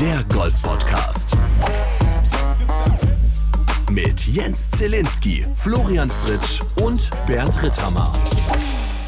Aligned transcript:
der 0.00 0.24
Golf-Podcast. 0.32 1.36
Mit 3.90 4.26
Jens 4.26 4.70
Zielinski, 4.70 5.44
Florian 5.56 6.08
Fritsch 6.08 6.62
und 6.82 7.10
Bernd 7.26 7.62
Ritthammer. 7.62 8.10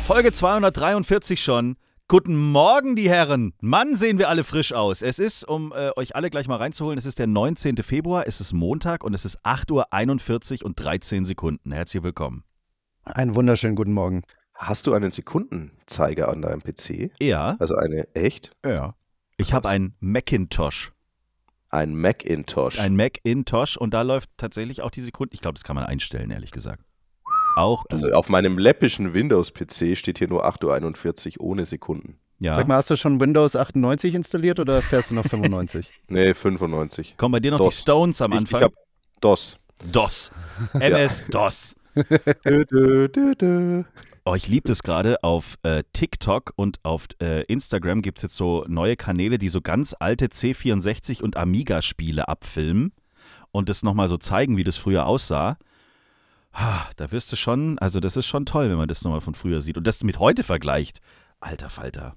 Folge 0.06 0.32
243 0.32 1.42
schon. 1.42 1.77
Guten 2.09 2.36
Morgen, 2.36 2.95
die 2.95 3.09
Herren. 3.09 3.55
Mann, 3.62 3.96
sehen 3.96 4.18
wir 4.18 4.28
alle 4.28 4.45
frisch 4.45 4.74
aus. 4.74 5.00
Es 5.00 5.18
ist, 5.18 5.48
um 5.48 5.73
äh, 5.73 5.92
euch 5.96 6.14
alle 6.14 6.28
gleich 6.28 6.46
mal 6.46 6.56
reinzuholen, 6.56 6.98
es 6.98 7.06
ist 7.06 7.18
der 7.18 7.27
19. 7.27 7.79
Februar, 7.79 8.27
es 8.27 8.43
ist 8.43 8.52
Montag 8.52 9.02
und 9.02 9.14
es 9.14 9.24
ist 9.24 9.40
8.41 9.46 10.61
Uhr 10.61 10.66
und 10.66 10.74
13 10.79 11.24
Sekunden. 11.24 11.72
Herzlich 11.72 12.02
willkommen. 12.02 12.45
Einen 13.04 13.34
wunderschönen 13.34 13.77
guten 13.77 13.95
Morgen. 13.95 14.24
Hast 14.54 14.86
du 14.86 14.93
einen 14.93 15.10
Sekundenzeiger 15.10 16.29
an 16.29 16.43
deinem 16.43 16.60
PC? 16.60 17.12
Ja. 17.18 17.56
Also 17.59 17.77
eine 17.77 18.15
echt? 18.15 18.54
Ja. 18.62 18.95
Ich 19.42 19.52
habe 19.52 19.69
einen 19.69 19.95
Macintosh. 20.01 20.92
Ein 21.69 21.95
Macintosh. 21.96 22.78
Ein 22.78 22.96
Macintosh 22.96 23.77
und 23.77 23.92
da 23.95 24.02
läuft 24.02 24.30
tatsächlich 24.37 24.82
auch 24.82 24.91
die 24.91 25.01
Sekunden. 25.01 25.34
Ich 25.34 25.41
glaube, 25.41 25.55
das 25.55 25.65
kann 25.65 25.74
man 25.77 25.84
einstellen, 25.84 26.30
ehrlich 26.30 26.51
gesagt. 26.51 26.82
Auch 27.56 27.84
du. 27.84 27.96
also 27.96 28.09
auf 28.12 28.28
meinem 28.28 28.59
läppischen 28.59 29.12
Windows-PC 29.15 29.96
steht 29.96 30.18
hier 30.18 30.28
nur 30.28 30.46
8.41 30.46 31.38
Uhr 31.38 31.45
ohne 31.46 31.65
Sekunden. 31.66 32.18
ja. 32.38 32.55
Sag 32.55 32.66
mal, 32.68 32.77
hast 32.77 32.91
du 32.91 32.96
schon 32.96 33.20
Windows 33.20 33.56
98 33.56 34.15
installiert 34.15 34.59
oder 34.60 34.80
fährst 34.82 35.10
du 35.10 35.15
noch 35.15 35.27
95? 35.27 35.90
Nee, 36.09 36.32
95. 36.34 37.16
Kommen 37.16 37.32
bei 37.32 37.40
dir 37.40 37.51
noch 37.51 37.59
DOS. 37.59 37.77
die 37.77 37.80
Stones 37.82 38.23
am 38.23 38.32
Ich, 38.32 38.38
Anfang? 38.38 38.60
ich 38.60 38.65
hab 38.65 38.73
DOS. 39.20 39.59
DOS. 39.93 40.30
MS 40.74 41.27
Oh, 44.24 44.34
ich 44.36 44.46
liebe 44.46 44.68
das 44.68 44.84
gerade. 44.84 45.22
Auf 45.24 45.58
äh, 45.64 45.82
TikTok 45.92 46.52
und 46.54 46.78
auf 46.84 47.09
äh, 47.20 47.42
Instagram 47.45 48.02
gibt 48.02 48.18
es 48.18 48.23
jetzt 48.23 48.37
so 48.37 48.64
neue 48.68 48.95
Kanäle, 48.96 49.38
die 49.38 49.48
so 49.48 49.60
ganz 49.60 49.96
alte 49.98 50.26
C64 50.26 51.23
und 51.23 51.37
Amiga-Spiele 51.37 52.29
abfilmen 52.29 52.92
und 53.51 53.68
das 53.68 53.82
nochmal 53.82 54.09
so 54.09 54.16
zeigen, 54.18 54.56
wie 54.56 54.64
das 54.64 54.76
früher 54.76 55.06
aussah. 55.06 55.59
Da 56.96 57.10
wirst 57.10 57.32
du 57.32 57.37
schon, 57.37 57.79
also 57.79 57.98
das 57.98 58.16
ist 58.16 58.26
schon 58.26 58.46
toll, 58.46 58.70
wenn 58.70 58.76
man 58.76 58.88
das 58.88 59.02
nochmal 59.02 59.23
von 59.23 59.34
früher 59.34 59.60
sieht 59.60 59.76
und 59.76 59.87
das 59.87 60.04
mit 60.04 60.18
heute 60.18 60.45
vergleicht. 60.45 61.01
Alter 61.40 61.70
Falter. 61.70 62.14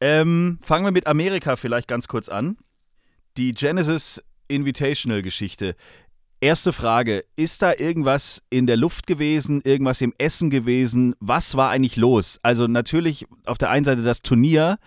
Ähm, 0.00 0.58
fangen 0.62 0.84
wir 0.84 0.92
mit 0.92 1.06
Amerika 1.06 1.56
vielleicht 1.56 1.86
ganz 1.86 2.08
kurz 2.08 2.28
an. 2.28 2.56
Die 3.36 3.52
Genesis 3.52 4.22
Invitational-Geschichte. 4.48 5.76
Erste 6.40 6.74
Frage, 6.74 7.24
ist 7.36 7.62
da 7.62 7.72
irgendwas 7.72 8.42
in 8.50 8.66
der 8.66 8.76
Luft 8.76 9.06
gewesen, 9.06 9.62
irgendwas 9.64 10.02
im 10.02 10.12
Essen 10.18 10.50
gewesen? 10.50 11.14
Was 11.18 11.56
war 11.56 11.70
eigentlich 11.70 11.96
los? 11.96 12.38
Also 12.42 12.66
natürlich 12.66 13.26
auf 13.46 13.56
der 13.56 13.70
einen 13.70 13.86
Seite 13.86 14.02
das 14.02 14.20
Turnier, 14.20 14.78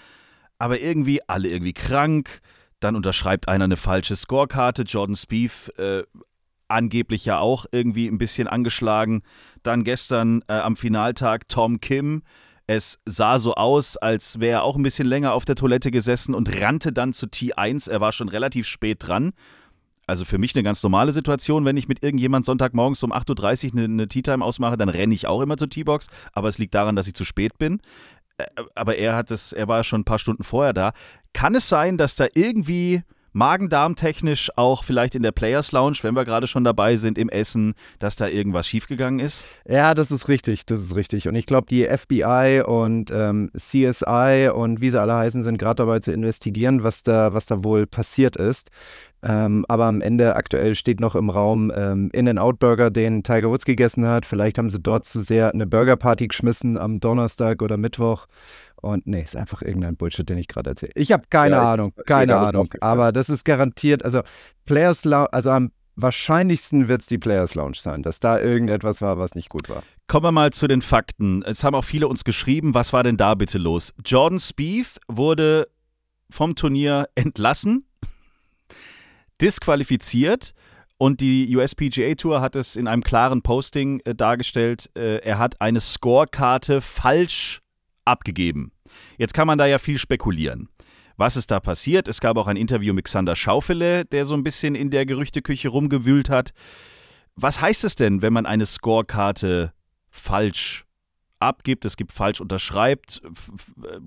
aber 0.59 0.79
irgendwie 0.79 1.21
alle 1.27 1.49
irgendwie 1.49 1.73
krank. 1.73 2.41
Dann 2.79 2.95
unterschreibt 2.95 3.47
einer 3.47 3.63
eine 3.63 3.77
falsche 3.77 4.15
Scorekarte. 4.15 4.83
Jordan 4.83 5.15
Spieth 5.15 5.73
äh, 5.79 6.03
angeblich 6.67 7.25
ja 7.25 7.39
auch 7.39 7.65
irgendwie 7.71 8.07
ein 8.07 8.19
bisschen 8.19 8.47
angeschlagen. 8.47 9.23
Dann 9.63 9.83
gestern 9.83 10.43
äh, 10.47 10.53
am 10.53 10.75
Finaltag 10.75 11.47
Tom 11.47 11.79
Kim. 11.79 12.21
Es 12.67 12.99
sah 13.05 13.39
so 13.39 13.55
aus, 13.55 13.97
als 13.97 14.39
wäre 14.39 14.59
er 14.59 14.63
auch 14.63 14.75
ein 14.75 14.83
bisschen 14.83 15.07
länger 15.07 15.33
auf 15.33 15.45
der 15.45 15.55
Toilette 15.55 15.89
gesessen 15.89 16.35
und 16.35 16.61
rannte 16.61 16.93
dann 16.93 17.11
zu 17.11 17.25
T1. 17.25 17.89
Er 17.89 18.01
war 18.01 18.11
schon 18.11 18.29
relativ 18.29 18.67
spät 18.67 18.99
dran. 19.07 19.33
Also 20.09 20.25
für 20.25 20.37
mich 20.37 20.55
eine 20.55 20.63
ganz 20.63 20.83
normale 20.83 21.11
Situation, 21.11 21.65
wenn 21.65 21.77
ich 21.77 21.87
mit 21.87 22.03
irgendjemand 22.03 22.45
Sonntagmorgens 22.45 23.03
um 23.03 23.13
8.30 23.13 23.67
Uhr 23.67 23.71
eine, 23.73 23.83
eine 23.85 24.07
Tea-Time 24.07 24.43
ausmache, 24.43 24.75
dann 24.75 24.89
renne 24.89 25.13
ich 25.13 25.27
auch 25.27 25.41
immer 25.41 25.55
zur 25.55 25.69
T-Box, 25.69 26.07
aber 26.33 26.49
es 26.49 26.57
liegt 26.57 26.73
daran, 26.75 26.95
dass 26.95 27.07
ich 27.07 27.13
zu 27.13 27.25
spät 27.25 27.57
bin. 27.57 27.79
Aber 28.73 28.97
er 28.97 29.15
hat 29.15 29.31
es, 29.31 29.53
er 29.53 29.67
war 29.67 29.83
schon 29.83 30.01
ein 30.01 30.05
paar 30.05 30.19
Stunden 30.19 30.43
vorher 30.43 30.73
da. 30.73 30.93
Kann 31.33 31.55
es 31.55 31.69
sein, 31.69 31.97
dass 31.97 32.15
da 32.15 32.25
irgendwie 32.33 33.03
Magen-Darm-technisch 33.33 34.51
auch 34.55 34.83
vielleicht 34.83 35.15
in 35.15 35.23
der 35.23 35.31
Players 35.31 35.71
Lounge, 35.71 35.97
wenn 36.01 36.15
wir 36.15 36.25
gerade 36.25 36.47
schon 36.47 36.63
dabei 36.63 36.97
sind, 36.97 37.17
im 37.17 37.29
Essen, 37.29 37.73
dass 37.99 38.15
da 38.15 38.27
irgendwas 38.27 38.67
schiefgegangen 38.67 39.19
ist? 39.19 39.45
ja, 39.67 39.93
das 39.93 40.11
ist 40.11 40.27
richtig, 40.27 40.65
das 40.65 40.81
ist 40.81 40.95
richtig. 40.95 41.27
Und 41.27 41.35
ich 41.35 41.45
glaube, 41.45 41.67
die 41.69 41.85
FBI 41.85 42.63
und 42.65 43.11
ähm, 43.11 43.51
CSI 43.55 44.49
und 44.53 44.81
wie 44.81 44.89
sie 44.89 44.99
alle 44.99 45.15
heißen, 45.15 45.43
sind 45.43 45.57
gerade 45.57 45.83
dabei 45.83 45.99
zu 45.99 46.11
investigieren, 46.11 46.83
was 46.83 47.03
da, 47.03 47.33
was 47.33 47.45
da 47.45 47.63
wohl 47.63 47.85
passiert 47.85 48.35
ist. 48.35 48.71
Ähm, 49.21 49.65
aber 49.67 49.85
am 49.85 50.01
Ende 50.01 50.35
aktuell 50.35 50.75
steht 50.75 50.99
noch 50.99 51.15
im 51.15 51.29
Raum 51.29 51.71
ähm, 51.75 52.09
In-N-Out-Burger, 52.13 52.89
den 52.89 53.23
Tiger 53.23 53.49
Woods 53.49 53.65
gegessen 53.65 54.07
hat. 54.07 54.25
Vielleicht 54.25 54.57
haben 54.57 54.69
sie 54.69 54.79
dort 54.79 55.05
zu 55.05 55.19
sehr 55.21 55.53
eine 55.53 55.67
Burgerparty 55.67 56.27
geschmissen 56.27 56.77
am 56.77 56.99
Donnerstag 56.99 57.61
oder 57.61 57.77
Mittwoch. 57.77 58.27
Und 58.81 59.07
nee, 59.07 59.21
ist 59.21 59.35
einfach 59.35 59.61
irgendein 59.61 59.97
Bullshit, 59.97 60.29
den 60.29 60.37
ich 60.37 60.47
gerade 60.47 60.69
erzähle. 60.69 60.93
Ich 60.95 61.11
habe 61.11 61.23
keine 61.29 61.57
Ja, 61.57 61.73
Ahnung, 61.73 61.93
keine 62.05 62.37
Ahnung. 62.37 62.69
Aber 62.79 63.11
das 63.11 63.29
ist 63.29 63.43
garantiert, 63.43 64.05
also 64.05 64.21
Players 64.65 65.03
Lounge, 65.03 65.33
also 65.33 65.51
am 65.51 65.71
wahrscheinlichsten 65.97 66.87
wird 66.87 67.01
es 67.01 67.07
die 67.07 67.17
Players 67.17 67.55
Lounge 67.55 67.75
sein, 67.77 68.03
dass 68.03 68.21
da 68.21 68.39
irgendetwas 68.39 69.01
war, 69.01 69.17
was 69.17 69.35
nicht 69.35 69.49
gut 69.49 69.67
war. 69.69 69.83
Kommen 70.07 70.23
wir 70.23 70.31
mal 70.31 70.51
zu 70.51 70.67
den 70.67 70.81
Fakten. 70.81 71.43
Es 71.43 71.63
haben 71.65 71.75
auch 71.75 71.83
viele 71.83 72.07
uns 72.07 72.23
geschrieben, 72.23 72.73
was 72.73 72.93
war 72.93 73.03
denn 73.03 73.17
da 73.17 73.35
bitte 73.35 73.57
los? 73.57 73.93
Jordan 74.05 74.39
Spieth 74.39 74.99
wurde 75.09 75.67
vom 76.31 76.55
Turnier 76.55 77.09
entlassen, 77.15 77.85
disqualifiziert 79.41 80.53
und 80.97 81.21
die 81.21 81.55
USPGA 81.55 82.15
Tour 82.15 82.41
hat 82.41 82.55
es 82.55 82.75
in 82.75 82.87
einem 82.87 83.03
klaren 83.03 83.41
Posting 83.41 84.01
äh, 84.01 84.13
dargestellt, 84.13 84.89
äh, 84.95 85.17
er 85.17 85.39
hat 85.39 85.61
eine 85.61 85.79
Scorekarte 85.79 86.81
falsch 86.81 87.61
abgegeben. 88.03 88.71
Jetzt 89.17 89.33
kann 89.33 89.47
man 89.47 89.57
da 89.57 89.65
ja 89.65 89.77
viel 89.77 89.97
spekulieren. 89.97 90.69
Was 91.15 91.35
ist 91.35 91.51
da 91.51 91.59
passiert? 91.59 92.07
Es 92.07 92.21
gab 92.21 92.37
auch 92.37 92.47
ein 92.47 92.57
Interview 92.57 92.93
mit 92.93 93.05
Xander 93.05 93.35
Schaufele, 93.35 94.05
der 94.05 94.25
so 94.25 94.33
ein 94.33 94.43
bisschen 94.43 94.75
in 94.75 94.89
der 94.89 95.05
Gerüchteküche 95.05 95.69
rumgewühlt 95.69 96.29
hat. 96.29 96.51
Was 97.35 97.61
heißt 97.61 97.83
es 97.83 97.95
denn, 97.95 98.21
wenn 98.21 98.33
man 98.33 98.45
eine 98.45 98.65
Scorekarte 98.65 99.73
falsch 100.09 100.85
abgibt, 101.39 101.85
es 101.85 101.97
gibt 101.97 102.11
falsch 102.11 102.41
unterschreibt. 102.41 103.21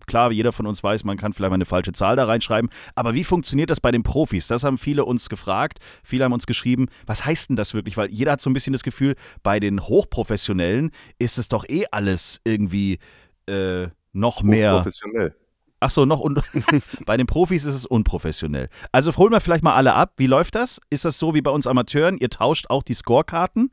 Klar, 0.07 0.33
jeder 0.33 0.53
von 0.53 0.67
uns 0.67 0.83
weiß, 0.83 1.05
man 1.05 1.17
kann 1.17 1.33
vielleicht 1.33 1.51
mal 1.51 1.55
eine 1.55 1.67
falsche 1.67 1.93
Zahl 1.93 2.17
da 2.17 2.25
reinschreiben. 2.25 2.71
Aber 2.95 3.15
wie 3.15 3.25
funktioniert 3.25 3.71
das 3.71 3.81
bei 3.81 3.91
den 3.91 4.03
Profis? 4.03 4.47
Das 4.47 4.65
haben 4.65 4.79
viele 4.79 5.05
uns 5.05 5.29
gefragt. 5.29 5.79
Viele 6.03 6.25
haben 6.25 6.33
uns 6.33 6.47
geschrieben, 6.47 6.87
was 7.07 7.25
heißt 7.25 7.51
denn 7.51 7.57
das 7.57 7.75
wirklich? 7.75 7.97
Weil 7.97 8.11
jeder 8.11 8.33
hat 8.33 8.41
so 8.41 8.51
ein 8.51 8.53
bisschen 8.53 8.73
das 8.73 8.83
Gefühl, 8.83 9.15
bei 9.43 9.61
den 9.61 9.81
Hochprofessionellen 9.81 10.91
ist 11.19 11.39
es 11.39 11.49
doch 11.49 11.69
eh 11.69 11.87
alles 11.91 12.41
irgendwie 12.45 12.99
äh, 13.47 13.89
noch 14.13 14.43
mehr. 14.43 14.75
Professionell. 14.75 15.35
Ach 15.81 15.91
so, 15.91 16.05
noch 16.05 16.21
un 16.21 16.41
bei 17.07 17.17
den 17.17 17.27
Profis 17.27 17.65
ist 17.65 17.75
es 17.75 17.87
unprofessionell. 17.87 18.69
Also 18.93 19.15
holen 19.17 19.33
wir 19.33 19.41
vielleicht 19.41 19.65
mal 19.65 19.75
alle 19.75 19.95
ab. 19.95 20.13
Wie 20.17 20.29
läuft 20.29 20.55
das? 20.55 20.81
Ist 20.91 21.05
das 21.05 21.19
so 21.19 21.35
wie 21.35 21.43
bei 21.43 21.51
uns 21.51 21.67
Amateuren? 21.67 22.19
Ihr 22.19 22.31
tauscht 22.31 22.67
auch 22.71 22.85
die 22.85 22.95
Scorekarten? 22.95 23.73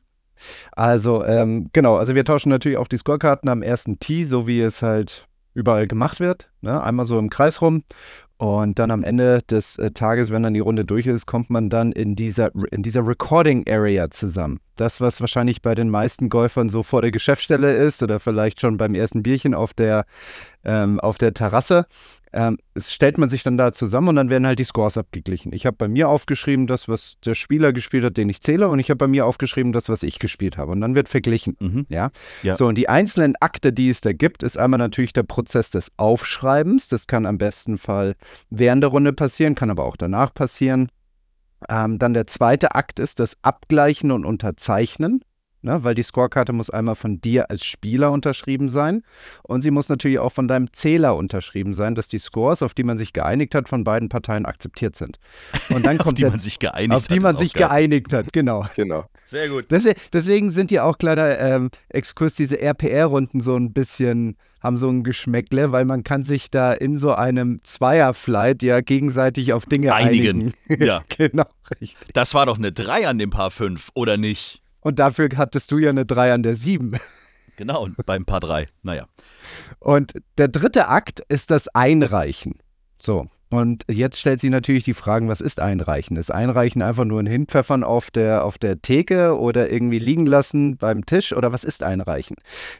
Also, 0.71 1.23
ähm, 1.23 1.69
genau, 1.73 1.97
also 1.97 2.15
wir 2.15 2.25
tauschen 2.25 2.49
natürlich 2.49 2.77
auch 2.77 2.87
die 2.87 2.97
Scorekarten 2.97 3.49
am 3.49 3.61
ersten 3.61 3.99
Tee, 3.99 4.23
so 4.23 4.47
wie 4.47 4.61
es 4.61 4.81
halt 4.81 5.27
überall 5.53 5.87
gemacht 5.87 6.19
wird. 6.19 6.49
Ne? 6.61 6.81
Einmal 6.81 7.05
so 7.05 7.17
im 7.19 7.29
Kreis 7.29 7.61
rum. 7.61 7.83
Und 8.37 8.79
dann 8.79 8.89
am 8.89 9.03
Ende 9.03 9.41
des 9.41 9.77
äh, 9.77 9.91
Tages, 9.91 10.31
wenn 10.31 10.43
dann 10.43 10.53
die 10.53 10.61
Runde 10.61 10.85
durch 10.85 11.05
ist, 11.07 11.25
kommt 11.25 11.49
man 11.49 11.69
dann 11.69 11.91
in 11.91 12.15
dieser, 12.15 12.51
in 12.71 12.83
dieser 12.83 13.05
Recording 13.05 13.65
Area 13.67 14.09
zusammen. 14.09 14.61
Das, 14.77 15.01
was 15.01 15.19
wahrscheinlich 15.19 15.61
bei 15.61 15.75
den 15.75 15.89
meisten 15.89 16.29
Golfern 16.29 16.69
so 16.69 16.81
vor 16.81 17.01
der 17.01 17.11
Geschäftsstelle 17.11 17.73
ist 17.73 18.01
oder 18.01 18.21
vielleicht 18.21 18.61
schon 18.61 18.77
beim 18.77 18.95
ersten 18.95 19.23
Bierchen 19.23 19.53
auf 19.53 19.73
der, 19.73 20.05
ähm, 20.63 21.01
auf 21.01 21.17
der 21.17 21.33
Terrasse. 21.33 21.85
Ähm, 22.31 22.57
es 22.75 22.93
stellt 22.93 23.17
man 23.17 23.27
sich 23.27 23.41
dann 23.41 23.57
da 23.57 23.71
zusammen 23.71 24.09
und 24.09 24.15
dann 24.15 24.29
werden 24.29 24.45
halt 24.45 24.59
die 24.59 24.63
Scores 24.63 24.97
abgeglichen. 24.97 25.51
Ich 25.51 25.65
habe 25.65 25.77
bei 25.77 25.87
mir 25.87 26.09
aufgeschrieben, 26.09 26.67
das, 26.67 26.87
was 26.87 27.17
der 27.25 27.33
Spieler 27.33 27.73
gespielt 27.73 28.03
hat, 28.03 28.17
den 28.17 28.29
ich 28.29 28.41
zähle, 28.41 28.67
und 28.69 28.79
ich 28.79 28.89
habe 28.89 28.97
bei 28.97 29.07
mir 29.07 29.25
aufgeschrieben, 29.25 29.71
das, 29.71 29.89
was 29.89 30.03
ich 30.03 30.19
gespielt 30.19 30.57
habe. 30.57 30.71
Und 30.71 30.81
dann 30.81 30.93
wird 30.93 31.09
verglichen. 31.09 31.57
Mhm. 31.59 31.85
Ja? 31.89 32.11
Ja. 32.43 32.55
So, 32.55 32.67
und 32.67 32.75
die 32.75 32.87
einzelnen 32.87 33.35
Akte, 33.39 33.73
die 33.73 33.89
es 33.89 34.01
da 34.01 34.13
gibt, 34.13 34.43
ist 34.43 34.57
einmal 34.57 34.77
natürlich 34.77 35.13
der 35.13 35.23
Prozess 35.23 35.71
des 35.71 35.91
Aufschreibens. 35.97 36.87
Das 36.87 37.07
kann 37.07 37.25
am 37.25 37.39
besten 37.39 37.77
Fall 37.77 38.15
während 38.49 38.83
der 38.83 38.91
Runde 38.91 39.13
passieren, 39.13 39.55
kann 39.55 39.71
aber 39.71 39.85
auch 39.85 39.97
danach 39.97 40.33
passieren. 40.33 40.89
Ähm, 41.67 41.99
dann 41.99 42.13
der 42.13 42.27
zweite 42.27 42.75
Akt 42.75 42.99
ist 42.99 43.19
das 43.19 43.37
Abgleichen 43.41 44.11
und 44.11 44.23
Unterzeichnen. 44.23 45.21
Ne, 45.61 45.83
weil 45.83 45.93
die 45.93 46.03
Scorekarte 46.03 46.53
muss 46.53 46.69
einmal 46.69 46.95
von 46.95 47.19
dir 47.19 47.49
als 47.49 47.65
Spieler 47.65 48.11
unterschrieben 48.13 48.69
sein 48.69 49.01
und 49.43 49.61
sie 49.61 49.71
muss 49.71 49.89
natürlich 49.89 50.17
auch 50.19 50.31
von 50.31 50.47
deinem 50.47 50.71
Zähler 50.71 51.17
unterschrieben 51.17 51.73
sein, 51.73 51.95
dass 51.95 52.07
die 52.07 52.17
Scores, 52.17 52.61
auf 52.63 52.73
die 52.73 52.83
man 52.83 52.97
sich 52.97 53.11
geeinigt 53.11 53.53
hat, 53.55 53.67
von 53.67 53.83
beiden 53.83 54.07
Parteien 54.07 54.45
akzeptiert 54.45 54.95
sind. 54.95 55.19
Und 55.69 55.85
dann 55.85 55.97
Auf 55.99 56.05
kommt 56.05 56.17
die 56.17 56.21
der, 56.21 56.31
man 56.31 56.39
sich 56.39 56.59
geeinigt 56.59 56.93
auf 56.93 57.03
hat. 57.03 57.11
die 57.11 57.17
ist 57.17 57.23
man 57.23 57.35
sich 57.35 57.51
geil. 57.53 57.67
geeinigt 57.67 58.13
hat, 58.13 58.31
genau. 58.31 58.65
Genau. 58.77 59.03
Sehr 59.25 59.49
gut. 59.49 59.65
Deswegen, 59.69 59.99
deswegen 60.13 60.51
sind 60.51 60.71
ja 60.71 60.83
auch 60.85 60.97
kleiner 60.97 61.37
ähm, 61.39 61.71
Exkurs, 61.89 62.35
diese 62.35 62.61
RPR-Runden 62.61 63.41
so 63.41 63.57
ein 63.57 63.73
bisschen, 63.73 64.37
haben 64.61 64.77
so 64.77 64.87
ein 64.87 65.03
Geschmäckle, 65.03 65.73
weil 65.73 65.83
man 65.83 66.05
kann 66.05 66.23
sich 66.23 66.49
da 66.51 66.71
in 66.71 66.97
so 66.97 67.13
einem 67.13 67.59
Zweierflight 67.63 68.63
ja 68.63 68.79
gegenseitig 68.79 69.51
auf 69.51 69.65
Dinge 69.65 69.93
Einigen. 69.93 70.53
einigen. 70.69 70.85
Ja. 70.85 71.01
genau, 71.17 71.43
richtig. 71.81 71.97
Das 72.13 72.33
war 72.33 72.45
doch 72.45 72.57
eine 72.57 72.71
3 72.71 73.09
an 73.09 73.17
dem 73.19 73.29
Paar 73.29 73.51
5, 73.51 73.89
oder 73.93 74.15
nicht? 74.15 74.61
Und 74.81 74.99
dafür 74.99 75.29
hattest 75.35 75.71
du 75.71 75.77
ja 75.77 75.89
eine 75.89 76.05
3 76.05 76.33
an 76.33 76.43
der 76.43 76.55
7. 76.55 76.97
Genau, 77.57 77.83
und 77.83 78.05
beim 78.05 78.23
Paar 78.23 78.39
3. 78.39 78.69
Naja. 78.83 79.05
Und 79.79 80.13
der 80.37 80.47
dritte 80.47 80.87
Akt 80.87 81.19
ist 81.27 81.51
das 81.51 81.67
Einreichen. 81.67 82.59
So, 83.01 83.27
Und 83.49 83.83
jetzt 83.89 84.19
stellt 84.19 84.39
sich 84.39 84.49
natürlich 84.49 84.83
die 84.83 84.93
Frage, 84.93 85.27
was 85.27 85.41
ist 85.41 85.59
Einreichen? 85.59 86.15
Ist 86.17 86.31
Einreichen 86.31 86.81
einfach 86.81 87.03
nur 87.03 87.19
ein 87.19 87.25
Hinpfeffern 87.25 87.83
auf 87.83 88.11
der, 88.11 88.45
auf 88.45 88.57
der 88.57 88.81
Theke 88.81 89.37
oder 89.37 89.71
irgendwie 89.71 89.99
liegen 89.99 90.25
lassen 90.25 90.77
beim 90.77 91.05
Tisch 91.05 91.33
oder 91.33 91.51
was 91.51 91.63
ist 91.63 91.81
Einreichen? 91.81 92.37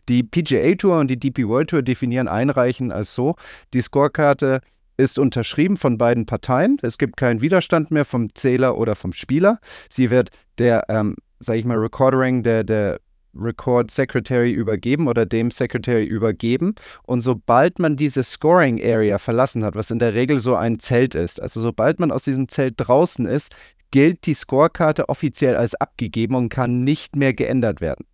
Die 0.07 0.23
PGA 0.23 0.75
Tour 0.75 0.99
und 0.99 1.07
die 1.09 1.19
DP 1.19 1.47
World 1.47 1.71
Tour 1.71 1.81
definieren 1.81 2.27
Einreichen 2.27 2.91
als 2.91 3.15
so, 3.15 3.35
die 3.73 3.81
Scorekarte 3.81 4.61
ist 4.95 5.17
unterschrieben 5.17 5.77
von 5.77 5.97
beiden 5.97 6.25
Parteien. 6.25 6.77
Es 6.81 6.97
gibt 6.97 7.17
keinen 7.17 7.41
Widerstand 7.41 7.89
mehr 7.89 8.05
vom 8.05 8.35
Zähler 8.35 8.77
oder 8.77 8.95
vom 8.95 9.13
Spieler. 9.13 9.59
Sie 9.89 10.09
wird 10.09 10.29
der, 10.57 10.85
ähm, 10.89 11.15
sage 11.39 11.59
ich 11.59 11.65
mal, 11.65 11.77
Recordering, 11.77 12.43
der, 12.43 12.63
der 12.63 12.99
Record 13.35 13.91
Secretary 13.91 14.51
übergeben 14.51 15.07
oder 15.07 15.25
dem 15.25 15.51
Secretary 15.51 16.03
übergeben. 16.03 16.75
Und 17.03 17.21
sobald 17.21 17.79
man 17.79 17.95
diese 17.95 18.23
Scoring 18.23 18.81
Area 18.83 19.17
verlassen 19.17 19.63
hat, 19.63 19.75
was 19.75 19.91
in 19.91 19.99
der 19.99 20.13
Regel 20.13 20.39
so 20.39 20.55
ein 20.55 20.79
Zelt 20.79 21.15
ist, 21.15 21.41
also 21.41 21.59
sobald 21.59 21.99
man 21.99 22.11
aus 22.11 22.23
diesem 22.23 22.49
Zelt 22.49 22.75
draußen 22.77 23.25
ist, 23.25 23.55
gilt 23.91 24.25
die 24.25 24.33
Scorekarte 24.33 25.09
offiziell 25.09 25.55
als 25.55 25.75
abgegeben 25.75 26.35
und 26.35 26.49
kann 26.49 26.83
nicht 26.83 27.15
mehr 27.15 27.33
geändert 27.33 27.81
werden. 27.81 28.05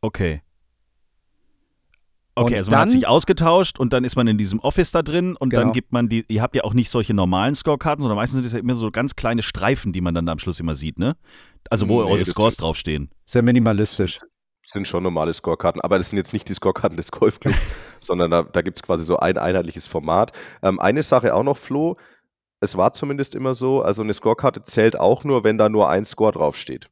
Okay. 0.00 0.42
Okay, 2.38 2.52
Und 2.52 2.56
also 2.58 2.70
man 2.70 2.80
hat 2.80 2.86
dann- 2.88 2.92
sich 2.92 3.06
ausgetauscht 3.08 3.78
und 3.80 3.92
dann 3.94 4.04
ist 4.04 4.14
man 4.14 4.26
in 4.26 4.36
diesem 4.36 4.60
Office 4.60 4.90
da 4.90 5.02
drin 5.02 5.36
und 5.36 5.54
dann 5.54 5.62
Genau. 5.62 5.72
gibt 5.72 5.92
man 5.92 6.08
die, 6.10 6.24
ihr 6.28 6.42
habt 6.42 6.54
ja 6.54 6.64
auch 6.64 6.74
nicht 6.74 6.90
solche 6.90 7.14
normalen 7.14 7.54
Scorekarten, 7.54 8.02
sondern 8.02 8.16
meistens 8.16 8.36
sind 8.36 8.46
es 8.46 8.52
ja 8.52 8.58
immer 8.58 8.74
so 8.74 8.90
ganz 8.90 9.16
kleine 9.16 9.42
Streifen, 9.42 9.92
die 9.94 10.02
man 10.02 10.14
dann 10.14 10.28
am 10.28 10.38
Schluss 10.38 10.60
immer 10.60 10.74
sieht, 10.74 10.98
ne? 10.98 11.16
Also 11.70 11.88
wo 11.88 12.02
Nee, 12.04 12.10
eure 12.12 12.24
Scores 12.26 12.56
draufstehen. 12.58 13.10
Sehr 13.24 13.42
minimalistisch. 13.42 14.20
sind 14.68 14.86
schon 14.88 15.02
normale 15.04 15.32
Scorekarten, 15.32 15.80
aber 15.80 15.96
das 15.96 16.10
sind 16.10 16.16
jetzt 16.18 16.32
nicht 16.32 16.48
die 16.48 16.54
Scorekarten 16.54 16.96
des 16.96 17.10
Golfclubs, 17.12 17.56
sondern 18.00 18.30
da, 18.32 18.42
da 18.42 18.62
gibt 18.62 18.76
es 18.76 18.82
quasi 18.82 19.04
so 19.04 19.16
ein 19.16 19.38
einheitliches 19.38 19.86
Format. 19.86 20.32
Ähm, 20.62 20.78
eine 20.80 21.02
Sache 21.04 21.34
auch 21.34 21.44
noch, 21.44 21.56
Flo, 21.56 21.96
es 22.60 22.76
war 22.76 22.92
zumindest 22.92 23.34
immer 23.36 23.54
so, 23.54 23.82
also 23.82 24.02
eine 24.02 24.12
Scorekarte 24.12 24.62
zählt 24.64 24.98
auch 24.98 25.22
nur, 25.24 25.44
wenn 25.44 25.56
da 25.56 25.68
nur 25.68 25.88
ein 25.88 26.04
Score 26.04 26.32
draufsteht. 26.32 26.88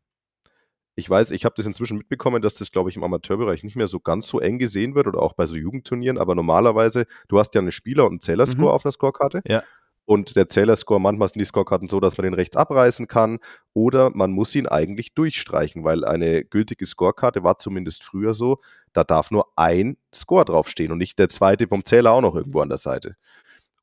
Ich 0.97 1.11
weiß, 1.11 1.33
ich 1.33 1.45
habe 1.45 1.55
das 1.57 1.67
inzwischen 1.67 1.99
mitbekommen, 1.99 2.41
dass 2.41 2.55
das, 2.55 2.71
glaube 2.71 2.89
ich, 2.91 2.97
im 2.97 3.03
Amateurbereich 3.05 3.65
nicht 3.65 3.77
mehr 3.77 3.89
so 3.89 3.99
ganz 4.01 4.29
so 4.29 4.39
eng 4.41 4.59
gesehen 4.59 4.95
wird 4.95 5.07
oder 5.09 5.21
auch 5.21 5.33
bei 5.33 5.47
so 5.47 5.57
Jugendturnieren, 5.57 6.19
aber 6.19 6.35
normalerweise, 6.35 7.07
du 7.29 7.39
hast 7.39 7.55
ja 7.55 7.61
einen 7.61 7.73
Spieler 7.73 8.05
und 8.05 8.13
einen 8.13 8.21
Zählerscore 8.21 8.69
Mhm. 8.69 8.75
auf 8.75 8.85
einer 8.85 8.93
Scorekarte. 8.93 9.43
Ja. 9.47 9.63
Und 10.07 10.37
der 10.37 10.51
Zählerscore, 10.51 11.01
manchmal 11.01 11.29
sind 11.29 11.39
die 11.39 11.47
Scorekarten 11.47 11.89
so, 11.89 11.99
dass 11.99 12.19
man 12.19 12.25
den 12.25 12.35
rechts 12.35 12.57
abreißen 12.57 13.09
kann 13.09 13.39
oder 13.73 14.11
man 14.11 14.33
muss 14.33 14.55
ihn 14.55 14.67
eigentlich 14.69 15.15
durchstreichen, 15.15 15.83
weil 15.83 16.05
eine 16.05 16.45
gültige 16.45 16.85
Scorekarte 16.85 17.43
war 17.43 17.57
zumindest 17.57 18.05
früher 18.05 18.35
so, 18.35 18.61
da 18.93 19.03
darf 19.03 19.31
nur 19.31 19.47
ein 19.57 19.97
Score 20.15 20.45
draufstehen 20.45 20.93
und 20.93 20.99
nicht 20.99 21.19
der 21.19 21.31
zweite 21.31 21.69
vom 21.69 21.87
Zähler 21.87 22.13
auch 22.13 22.21
noch 22.21 22.37
irgendwo 22.37 22.61
an 22.61 22.69
der 22.69 22.77
Seite. 22.79 23.17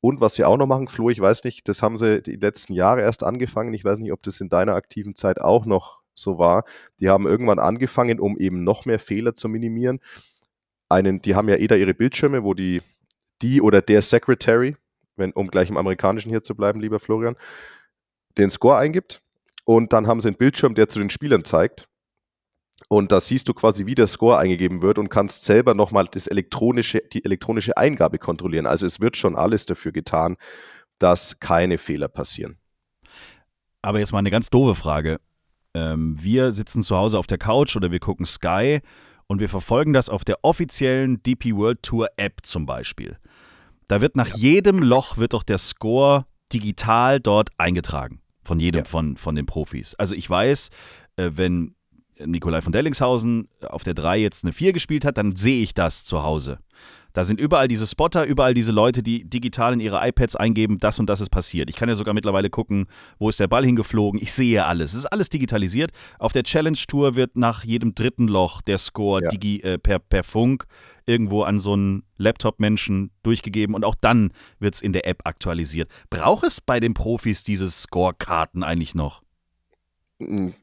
Und 0.00 0.20
was 0.20 0.34
sie 0.34 0.44
auch 0.44 0.56
noch 0.56 0.66
machen, 0.66 0.86
Flo, 0.88 1.10
ich 1.10 1.20
weiß 1.20 1.42
nicht, 1.44 1.68
das 1.68 1.82
haben 1.82 1.98
sie 1.98 2.22
die 2.22 2.36
letzten 2.36 2.72
Jahre 2.72 3.02
erst 3.02 3.24
angefangen. 3.24 3.74
Ich 3.74 3.84
weiß 3.84 3.98
nicht, 3.98 4.12
ob 4.12 4.22
das 4.22 4.40
in 4.40 4.48
deiner 4.48 4.74
aktiven 4.74 5.16
Zeit 5.16 5.40
auch 5.40 5.66
noch 5.66 6.01
so 6.14 6.38
war. 6.38 6.64
Die 7.00 7.08
haben 7.08 7.26
irgendwann 7.26 7.58
angefangen, 7.58 8.20
um 8.20 8.38
eben 8.38 8.64
noch 8.64 8.84
mehr 8.84 8.98
Fehler 8.98 9.34
zu 9.34 9.48
minimieren. 9.48 10.00
Einen, 10.88 11.22
die 11.22 11.34
haben 11.34 11.48
ja 11.48 11.56
eh 11.56 11.66
da 11.66 11.74
ihre 11.74 11.94
Bildschirme, 11.94 12.44
wo 12.44 12.54
die, 12.54 12.82
die 13.40 13.60
oder 13.62 13.82
der 13.82 14.02
Secretary, 14.02 14.76
wenn, 15.16 15.32
um 15.32 15.48
gleich 15.48 15.70
im 15.70 15.76
Amerikanischen 15.76 16.30
hier 16.30 16.42
zu 16.42 16.54
bleiben, 16.54 16.80
lieber 16.80 17.00
Florian, 17.00 17.36
den 18.38 18.50
Score 18.50 18.76
eingibt. 18.76 19.22
Und 19.64 19.92
dann 19.92 20.06
haben 20.06 20.20
sie 20.20 20.28
einen 20.28 20.36
Bildschirm, 20.36 20.74
der 20.74 20.88
zu 20.88 20.98
den 20.98 21.10
Spielern 21.10 21.44
zeigt. 21.44 21.88
Und 22.88 23.12
da 23.12 23.20
siehst 23.20 23.48
du 23.48 23.54
quasi, 23.54 23.86
wie 23.86 23.94
der 23.94 24.06
Score 24.06 24.38
eingegeben 24.38 24.82
wird 24.82 24.98
und 24.98 25.08
kannst 25.08 25.44
selber 25.44 25.74
nochmal 25.74 26.08
das 26.10 26.26
elektronische, 26.26 27.02
die 27.12 27.24
elektronische 27.24 27.76
Eingabe 27.76 28.18
kontrollieren. 28.18 28.66
Also 28.66 28.86
es 28.86 29.00
wird 29.00 29.16
schon 29.16 29.36
alles 29.36 29.66
dafür 29.66 29.92
getan, 29.92 30.36
dass 30.98 31.40
keine 31.40 31.78
Fehler 31.78 32.08
passieren. 32.08 32.58
Aber 33.82 33.98
jetzt 33.98 34.12
mal 34.12 34.18
eine 34.18 34.30
ganz 34.30 34.50
doofe 34.50 34.74
Frage. 34.74 35.20
Ähm, 35.74 36.16
wir 36.22 36.52
sitzen 36.52 36.82
zu 36.82 36.96
Hause 36.96 37.18
auf 37.18 37.26
der 37.26 37.38
Couch 37.38 37.76
oder 37.76 37.90
wir 37.90 37.98
gucken 38.00 38.26
Sky 38.26 38.80
und 39.26 39.40
wir 39.40 39.48
verfolgen 39.48 39.92
das 39.92 40.08
auf 40.08 40.24
der 40.24 40.44
offiziellen 40.44 41.22
DP 41.22 41.54
World 41.54 41.82
Tour 41.82 42.08
App 42.16 42.40
zum 42.42 42.66
Beispiel. 42.66 43.16
Da 43.88 44.00
wird 44.00 44.16
nach 44.16 44.36
jedem 44.36 44.82
Loch 44.82 45.16
wird 45.18 45.32
doch 45.34 45.42
der 45.42 45.58
Score 45.58 46.26
digital 46.52 47.20
dort 47.20 47.50
eingetragen. 47.58 48.20
Von 48.44 48.60
jedem 48.60 48.80
Ja. 48.80 48.84
von, 48.84 49.16
von 49.16 49.34
den 49.34 49.46
Profis. 49.46 49.94
Also 49.94 50.14
ich 50.14 50.28
weiß, 50.28 50.70
äh, 51.16 51.30
wenn 51.34 51.74
Nikolai 52.18 52.60
von 52.60 52.72
Dellingshausen 52.72 53.48
auf 53.62 53.84
der 53.84 53.94
3 53.94 54.18
jetzt 54.18 54.44
eine 54.44 54.52
4 54.52 54.72
gespielt 54.72 55.04
hat, 55.04 55.16
dann 55.16 55.36
sehe 55.36 55.62
ich 55.62 55.74
das 55.74 56.04
zu 56.04 56.22
Hause. 56.22 56.58
Da 57.12 57.24
sind 57.24 57.40
überall 57.40 57.68
diese 57.68 57.86
Spotter, 57.86 58.24
überall 58.24 58.54
diese 58.54 58.72
Leute, 58.72 59.02
die 59.02 59.24
digital 59.28 59.72
in 59.72 59.80
ihre 59.80 60.06
iPads 60.06 60.36
eingeben, 60.36 60.78
das 60.78 60.98
und 60.98 61.06
das 61.08 61.20
ist 61.20 61.30
passiert. 61.30 61.68
Ich 61.68 61.76
kann 61.76 61.88
ja 61.88 61.94
sogar 61.94 62.14
mittlerweile 62.14 62.50
gucken, 62.50 62.86
wo 63.18 63.28
ist 63.28 63.40
der 63.40 63.48
Ball 63.48 63.64
hingeflogen. 63.64 64.20
Ich 64.20 64.32
sehe 64.32 64.64
alles. 64.64 64.92
Es 64.92 64.98
ist 65.00 65.06
alles 65.06 65.28
digitalisiert. 65.28 65.90
Auf 66.18 66.32
der 66.32 66.42
Challenge 66.42 66.78
Tour 66.88 67.14
wird 67.16 67.36
nach 67.36 67.64
jedem 67.64 67.94
dritten 67.94 68.28
Loch 68.28 68.62
der 68.62 68.78
Score 68.78 69.22
Ja. 69.22 69.28
digi, 69.28 69.60
äh, 69.60 69.78
per, 69.78 69.98
per 69.98 70.24
Funk 70.24 70.64
irgendwo 71.06 71.42
an 71.42 71.58
so 71.58 71.72
einen 71.72 72.04
Laptop-Menschen 72.16 73.10
durchgegeben 73.22 73.74
und 73.74 73.84
auch 73.84 73.94
dann 73.94 74.32
wird 74.58 74.74
es 74.74 74.82
in 74.82 74.92
der 74.92 75.06
App 75.06 75.22
aktualisiert. 75.24 75.90
Braucht 76.10 76.44
es 76.44 76.60
bei 76.60 76.80
den 76.80 76.94
Profis 76.94 77.44
diese 77.44 77.70
Scorekarten 77.70 78.62
eigentlich 78.62 78.94
noch? 78.94 79.21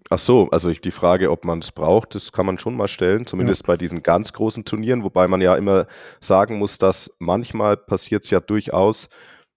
Ach 0.09 0.19
so, 0.19 0.49
also 0.51 0.69
ich, 0.69 0.81
die 0.81 0.91
Frage, 0.91 1.31
ob 1.31 1.45
man 1.45 1.59
es 1.59 1.71
braucht, 1.71 2.15
das 2.15 2.31
kann 2.31 2.45
man 2.45 2.57
schon 2.57 2.75
mal 2.75 2.87
stellen, 2.87 3.25
zumindest 3.25 3.65
bei 3.65 3.77
diesen 3.77 4.03
ganz 4.03 4.33
großen 4.33 4.65
Turnieren, 4.65 5.03
wobei 5.03 5.27
man 5.27 5.41
ja 5.41 5.55
immer 5.55 5.87
sagen 6.21 6.57
muss, 6.57 6.77
dass 6.77 7.15
manchmal 7.19 7.77
passiert 7.77 8.23
es 8.23 8.29
ja 8.29 8.39
durchaus, 8.39 9.09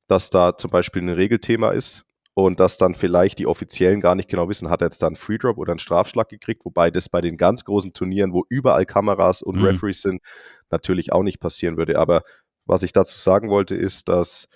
dass 0.08 0.30
da 0.30 0.56
zum 0.56 0.70
Beispiel 0.70 1.02
ein 1.02 1.08
Regelthema 1.08 1.70
ist 1.70 2.04
und 2.34 2.60
dass 2.60 2.78
dann 2.78 2.94
vielleicht 2.94 3.38
die 3.38 3.46
Offiziellen 3.46 4.00
gar 4.00 4.14
nicht 4.14 4.28
genau 4.28 4.48
wissen, 4.48 4.70
hat 4.70 4.82
er 4.82 4.86
jetzt 4.86 5.02
da 5.02 5.06
einen 5.06 5.16
Freedrop 5.16 5.58
oder 5.58 5.72
einen 5.72 5.78
Strafschlag 5.78 6.28
gekriegt, 6.28 6.64
wobei 6.64 6.90
das 6.90 7.08
bei 7.08 7.20
den 7.20 7.36
ganz 7.36 7.64
großen 7.64 7.92
Turnieren, 7.92 8.32
wo 8.32 8.44
überall 8.48 8.86
Kameras 8.86 9.42
und 9.42 9.56
Mhm. 9.56 9.64
Referees 9.64 10.02
sind, 10.02 10.22
natürlich 10.70 11.12
auch 11.12 11.22
nicht 11.22 11.40
passieren 11.40 11.76
würde. 11.76 11.98
Aber 11.98 12.22
was 12.64 12.82
ich 12.82 12.92
dazu 12.92 13.18
sagen 13.18 13.50
wollte, 13.50 13.74
ist, 13.74 14.08
dass 14.08 14.48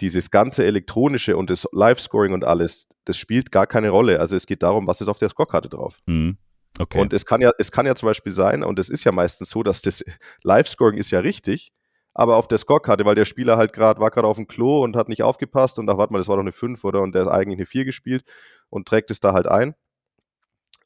dieses 0.00 0.30
ganze 0.30 0.64
elektronische 0.64 1.36
und 1.36 1.50
das 1.50 1.68
Live-Scoring 1.72 2.32
und 2.32 2.44
alles, 2.44 2.88
das 3.04 3.16
spielt 3.16 3.50
gar 3.50 3.66
keine 3.66 3.90
Rolle. 3.90 4.20
Also 4.20 4.36
es 4.36 4.46
geht 4.46 4.62
darum, 4.62 4.86
was 4.86 5.00
ist 5.00 5.08
auf 5.08 5.18
der 5.18 5.28
Scorekarte 5.28 5.68
drauf. 5.68 5.96
Hm. 6.06 6.36
Okay. 6.78 7.00
Und 7.00 7.12
es 7.12 7.26
kann 7.26 7.40
ja, 7.40 7.50
es 7.58 7.72
kann 7.72 7.86
ja 7.86 7.94
zum 7.94 8.06
Beispiel 8.06 8.32
sein, 8.32 8.62
und 8.62 8.78
es 8.78 8.88
ist 8.88 9.04
ja 9.04 9.12
meistens 9.12 9.50
so, 9.50 9.62
dass 9.62 9.82
das 9.82 10.04
Live-Scoring 10.42 10.98
ist 10.98 11.10
ja 11.10 11.20
richtig, 11.20 11.72
aber 12.14 12.36
auf 12.36 12.48
der 12.48 12.58
Scorekarte, 12.58 13.04
weil 13.04 13.14
der 13.14 13.24
Spieler 13.24 13.56
halt 13.56 13.72
gerade 13.72 14.00
war 14.00 14.10
gerade 14.10 14.28
auf 14.28 14.36
dem 14.36 14.46
Klo 14.48 14.82
und 14.82 14.96
hat 14.96 15.08
nicht 15.08 15.22
aufgepasst 15.22 15.78
und 15.78 15.86
da 15.86 15.98
warte 15.98 16.12
mal, 16.12 16.18
das 16.18 16.28
war 16.28 16.36
doch 16.36 16.42
eine 16.42 16.52
5 16.52 16.82
oder 16.84 17.00
und 17.00 17.14
der 17.14 17.26
hat 17.26 17.32
eigentlich 17.32 17.58
eine 17.58 17.66
4 17.66 17.84
gespielt 17.84 18.24
und 18.70 18.88
trägt 18.88 19.10
es 19.10 19.20
da 19.20 19.32
halt 19.32 19.46
ein. 19.46 19.74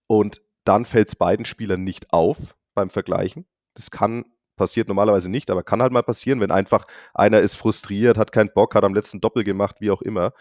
Und 0.06 0.42
dann 0.64 0.84
fällt 0.84 1.08
es 1.08 1.16
beiden 1.16 1.44
Spielern 1.44 1.84
nicht 1.84 2.12
auf 2.12 2.36
beim 2.74 2.90
Vergleichen. 2.90 3.46
Das 3.74 3.90
kann 3.90 4.26
passiert 4.56 4.88
normalerweise 4.88 5.30
nicht, 5.30 5.50
aber 5.50 5.62
kann 5.62 5.82
halt 5.82 5.92
mal 5.92 6.02
passieren, 6.02 6.40
wenn 6.40 6.50
einfach 6.50 6.86
einer 7.14 7.40
ist 7.40 7.56
frustriert, 7.56 8.18
hat 8.18 8.32
keinen 8.32 8.52
Bock, 8.54 8.74
hat 8.74 8.84
am 8.84 8.94
letzten 8.94 9.20
Doppel 9.20 9.44
gemacht, 9.44 9.76
wie 9.80 9.90
auch 9.90 10.02
immer. 10.02 10.32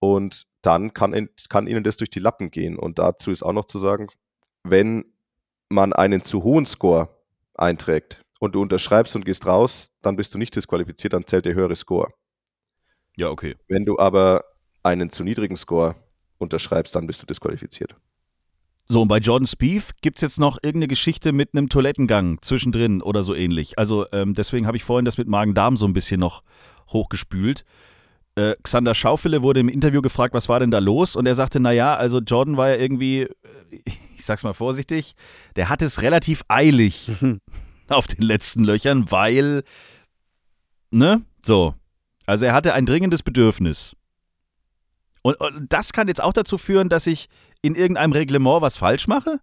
Und 0.00 0.46
dann 0.62 0.92
kann, 0.94 1.28
kann 1.48 1.66
ihnen 1.66 1.84
das 1.84 1.96
durch 1.96 2.10
die 2.10 2.20
Lappen 2.20 2.50
gehen. 2.50 2.78
Und 2.78 2.98
dazu 2.98 3.30
ist 3.30 3.42
auch 3.42 3.52
noch 3.52 3.64
zu 3.64 3.78
sagen, 3.78 4.08
wenn 4.64 5.04
man 5.68 5.92
einen 5.92 6.22
zu 6.22 6.42
hohen 6.42 6.66
Score 6.66 7.08
einträgt 7.54 8.22
und 8.38 8.54
du 8.54 8.62
unterschreibst 8.62 9.16
und 9.16 9.24
gehst 9.24 9.46
raus, 9.46 9.90
dann 10.02 10.16
bist 10.16 10.34
du 10.34 10.38
nicht 10.38 10.54
disqualifiziert, 10.54 11.12
dann 11.12 11.26
zählt 11.26 11.46
der 11.46 11.54
höhere 11.54 11.76
Score. 11.76 12.12
ja, 13.16 13.30
okay. 13.30 13.56
Wenn 13.66 13.84
du 13.84 13.98
aber 13.98 14.44
einen 14.82 15.10
zu 15.10 15.24
niedrigen 15.24 15.56
Score 15.56 15.96
unterschreibst, 16.38 16.94
dann 16.94 17.06
bist 17.06 17.22
du 17.22 17.26
disqualifiziert. 17.26 17.96
So, 18.90 19.02
und 19.02 19.08
bei 19.08 19.18
Jordan 19.18 19.46
Spieth 19.46 20.00
gibt 20.00 20.16
es 20.16 20.22
jetzt 20.22 20.40
noch 20.40 20.56
irgendeine 20.62 20.88
Geschichte 20.88 21.32
mit 21.32 21.50
einem 21.52 21.68
Toilettengang 21.68 22.40
zwischendrin 22.40 23.02
oder 23.02 23.22
so 23.22 23.34
ähnlich. 23.34 23.78
Also 23.78 24.06
ähm, 24.12 24.32
deswegen 24.32 24.66
habe 24.66 24.78
ich 24.78 24.84
vorhin 24.84 25.04
das 25.04 25.18
mit 25.18 25.28
Magen-Darm 25.28 25.76
so 25.76 25.86
ein 25.86 25.92
bisschen 25.92 26.20
noch 26.20 26.42
hochgespült. 26.88 27.66
Äh, 28.34 28.54
Xander 28.62 28.94
Schaufele 28.94 29.42
wurde 29.42 29.60
im 29.60 29.68
Interview 29.68 30.00
gefragt, 30.00 30.32
was 30.32 30.48
war 30.48 30.60
denn 30.60 30.70
da 30.70 30.78
los? 30.78 31.16
Und 31.16 31.26
er 31.26 31.34
sagte, 31.34 31.60
naja, 31.60 31.96
also 31.96 32.20
Jordan 32.20 32.56
war 32.56 32.70
ja 32.70 32.76
irgendwie, 32.76 33.22
äh, 33.22 33.28
ich 34.16 34.24
sag's 34.24 34.42
mal 34.42 34.54
vorsichtig, 34.54 35.14
der 35.56 35.68
hat 35.68 35.82
es 35.82 36.00
relativ 36.00 36.42
eilig 36.48 37.10
auf 37.88 38.06
den 38.06 38.22
letzten 38.22 38.64
Löchern, 38.64 39.10
weil, 39.10 39.64
ne, 40.90 41.20
so. 41.44 41.74
Also 42.24 42.46
er 42.46 42.54
hatte 42.54 42.72
ein 42.72 42.86
dringendes 42.86 43.22
Bedürfnis. 43.22 43.94
Und, 45.22 45.40
und 45.40 45.66
das 45.72 45.92
kann 45.92 46.08
jetzt 46.08 46.22
auch 46.22 46.32
dazu 46.32 46.58
führen, 46.58 46.88
dass 46.88 47.06
ich 47.06 47.28
in 47.62 47.74
irgendeinem 47.74 48.12
Reglement 48.12 48.62
was 48.62 48.76
falsch 48.76 49.08
mache? 49.08 49.40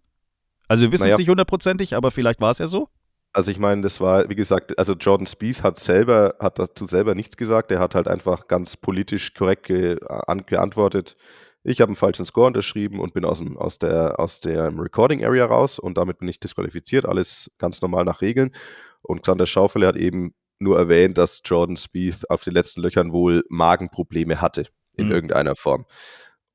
Also 0.67 0.83
wir 0.83 0.91
wissen 0.91 1.03
Naja. 1.03 1.15
es 1.15 1.19
nicht 1.19 1.29
hundertprozentig, 1.29 1.95
aber 1.95 2.11
vielleicht 2.11 2.41
war 2.41 2.51
es 2.51 2.57
ja 2.57 2.67
so. 2.67 2.89
Also 3.33 3.51
ich 3.51 3.59
meine, 3.59 3.81
das 3.81 3.99
war, 3.99 4.29
wie 4.29 4.35
gesagt, 4.35 4.77
also 4.79 4.93
Jordan 4.93 5.27
Spieth 5.27 5.61
hat 5.61 5.77
selber, 5.77 6.35
hat 6.39 6.57
dazu 6.57 6.85
selber 6.85 7.15
nichts 7.15 7.35
gesagt. 7.35 7.69
Er 7.71 7.79
hat 7.79 7.93
halt 7.93 8.07
einfach 8.07 8.47
ganz 8.47 8.77
politisch 8.77 9.33
korrekt 9.33 9.65
ge 9.65 9.97
an, 10.07 10.45
geantwortet. 10.45 11.17
Ich 11.63 11.81
habe 11.81 11.89
einen 11.89 11.97
falschen 11.97 12.25
Score 12.25 12.47
unterschrieben 12.47 12.99
und 12.99 13.13
bin 13.13 13.25
aus, 13.25 13.39
dem, 13.39 13.57
aus, 13.57 13.77
der, 13.77 14.19
aus 14.19 14.39
der 14.39 14.71
Recording 14.77 15.25
Area 15.25 15.45
raus 15.45 15.79
und 15.79 15.97
damit 15.97 16.19
bin 16.19 16.29
ich 16.29 16.39
disqualifiziert. 16.39 17.05
Alles 17.05 17.51
ganz 17.57 17.81
normal 17.81 18.05
nach 18.05 18.21
Regeln. 18.21 18.55
Und 19.01 19.23
Xander 19.23 19.45
Schaufele 19.45 19.87
hat 19.87 19.97
eben 19.97 20.33
nur 20.59 20.77
erwähnt, 20.77 21.17
dass 21.17 21.41
Jordan 21.43 21.75
Spieth 21.75 22.29
auf 22.29 22.43
den 22.43 22.53
letzten 22.53 22.81
Löchern 22.81 23.11
wohl 23.11 23.43
Magenprobleme 23.49 24.39
hatte 24.39 24.67
in 24.97 25.07
Mhm. 25.07 25.11
irgendeiner 25.11 25.55
Form. 25.55 25.85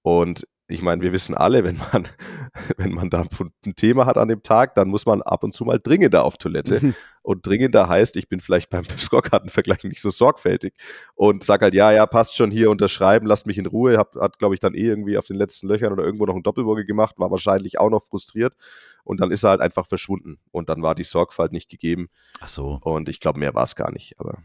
Und 0.02 0.47
ich 0.73 0.82
meine, 0.82 1.02
wir 1.02 1.12
wissen 1.12 1.35
alle, 1.35 1.64
wenn 1.64 1.78
man, 1.78 2.06
wenn 2.76 2.92
man 2.92 3.11
da 3.11 3.25
ein 3.66 3.75
Thema 3.75 4.06
hat 4.06 4.16
an 4.16 4.28
dem 4.28 4.44
Tag, 4.44 4.76
dann 4.76 4.87
muss 4.88 5.04
man 5.04 5.20
ab 5.20 5.42
und 5.42 5.52
zu 5.52 5.64
mal 5.64 5.80
dringender 5.82 6.25
auf 6.25 6.38
Toilette. 6.38 6.94
Und 7.23 7.44
dringender 7.44 7.88
heißt, 7.88 8.16
ich 8.16 8.28
bin 8.28 8.38
vielleicht 8.38 8.70
beim 8.70 8.85
Scorekartenvergleich 8.97 9.82
nicht 9.82 10.00
so 10.00 10.11
sorgfältig 10.11 10.75
und 11.16 11.42
sag 11.42 11.62
halt, 11.62 11.75
ja, 11.75 11.90
ja, 11.90 12.06
passt 12.06 12.37
schon 12.37 12.52
hier, 12.52 12.70
unterschreiben, 12.70 13.26
lasst 13.26 13.49
mich 13.49 13.59
in 13.59 13.66
Ruhe. 13.66 13.99
Hab, 13.99 14.14
hat, 14.14 14.38
glaube 14.38 14.54
ich, 14.54 14.61
dann 14.61 14.75
eh 14.75 14.87
irgendwie 14.87 15.18
auf 15.18 15.26
den 15.26 15.37
letzten 15.37 15.66
Löchern 15.66 15.92
oder 15.92 16.04
irgendwo 16.04 16.25
noch 16.26 16.35
einen 16.35 16.44
Doppelburger 16.44 16.85
gemacht, 16.85 17.16
war 17.18 17.32
wahrscheinlich 17.32 17.80
auch 17.80 17.90
noch 17.90 18.04
frustriert. 18.04 18.54
Und 19.02 19.18
dann 19.20 19.32
ist 19.32 19.42
er 19.42 19.50
halt 19.50 19.61
einfach 19.61 19.87
verschwunden. 19.87 20.38
Und 20.52 20.68
dann 20.68 20.82
war 20.82 20.94
die 20.94 21.02
Sorgfalt 21.04 21.50
nicht 21.50 21.68
gegeben. 21.68 22.11
Ach 22.40 22.47
so. 22.49 22.78
Und 22.82 23.09
ich 23.09 23.18
glaube, 23.18 23.40
mehr 23.40 23.54
war 23.54 23.64
es 23.64 23.75
gar 23.75 23.90
nicht. 23.90 24.14
Aber 24.20 24.38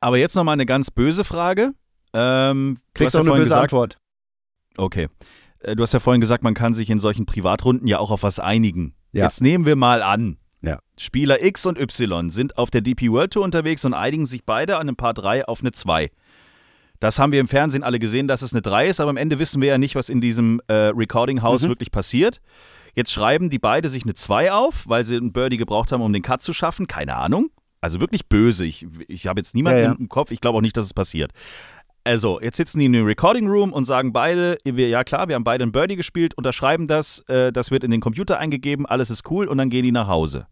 Aber 0.00 0.16
jetzt 0.16 0.36
nochmal 0.36 0.54
eine 0.54 0.64
ganz 0.66 0.90
böse 0.90 1.22
Frage. 1.22 1.74
Ähm, 2.12 2.74
du 2.76 2.80
Kriegst 2.94 3.14
hast 3.14 3.20
auch 3.20 3.24
ja 3.26 3.32
eine 3.32 3.40
böse 3.40 3.44
gesagt, 3.44 3.62
Antwort. 3.72 3.98
Okay. 4.76 5.08
Äh, 5.60 5.76
Du 5.76 5.82
hast 5.82 5.92
ja 5.92 6.00
vorhin 6.00 6.20
gesagt, 6.20 6.42
man 6.44 6.54
kann 6.54 6.74
sich 6.74 6.90
in 6.90 6.98
solchen 6.98 7.26
Privatrunden 7.26 7.86
ja 7.86 7.98
auch 7.98 8.10
auf 8.10 8.22
was 8.22 8.38
einigen. 8.38 8.94
Ja. 9.12 9.24
Jetzt 9.24 9.40
nehmen 9.42 9.66
wir 9.66 9.76
mal 9.76 10.02
an. 10.02 10.38
Ja. 10.62 10.78
Spieler 10.98 11.42
X 11.42 11.64
und 11.66 11.78
Y 11.80 12.30
sind 12.30 12.58
auf 12.58 12.70
der 12.70 12.80
DP 12.82 13.10
World 13.10 13.32
Tour 13.32 13.44
unterwegs 13.44 13.84
und 13.84 13.94
einigen 13.94 14.26
sich 14.26 14.44
beide 14.44 14.76
an 14.76 14.82
einem 14.88 14.96
Paar 14.96 15.14
3 15.14 15.46
auf 15.46 15.60
eine 15.60 15.72
2. 15.72 16.10
Das 16.98 17.18
haben 17.18 17.32
wir 17.32 17.40
im 17.40 17.48
Fernsehen 17.48 17.82
alle 17.82 17.98
gesehen, 17.98 18.28
dass 18.28 18.42
es 18.42 18.52
eine 18.52 18.60
3 18.60 18.88
ist, 18.88 19.00
aber 19.00 19.08
am 19.08 19.16
Ende 19.16 19.38
wissen 19.38 19.62
wir 19.62 19.68
ja 19.68 19.78
nicht, 19.78 19.94
was 19.94 20.10
in 20.10 20.20
diesem 20.20 20.60
äh, 20.66 20.74
Recording 20.74 21.40
House 21.40 21.62
Mhm. 21.62 21.68
wirklich 21.68 21.90
passiert. 21.90 22.42
Jetzt 22.94 23.10
schreiben 23.12 23.48
die 23.48 23.58
beide 23.58 23.88
sich 23.88 24.02
eine 24.02 24.12
2 24.14 24.52
auf, 24.52 24.86
weil 24.86 25.04
sie 25.04 25.16
einen 25.16 25.32
Birdie 25.32 25.56
gebraucht 25.56 25.92
haben, 25.92 26.02
um 26.02 26.12
den 26.12 26.22
Cut 26.22 26.42
zu 26.42 26.52
schaffen. 26.52 26.86
Keine 26.86 27.16
Ahnung. 27.16 27.50
Also 27.80 28.00
wirklich 28.00 28.28
böse. 28.28 28.66
Ich, 28.66 28.86
ich 29.08 29.26
habe 29.26 29.40
jetzt 29.40 29.54
niemanden 29.54 29.78
Ja, 29.80 29.84
ja. 29.92 29.96
im 29.98 30.10
Kopf. 30.10 30.30
Ich 30.30 30.42
glaube 30.42 30.58
auch 30.58 30.62
nicht, 30.62 30.76
dass 30.76 30.84
es 30.84 30.92
passiert. 30.92 31.32
Also, 32.04 32.40
jetzt 32.40 32.56
sitzen 32.56 32.78
die 32.78 32.86
in 32.86 32.92
dem 32.92 33.04
Recording 33.04 33.46
Room 33.46 33.72
und 33.72 33.84
sagen 33.84 34.12
beide, 34.12 34.58
wir, 34.64 34.88
ja 34.88 35.04
klar, 35.04 35.28
wir 35.28 35.34
haben 35.34 35.44
beide 35.44 35.64
ein 35.64 35.72
Birdie 35.72 35.96
gespielt, 35.96 36.34
unterschreiben 36.34 36.86
das, 36.86 37.20
äh, 37.28 37.52
das 37.52 37.70
wird 37.70 37.84
in 37.84 37.90
den 37.90 38.00
Computer 38.00 38.38
eingegeben, 38.38 38.86
alles 38.86 39.10
ist 39.10 39.30
cool 39.30 39.46
und 39.46 39.58
dann 39.58 39.68
gehen 39.68 39.84
die 39.84 39.92
nach 39.92 40.08
Hause. 40.08 40.46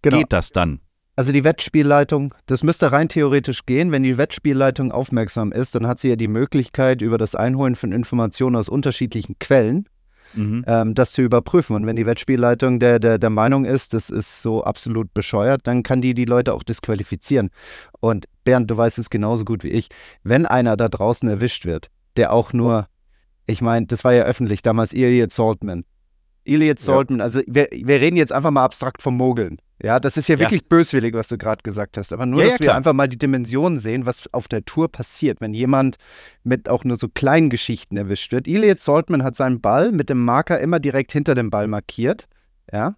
Genau. 0.00 0.18
Geht 0.18 0.32
das 0.32 0.50
dann? 0.50 0.80
Also 1.14 1.30
die 1.30 1.44
Wettspielleitung, 1.44 2.34
das 2.46 2.62
müsste 2.62 2.90
rein 2.90 3.08
theoretisch 3.08 3.66
gehen. 3.66 3.92
Wenn 3.92 4.02
die 4.02 4.16
Wettspielleitung 4.16 4.92
aufmerksam 4.92 5.52
ist, 5.52 5.74
dann 5.74 5.86
hat 5.86 5.98
sie 5.98 6.08
ja 6.08 6.16
die 6.16 6.26
Möglichkeit, 6.26 7.02
über 7.02 7.18
das 7.18 7.34
Einholen 7.34 7.76
von 7.76 7.92
Informationen 7.92 8.56
aus 8.56 8.70
unterschiedlichen 8.70 9.38
Quellen 9.38 9.86
Mhm. 10.34 10.64
ähm, 10.66 10.94
das 10.94 11.12
zu 11.12 11.22
überprüfen. 11.22 11.76
Und 11.76 11.86
wenn 11.86 11.96
die 11.96 12.06
Wettspielleitung 12.06 12.80
der, 12.80 12.98
der, 12.98 13.18
der 13.18 13.30
Meinung 13.30 13.64
ist, 13.64 13.94
das 13.94 14.10
ist 14.10 14.42
so 14.42 14.64
absolut 14.64 15.12
bescheuert, 15.14 15.66
dann 15.66 15.82
kann 15.82 16.00
die 16.00 16.14
die 16.14 16.24
Leute 16.24 16.54
auch 16.54 16.62
disqualifizieren. 16.62 17.50
Und 18.00 18.26
Bernd, 18.44 18.70
du 18.70 18.76
weißt 18.76 18.98
es 18.98 19.10
genauso 19.10 19.44
gut 19.44 19.64
wie 19.64 19.68
ich, 19.70 19.88
wenn 20.22 20.46
einer 20.46 20.76
da 20.76 20.88
draußen 20.88 21.28
erwischt 21.28 21.64
wird, 21.64 21.88
der 22.16 22.32
auch 22.32 22.52
nur, 22.52 22.88
ich 23.46 23.60
meine, 23.62 23.86
das 23.86 24.04
war 24.04 24.12
ja 24.12 24.24
öffentlich 24.24 24.62
damals, 24.62 24.92
Elliot 24.92 25.32
Saltman. 25.32 25.84
Elliot 26.44 26.80
Ja. 26.80 26.84
Saltman, 26.86 27.20
also 27.20 27.40
wir, 27.46 27.68
wir 27.72 28.00
reden 28.00 28.16
jetzt 28.16 28.32
einfach 28.32 28.50
mal 28.50 28.64
abstrakt 28.64 29.00
vom 29.02 29.16
Mogeln. 29.16 29.58
Ja, 29.80 29.98
das 30.00 30.16
ist 30.16 30.28
ja 30.28 30.34
Ja. 30.36 30.40
wirklich 30.40 30.68
böswillig, 30.68 31.14
was 31.14 31.28
du 31.28 31.38
gerade 31.38 31.62
gesagt 31.62 31.96
hast. 31.96 32.12
Aber 32.12 32.24
nur, 32.26 32.40
Ja, 32.40 32.46
ja, 32.46 32.52
dass 32.52 32.60
wir 32.60 32.74
einfach 32.74 32.92
mal 32.92 33.08
die 33.08 33.18
Dimensionen 33.18 33.78
sehen, 33.78 34.06
was 34.06 34.32
auf 34.32 34.46
der 34.48 34.64
Tour 34.64 34.90
passiert, 34.90 35.40
wenn 35.40 35.54
jemand 35.54 35.96
mit 36.44 36.68
auch 36.68 36.84
nur 36.84 36.96
so 36.96 37.08
kleinen 37.08 37.50
Geschichten 37.50 37.96
erwischt 37.96 38.30
wird. 38.32 38.46
Elliot 38.46 38.78
Saltman 38.80 39.22
hat 39.24 39.34
seinen 39.36 39.60
Ball 39.60 39.90
mit 39.92 40.08
dem 40.08 40.24
Marker 40.24 40.60
immer 40.60 40.78
direkt 40.80 41.12
hinter 41.12 41.34
dem 41.34 41.50
Ball 41.50 41.66
markiert. 41.66 42.26
Ja. 42.72 42.94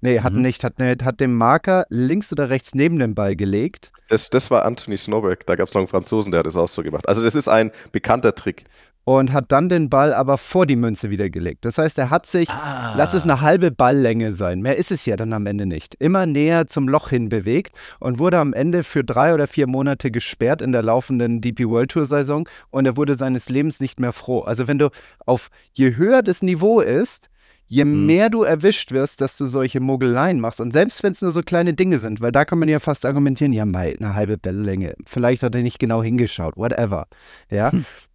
Nee, 0.00 0.20
hat 0.20 0.32
Mhm. 0.34 0.42
nicht, 0.42 0.62
hat 0.64 0.78
nicht, 0.78 1.04
hat 1.04 1.20
den 1.20 1.34
Marker 1.34 1.84
links 1.88 2.32
oder 2.32 2.50
rechts 2.50 2.74
neben 2.74 2.98
dem 2.98 3.14
Ball 3.14 3.36
gelegt. 3.36 3.92
das, 4.08 4.30
das 4.30 4.50
war 4.52 4.64
Anthony 4.64 4.96
Snowberg. 4.96 5.44
Da 5.46 5.56
gab 5.56 5.66
es 5.68 5.74
noch 5.74 5.80
einen 5.80 5.88
Franzosen, 5.88 6.30
der 6.30 6.38
hat 6.40 6.46
das 6.46 6.56
auch 6.56 6.68
so 6.68 6.82
gemacht. 6.82 7.08
Also, 7.08 7.22
das 7.24 7.34
ist 7.34 7.48
ein 7.48 7.72
bekannter 7.92 8.34
Trick. 8.34 8.64
und 9.08 9.32
hat 9.32 9.52
dann 9.52 9.68
den 9.68 9.88
Ball 9.88 10.12
aber 10.12 10.36
vor 10.36 10.66
die 10.66 10.74
Münze 10.74 11.10
wieder 11.10 11.30
gelegt. 11.30 11.64
Das 11.64 11.78
heißt, 11.78 11.96
er 11.98 12.10
hat 12.10 12.26
sich, 12.26 12.48
Ah. 12.50 12.92
lass 12.96 13.14
es 13.14 13.22
eine 13.22 13.40
halbe 13.40 13.70
Balllänge 13.70 14.32
sein, 14.32 14.60
mehr 14.62 14.76
ist 14.78 14.90
es 14.90 15.06
ja 15.06 15.14
dann 15.14 15.32
am 15.32 15.46
Ende 15.46 15.64
nicht, 15.64 15.94
immer 16.00 16.26
näher 16.26 16.66
zum 16.66 16.88
Loch 16.88 17.10
hin 17.10 17.28
bewegt 17.28 17.72
und 18.00 18.18
wurde 18.18 18.38
am 18.40 18.52
Ende 18.52 18.82
für 18.82 19.04
drei 19.04 19.32
oder 19.32 19.46
vier 19.46 19.68
Monate 19.68 20.10
gesperrt 20.10 20.60
in 20.60 20.72
der 20.72 20.82
laufenden 20.82 21.40
DP 21.40 21.68
World 21.68 21.92
Tour 21.92 22.04
Saison 22.06 22.48
und 22.70 22.84
er 22.84 22.96
wurde 22.96 23.14
seines 23.14 23.48
Lebens 23.48 23.78
nicht 23.78 24.00
mehr 24.00 24.12
froh. 24.12 24.40
Also 24.40 24.66
wenn 24.66 24.78
du 24.80 24.90
auf, 25.24 25.50
je 25.72 25.94
höher 25.94 26.22
das 26.24 26.42
Niveau 26.42 26.80
ist, 26.80 27.28
je 27.66 27.84
Mhm. 27.84 28.06
mehr 28.06 28.30
du 28.30 28.42
erwischt 28.42 28.92
wirst, 28.92 29.20
dass 29.20 29.36
du 29.36 29.46
solche 29.46 29.80
Mogeleien 29.80 30.40
machst 30.40 30.60
und 30.60 30.72
selbst 30.72 31.02
wenn 31.02 31.12
es 31.12 31.22
nur 31.22 31.32
so 31.32 31.42
kleine 31.42 31.74
Dinge 31.74 31.98
sind, 31.98 32.20
weil 32.20 32.32
da 32.32 32.44
kann 32.44 32.58
man 32.58 32.68
ja 32.68 32.80
fast 32.80 33.04
argumentieren, 33.04 33.52
ja, 33.52 33.64
mei, 33.64 33.96
eine 33.98 34.14
halbe 34.14 34.38
Balllänge, 34.38 34.94
vielleicht 35.06 35.42
hat 35.42 35.54
er 35.54 35.62
nicht 35.62 35.78
genau 35.78 36.02
hingeschaut, 36.02 36.56
whatever, 36.56 37.06
ja. 37.50 37.72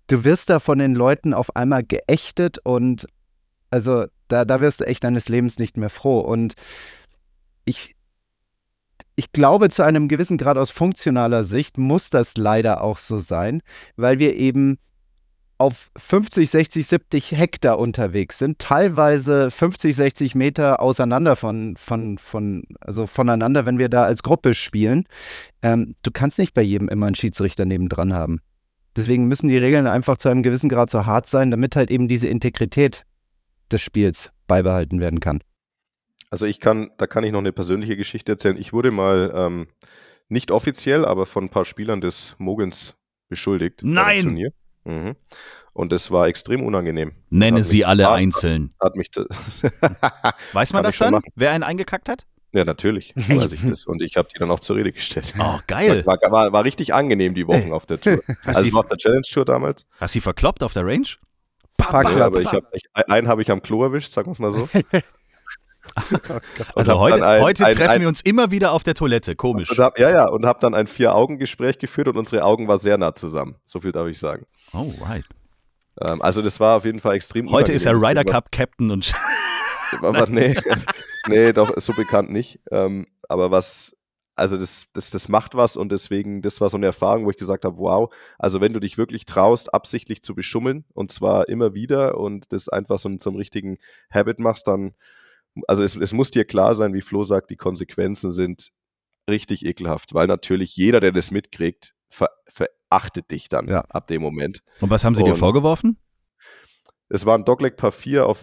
Du 0.08 0.26
wirst 0.26 0.50
da 0.50 0.60
von 0.60 0.80
den 0.80 0.94
Leuten 0.94 1.34
auf 1.34 1.56
einmal 1.56 1.84
geächtet 1.84 2.58
und 2.64 3.08
also 3.70 4.06
da, 4.28 4.44
da 4.44 4.60
wirst 4.60 4.82
du 4.82 4.86
echt 4.86 5.04
deines 5.06 5.30
Lebens 5.30 5.58
nicht 5.58 5.78
mehr 5.78 5.90
froh. 5.90 6.20
Und 6.20 6.56
ich, 7.64 7.96
ich 9.16 9.32
glaube, 9.32 9.70
zu 9.70 9.84
einem 9.84 10.10
gewissen 10.10 10.38
Grad 10.38 10.58
aus 10.58 10.70
funktionaler 10.70 11.46
Sicht 11.46 11.78
muss 11.78 12.10
das 12.10 12.36
leider 12.36 12.82
auch 12.82 12.98
so 12.98 13.20
sein, 13.20 13.62
weil 13.96 14.20
wir 14.20 14.36
eben 14.36 14.80
auf 15.62 15.92
50, 15.96 16.50
60, 16.50 16.88
70 16.88 17.32
Hektar 17.34 17.80
unterwegs 17.80 18.40
sind, 18.40 18.60
teilweise 18.60 19.52
50, 19.52 19.96
60 19.96 20.36
Meter 20.36 20.82
auseinander 20.82 21.36
von, 21.36 21.78
von, 21.78 22.18
von, 22.18 22.64
also 22.82 23.06
voneinander, 23.08 23.66
wenn 23.66 23.78
wir 23.78 23.88
da 23.88 24.04
als 24.04 24.24
Gruppe 24.24 24.56
spielen. 24.56 25.06
Ähm, 25.62 25.96
du 26.02 26.12
kannst 26.12 26.40
nicht 26.40 26.54
bei 26.54 26.64
jedem 26.64 26.90
immer 26.90 27.06
einen 27.06 27.16
Schiedsrichter 27.16 27.66
nebendran 27.66 28.12
haben. 28.14 28.42
Deswegen 28.96 29.28
müssen 29.28 29.48
die 29.48 29.58
Regeln 29.58 29.88
einfach 29.88 30.18
zu 30.18 30.30
einem 30.30 30.44
gewissen 30.44 30.68
Grad 30.68 30.90
so 30.90 31.06
hart 31.06 31.28
sein, 31.28 31.52
damit 31.52 31.76
halt 31.76 31.92
eben 31.92 32.08
diese 32.08 32.28
Integrität 32.28 33.06
des 33.72 33.82
Spiels 33.82 34.32
beibehalten 34.48 35.00
werden 35.00 35.20
kann. 35.20 35.44
Also 36.32 36.46
ich 36.46 36.60
kann, 36.60 36.90
da 36.98 37.08
kann 37.08 37.24
ich 37.24 37.32
noch 37.32 37.40
eine 37.40 37.54
persönliche 37.54 37.96
Geschichte 37.96 38.32
erzählen. 38.32 38.58
Ich 38.58 38.74
wurde 38.74 38.90
mal 38.90 39.32
ähm, 39.36 39.68
nicht 40.28 40.50
offiziell, 40.50 41.06
aber 41.06 41.26
von 41.26 41.46
ein 41.46 41.50
paar 41.50 41.66
Spielern 41.66 42.02
des 42.02 42.36
Mogens 42.40 42.96
beschuldigt. 43.30 43.82
Nein! 43.84 44.52
Mhm. 44.84 45.16
Und 45.74 45.94
es 45.94 46.12
war 46.12 46.28
extrem 46.28 46.64
unangenehm. 46.64 47.14
Nenne 47.30 47.60
Hat 47.60 47.66
sie 47.66 47.78
mich 47.78 47.88
alle 47.88 48.04
total- 48.04 48.18
einzeln. 48.20 48.74
Hat 48.80 48.96
mich 48.96 49.10
das 49.12 49.26
Weiß 50.54 50.74
man 50.74 50.84
das 50.84 50.98
dann, 50.98 51.14
machen. 51.14 51.32
wer 51.36 51.52
einen 51.52 51.64
eingekackt 51.64 52.10
hat? 52.10 52.26
ja, 52.54 52.66
natürlich 52.66 53.14
weiß 53.16 53.54
ich 53.54 53.62
das. 53.66 53.86
Und 53.86 54.02
ich 54.02 54.18
habe 54.18 54.28
die 54.34 54.38
dann 54.40 54.52
auch 54.52 54.60
zur 54.60 54.76
Rede 54.76 54.92
gestellt. 54.92 55.34
Oh, 55.40 55.60
geil. 55.68 56.06
War, 56.06 56.18
war, 56.30 56.52
war 56.52 56.64
richtig 56.66 56.94
angenehm 56.94 57.34
die 57.34 57.48
Wochen 57.48 57.72
auf 57.72 57.86
der 57.86 58.02
Tour. 58.02 58.22
Hast 58.44 58.58
Also 58.58 58.78
auf 58.78 58.88
der 58.88 58.98
Challenge 58.98 59.22
Tour 59.32 59.46
damals. 59.46 59.86
Hast 60.00 60.14
du 60.14 60.18
sie 60.18 60.22
verkloppt 60.22 60.62
auf 60.64 60.74
der 60.74 60.86
Range? 60.86 61.08
Bam. 61.78 62.18
Ja, 62.18 62.26
aber 62.26 62.42
ich 62.42 62.52
hab, 62.52 62.64
ich, 62.76 62.84
einen 62.94 63.28
habe 63.30 63.42
ich 63.42 63.50
am 63.50 63.62
Klo 63.62 63.84
erwischt, 63.84 64.12
sagen 64.12 64.28
wir 64.28 64.34
es 64.34 64.40
mal 64.40 64.52
so. 64.52 64.68
Also 66.76 67.00
heute, 67.00 67.26
ein- 67.26 67.42
heute 67.42 67.66
ein- 67.66 67.74
treffen 67.74 67.90
ein- 67.92 68.02
wir 68.02 68.08
uns 68.08 68.22
immer 68.22 68.52
wieder 68.52 68.72
auf 68.72 68.84
der 68.84 68.94
Toilette. 68.94 69.36
Komisch. 69.36 69.70
Hab, 69.78 69.98
ja, 70.00 70.10
ja, 70.10 70.28
und 70.28 70.46
habe 70.46 70.60
dann 70.60 70.74
ein 70.74 70.88
Vier-Augen-Gespräch 70.88 71.80
geführt 71.80 72.08
und 72.08 72.18
unsere 72.18 72.44
Augen 72.44 72.68
waren 72.68 72.80
sehr 72.80 72.98
nah 72.98 73.14
zusammen. 73.14 73.56
So 73.66 73.80
viel 73.82 73.92
darf 73.92 74.08
ich 74.08 74.20
sagen. 74.20 74.46
Oh, 74.74 74.92
right. 75.02 75.26
Ähm, 76.00 76.22
also 76.22 76.42
das 76.42 76.60
war 76.60 76.78
auf 76.78 76.86
jeden 76.86 77.00
Fall 77.00 77.16
extrem 77.16 77.52
Heute 77.52 77.74
ist 77.74 77.86
er. 77.86 77.94
Ryder 77.94 78.24
Cup 78.24 78.52
Captain 78.52 78.92
und 78.92 79.12
Aber 80.02 80.28
nee, 80.30 80.56
nee, 81.28 81.52
doch, 81.52 81.74
so 81.78 81.94
bekannt 81.94 82.32
nicht. 82.32 82.60
Ähm, 82.72 83.08
aber 83.28 83.52
was, 83.52 83.96
also 84.36 84.58
das, 84.58 84.88
das, 84.94 85.10
das 85.10 85.28
macht 85.28 85.54
was 85.56 85.76
und 85.76 85.92
deswegen, 85.92 86.42
das 86.42 86.62
war 86.62 86.70
so 86.70 86.78
eine 86.78 86.86
Erfahrung, 86.86 87.26
wo 87.26 87.30
ich 87.30 87.38
gesagt 87.38 87.66
habe, 87.66 87.78
wow, 87.78 88.14
also 88.40 88.62
wenn 88.62 88.72
du 88.72 88.80
dich 88.80 88.98
wirklich 88.98 89.26
traust, 89.26 89.74
absichtlich 89.74 90.22
zu 90.24 90.34
beschummeln 90.34 90.86
und 90.94 91.12
zwar 91.12 91.50
immer 91.50 91.74
wieder 91.74 92.18
und 92.18 92.54
das 92.54 92.70
einfach 92.70 93.00
so 93.00 93.14
zum 93.18 93.36
richtigen 93.36 93.78
Habit 94.14 94.40
machst, 94.40 94.68
dann, 94.68 94.94
also 95.68 95.84
es, 95.84 95.96
es 95.96 96.14
muss 96.14 96.32
dir 96.32 96.46
klar 96.46 96.76
sein, 96.76 96.94
wie 96.94 97.02
Flo 97.02 97.24
sagt, 97.24 97.50
die 97.50 97.58
Konsequenzen 97.58 98.32
sind 98.32 98.72
richtig 99.30 99.66
ekelhaft, 99.66 100.14
weil 100.14 100.28
natürlich 100.28 100.76
jeder, 100.76 101.00
der 101.00 101.12
das 101.12 101.32
mitkriegt, 101.32 101.94
ver, 102.10 102.30
verachtet 102.48 103.32
dich 103.32 103.50
dann 103.50 103.68
Ja. 103.68 103.82
ab 103.90 104.08
dem 104.08 104.22
Moment. 104.22 104.62
Und 104.80 104.90
was 104.90 105.04
haben 105.04 105.16
sie 105.16 105.24
dir 105.24 105.34
Und- 105.34 105.40
vorgeworfen? 105.40 105.98
Es 107.10 107.26
war 107.26 107.38
ein 107.38 107.44
Dogleg 107.46 107.76
Par 107.76 107.92
4 107.92 108.26
auf, 108.26 108.40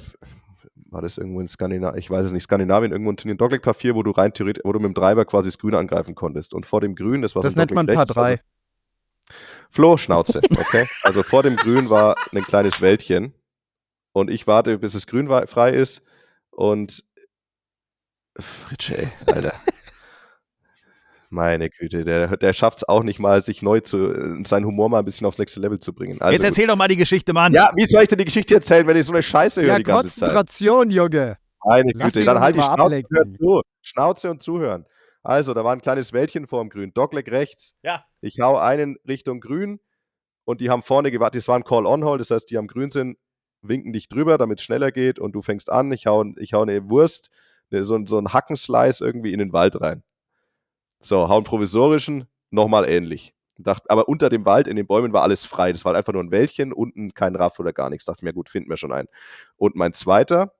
war 0.90 1.00
das 1.02 1.16
irgendwo 1.18 1.40
in 1.40 1.48
Skandinavien, 1.48 1.98
ich 1.98 2.10
weiß 2.10 2.26
es 2.26 2.32
nicht, 2.32 2.42
Skandinavien, 2.44 2.92
irgendwo 2.92 3.10
ein 3.12 3.16
Turnier, 3.16 3.34
ein 3.34 3.38
Dogleg 3.38 3.62
Par 3.62 3.74
4, 3.74 3.94
wo 3.94 4.02
du 4.02 4.10
rein 4.10 4.32
theoretisch, 4.32 4.62
wo 4.64 4.72
du 4.72 4.78
mit 4.78 4.88
dem 4.90 4.94
Treiber 4.94 5.24
quasi 5.24 5.48
das 5.48 5.58
Grün 5.58 5.74
angreifen 5.74 6.14
konntest. 6.14 6.52
Und 6.54 6.66
vor 6.66 6.80
dem 6.82 6.94
Grün, 6.94 7.22
das 7.22 7.34
war 7.34 7.42
Das 7.42 7.54
so 7.54 7.56
ein 7.58 7.62
nennt 7.62 7.74
man 7.74 7.86
Dogleg 7.86 7.96
Paar 7.96 8.06
3. 8.06 8.20
Also, 8.30 8.42
Flo, 9.70 9.96
Schnauze, 9.96 10.40
okay? 10.58 10.86
also 11.02 11.22
vor 11.22 11.42
dem 11.42 11.56
Grün 11.56 11.90
war 11.90 12.16
ein 12.32 12.44
kleines 12.44 12.80
Wäldchen 12.80 13.34
und 14.12 14.30
ich 14.30 14.46
warte, 14.46 14.78
bis 14.78 14.92
das 14.94 15.06
Grün 15.06 15.28
frei 15.46 15.70
ist 15.72 16.02
und 16.58 17.04
Fritsche, 18.40 18.98
ey, 18.98 19.08
Alter. 19.26 19.54
Meine 21.30 21.68
Güte, 21.68 22.04
der, 22.04 22.36
der 22.36 22.52
schafft 22.54 22.78
es 22.78 22.88
auch 22.88 23.02
nicht 23.02 23.18
mal, 23.18 23.42
sich 23.42 23.60
neu 23.62 23.80
zu, 23.80 24.10
äh, 24.12 24.44
seinen 24.46 24.64
Humor 24.64 24.88
mal 24.88 25.00
ein 25.00 25.04
bisschen 25.04 25.26
aufs 25.26 25.38
nächste 25.38 25.60
Level 25.60 25.78
zu 25.78 25.92
bringen. 25.92 26.20
Also 26.20 26.32
Jetzt 26.32 26.40
gut. 26.40 26.48
erzähl 26.48 26.66
doch 26.66 26.76
mal 26.76 26.88
die 26.88 26.96
Geschichte, 26.96 27.32
Mann. 27.34 27.52
Ja, 27.52 27.70
wie 27.76 27.84
soll 27.86 28.02
ich 28.02 28.08
denn 28.08 28.18
die 28.18 28.24
Geschichte 28.24 28.54
erzählen, 28.54 28.86
wenn 28.86 28.96
ich 28.96 29.04
so 29.06 29.12
eine 29.12 29.22
Scheiße 29.22 29.60
höre 29.60 29.68
Ja, 29.68 29.76
die 29.76 29.82
ganze 29.84 30.08
Zeit? 30.08 30.32
Konzentration, 30.34 30.90
Junge. 30.90 31.36
Meine 31.64 31.92
Lass 31.94 32.12
Güte, 32.14 32.24
dann 32.24 32.40
halt 32.40 32.56
die 32.56 32.60
Schnauze, 32.62 32.80
ablenken. 32.82 33.16
hör 33.16 33.36
zu. 33.38 33.62
Schnauze 33.82 34.30
und 34.30 34.42
zuhören. 34.42 34.86
Also, 35.22 35.52
da 35.52 35.62
war 35.64 35.72
ein 35.74 35.80
kleines 35.82 36.12
Wäldchen 36.14 36.46
vorm 36.46 36.70
Grün. 36.70 36.92
Dogleg 36.94 37.30
rechts. 37.30 37.74
Ja. 37.82 38.04
Ich 38.22 38.40
hau 38.40 38.56
einen 38.56 38.96
Richtung 39.06 39.40
Grün 39.40 39.80
und 40.44 40.60
die 40.62 40.70
haben 40.70 40.82
vorne 40.82 41.10
gewartet. 41.10 41.40
Das 41.42 41.48
war 41.48 41.56
ein 41.56 41.64
Call-on-Hole, 41.64 42.18
das 42.18 42.30
heißt, 42.30 42.50
die 42.50 42.56
am 42.56 42.68
Grün 42.68 42.90
sind, 42.90 43.18
winken 43.62 43.92
dich 43.92 44.08
drüber, 44.08 44.38
damit 44.38 44.58
es 44.58 44.64
schneller 44.64 44.92
geht 44.92 45.18
und 45.18 45.32
du 45.32 45.42
fängst 45.42 45.70
an. 45.70 45.92
Ich 45.92 46.06
hau, 46.06 46.24
ich 46.36 46.54
hau 46.54 46.62
eine 46.62 46.88
Wurst, 46.88 47.30
ne, 47.70 47.84
so, 47.84 47.98
so 48.06 48.18
einen 48.18 48.32
Hackenslice 48.32 49.00
irgendwie 49.00 49.32
in 49.32 49.38
den 49.38 49.52
Wald 49.52 49.80
rein. 49.80 50.02
So, 51.00 51.28
hau 51.28 51.36
einen 51.36 51.44
provisorischen, 51.44 52.28
nochmal 52.50 52.88
ähnlich. 52.88 53.34
Dacht, 53.60 53.90
aber 53.90 54.08
unter 54.08 54.28
dem 54.28 54.44
Wald, 54.44 54.68
in 54.68 54.76
den 54.76 54.86
Bäumen 54.86 55.12
war 55.12 55.22
alles 55.22 55.44
frei. 55.44 55.72
Das 55.72 55.84
war 55.84 55.94
einfach 55.94 56.12
nur 56.12 56.22
ein 56.22 56.30
Wäldchen, 56.30 56.72
unten 56.72 57.12
kein 57.12 57.34
Raff 57.34 57.58
oder 57.58 57.72
gar 57.72 57.90
nichts. 57.90 58.04
Dachte 58.04 58.24
mir, 58.24 58.32
gut, 58.32 58.48
finden 58.48 58.70
wir 58.70 58.76
schon 58.76 58.92
einen. 58.92 59.08
Und 59.56 59.74
mein 59.74 59.92
zweiter, 59.92 60.54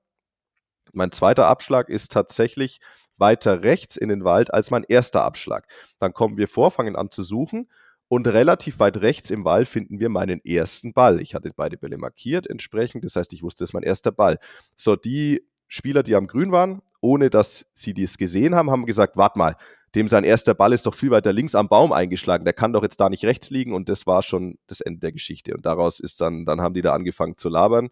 mein 0.91 1.11
zweiter 1.11 1.47
Abschlag 1.47 1.87
ist 1.87 2.11
tatsächlich 2.11 2.81
weiter 3.17 3.63
rechts 3.63 3.95
in 3.95 4.09
den 4.09 4.23
Wald 4.25 4.53
als 4.53 4.69
mein 4.71 4.83
erster 4.83 5.23
Abschlag. 5.23 5.67
Dann 5.99 6.13
kommen 6.13 6.37
wir 6.37 6.47
vor, 6.47 6.71
fangen 6.71 6.95
an 6.95 7.09
zu 7.09 7.23
suchen 7.23 7.69
und 8.09 8.27
relativ 8.27 8.79
weit 8.79 8.97
rechts 8.97 9.29
im 9.29 9.45
Wald 9.45 9.67
finden 9.67 9.99
wir 9.99 10.09
meinen 10.09 10.43
ersten 10.43 10.93
Ball. 10.93 11.21
Ich 11.21 11.35
hatte 11.35 11.51
beide 11.55 11.77
Bälle 11.77 11.97
markiert 11.97 12.47
entsprechend, 12.47 13.05
das 13.05 13.15
heißt, 13.15 13.31
ich 13.33 13.43
wusste, 13.43 13.63
das 13.63 13.69
ist 13.69 13.73
mein 13.73 13.83
erster 13.83 14.11
Ball. 14.11 14.39
So, 14.75 14.95
die 14.95 15.45
Spieler, 15.67 16.01
die 16.01 16.15
am 16.15 16.25
Grün 16.27 16.51
waren, 16.51 16.81
ohne 17.01 17.29
dass 17.29 17.67
sie 17.73 17.93
dies 17.93 18.17
gesehen 18.17 18.55
haben, 18.55 18.71
haben 18.71 18.87
gesagt, 18.87 19.15
warte 19.15 19.37
mal, 19.37 19.55
dem 19.95 20.09
sein 20.09 20.23
erster 20.23 20.55
Ball 20.55 20.73
ist 20.73 20.87
doch 20.87 20.95
viel 20.95 21.11
weiter 21.11 21.31
links 21.31 21.53
am 21.53 21.69
Baum 21.69 21.91
eingeschlagen, 21.91 22.45
der 22.45 22.53
kann 22.53 22.73
doch 22.73 22.83
jetzt 22.83 22.99
da 22.99 23.09
nicht 23.09 23.25
rechts 23.25 23.51
liegen 23.51 23.73
und 23.73 23.89
das 23.89 24.07
war 24.07 24.23
schon 24.23 24.57
das 24.65 24.81
Ende 24.81 24.99
der 24.99 25.11
Geschichte. 25.11 25.53
Und 25.53 25.65
daraus 25.65 25.99
ist 25.99 26.19
dann, 26.19 26.45
dann 26.45 26.61
haben 26.61 26.73
die 26.73 26.81
da 26.81 26.93
angefangen 26.93 27.37
zu 27.37 27.47
labern 27.47 27.89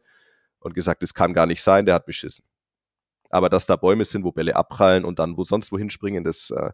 und 0.60 0.74
gesagt, 0.74 1.04
das 1.04 1.14
kann 1.14 1.34
gar 1.34 1.46
nicht 1.46 1.62
sein, 1.62 1.86
der 1.86 1.94
hat 1.96 2.08
beschissen. 2.08 2.44
Aber 3.30 3.50
dass 3.50 3.66
da 3.66 3.76
Bäume 3.76 4.06
sind, 4.06 4.24
wo 4.24 4.32
Bälle 4.32 4.56
abprallen 4.56 5.06
und 5.06 5.20
dann 5.20 5.38
wo 5.38 5.44
sonst 5.44 5.72
wohin 5.72 5.90
springen, 5.90 6.24
das 6.24 6.50
äh, 6.52 6.72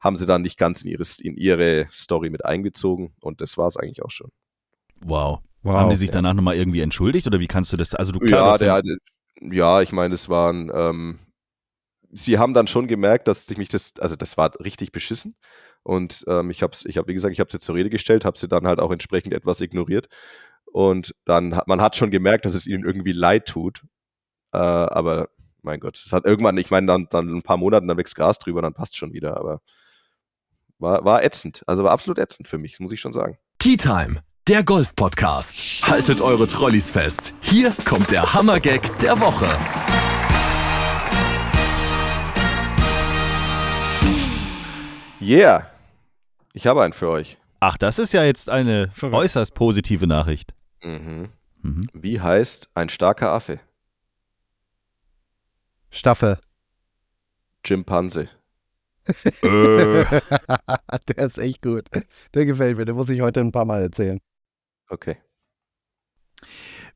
haben 0.00 0.16
sie 0.16 0.26
dann 0.26 0.42
nicht 0.42 0.58
ganz 0.58 0.82
in 0.82 0.90
ihre, 0.90 1.04
in 1.20 1.36
ihre 1.36 1.86
Story 1.90 2.30
mit 2.30 2.44
eingezogen 2.44 3.14
und 3.20 3.40
das 3.40 3.56
war 3.56 3.66
es 3.66 3.76
eigentlich 3.76 4.02
auch 4.02 4.10
schon. 4.10 4.30
Wow. 5.00 5.40
Wow, 5.62 5.74
Haben 5.74 5.90
die 5.90 5.96
sich 5.96 6.08
ja. 6.08 6.14
danach 6.14 6.34
nochmal 6.34 6.56
irgendwie 6.56 6.80
entschuldigt 6.80 7.26
oder 7.26 7.38
wie 7.38 7.46
kannst 7.46 7.72
du 7.72 7.76
das? 7.76 7.94
Also 7.94 8.10
du 8.10 8.18
klar, 8.18 8.60
ja, 8.60 8.82
der, 8.82 8.96
ja, 9.40 9.80
ich 9.80 9.92
meine, 9.92 10.14
es 10.14 10.28
waren, 10.28 10.72
ähm, 10.74 11.20
sie 12.10 12.38
haben 12.38 12.52
dann 12.52 12.66
schon 12.66 12.88
gemerkt, 12.88 13.28
dass 13.28 13.48
ich 13.48 13.56
mich 13.56 13.68
das, 13.68 13.94
also 14.00 14.16
das 14.16 14.36
war 14.36 14.52
richtig 14.60 14.90
beschissen. 14.90 15.36
Und 15.84 16.24
ähm, 16.28 16.50
ich 16.50 16.62
habe, 16.62 16.76
ich 16.84 16.98
hab, 16.98 17.08
wie 17.08 17.14
gesagt, 17.14 17.32
ich 17.32 17.40
habe 17.40 17.50
sie 17.50 17.58
zur 17.58 17.74
Rede 17.74 17.90
gestellt, 17.90 18.24
habe 18.24 18.38
sie 18.38 18.48
dann 18.48 18.66
halt 18.66 18.80
auch 18.80 18.90
entsprechend 18.90 19.34
etwas 19.34 19.60
ignoriert. 19.60 20.08
Und 20.64 21.14
dann 21.24 21.54
hat 21.56 21.68
man 21.68 21.80
hat 21.80 21.96
schon 21.96 22.10
gemerkt, 22.10 22.44
dass 22.44 22.54
es 22.54 22.66
ihnen 22.66 22.84
irgendwie 22.84 23.12
leid 23.12 23.46
tut. 23.46 23.82
Äh, 24.52 24.58
aber 24.58 25.28
mein 25.62 25.80
Gott, 25.80 25.98
es 26.04 26.12
hat 26.12 26.24
irgendwann, 26.24 26.56
ich 26.58 26.70
meine, 26.70 26.86
dann, 26.86 27.06
dann 27.10 27.28
ein 27.28 27.42
paar 27.42 27.56
Monaten, 27.56 27.86
dann 27.88 27.96
wächst 27.96 28.16
Gras 28.16 28.38
drüber, 28.38 28.62
dann 28.62 28.74
passt 28.74 28.96
schon 28.96 29.12
wieder. 29.12 29.36
Aber 29.36 29.60
war, 30.78 31.04
war 31.04 31.24
ätzend. 31.24 31.62
Also 31.66 31.84
war 31.84 31.92
absolut 31.92 32.18
ätzend 32.18 32.48
für 32.48 32.58
mich, 32.58 32.80
muss 32.80 32.92
ich 32.92 33.00
schon 33.00 33.12
sagen. 33.12 33.38
Tea 33.58 33.76
Time, 33.76 34.22
der 34.48 34.64
Golf-Podcast. 34.64 35.88
Haltet 35.88 36.20
eure 36.20 36.48
Trolleys 36.48 36.90
fest. 36.90 37.34
Hier 37.40 37.72
kommt 37.84 38.10
der 38.10 38.34
Hammergag 38.34 38.98
der 38.98 39.20
Woche. 39.20 39.46
Yeah, 45.20 45.68
ich 46.52 46.66
habe 46.66 46.82
einen 46.82 46.92
für 46.92 47.08
euch. 47.08 47.38
Ach, 47.60 47.78
das 47.78 48.00
ist 48.00 48.12
ja 48.12 48.24
jetzt 48.24 48.50
eine 48.50 48.90
äußerst 49.00 49.54
positive 49.54 50.08
Nachricht. 50.08 50.52
Mhm. 50.82 51.28
Mhm. 51.62 51.88
Wie 51.92 52.20
heißt 52.20 52.70
ein 52.74 52.88
starker 52.88 53.30
Affe? 53.30 53.60
Staffel. 55.92 56.38
Chimpanse. 57.64 58.28
Äh, 59.42 60.04
Der 61.08 61.18
ist 61.18 61.38
echt 61.38 61.62
gut. 61.62 61.86
Der 62.34 62.46
gefällt 62.46 62.78
mir. 62.78 62.84
Den 62.84 62.96
muss 62.96 63.10
ich 63.10 63.20
heute 63.20 63.40
ein 63.40 63.52
paar 63.52 63.66
Mal 63.66 63.82
erzählen. 63.82 64.18
Okay. 64.88 65.18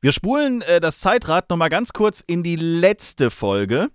Wir 0.01 0.11
spulen 0.11 0.61
äh, 0.63 0.79
das 0.79 0.99
Zeitrad 0.99 1.49
nochmal 1.49 1.69
ganz 1.69 1.93
kurz 1.93 2.21
in 2.21 2.43
die 2.43 2.55
letzte 2.55 3.29
Folge. 3.29 3.89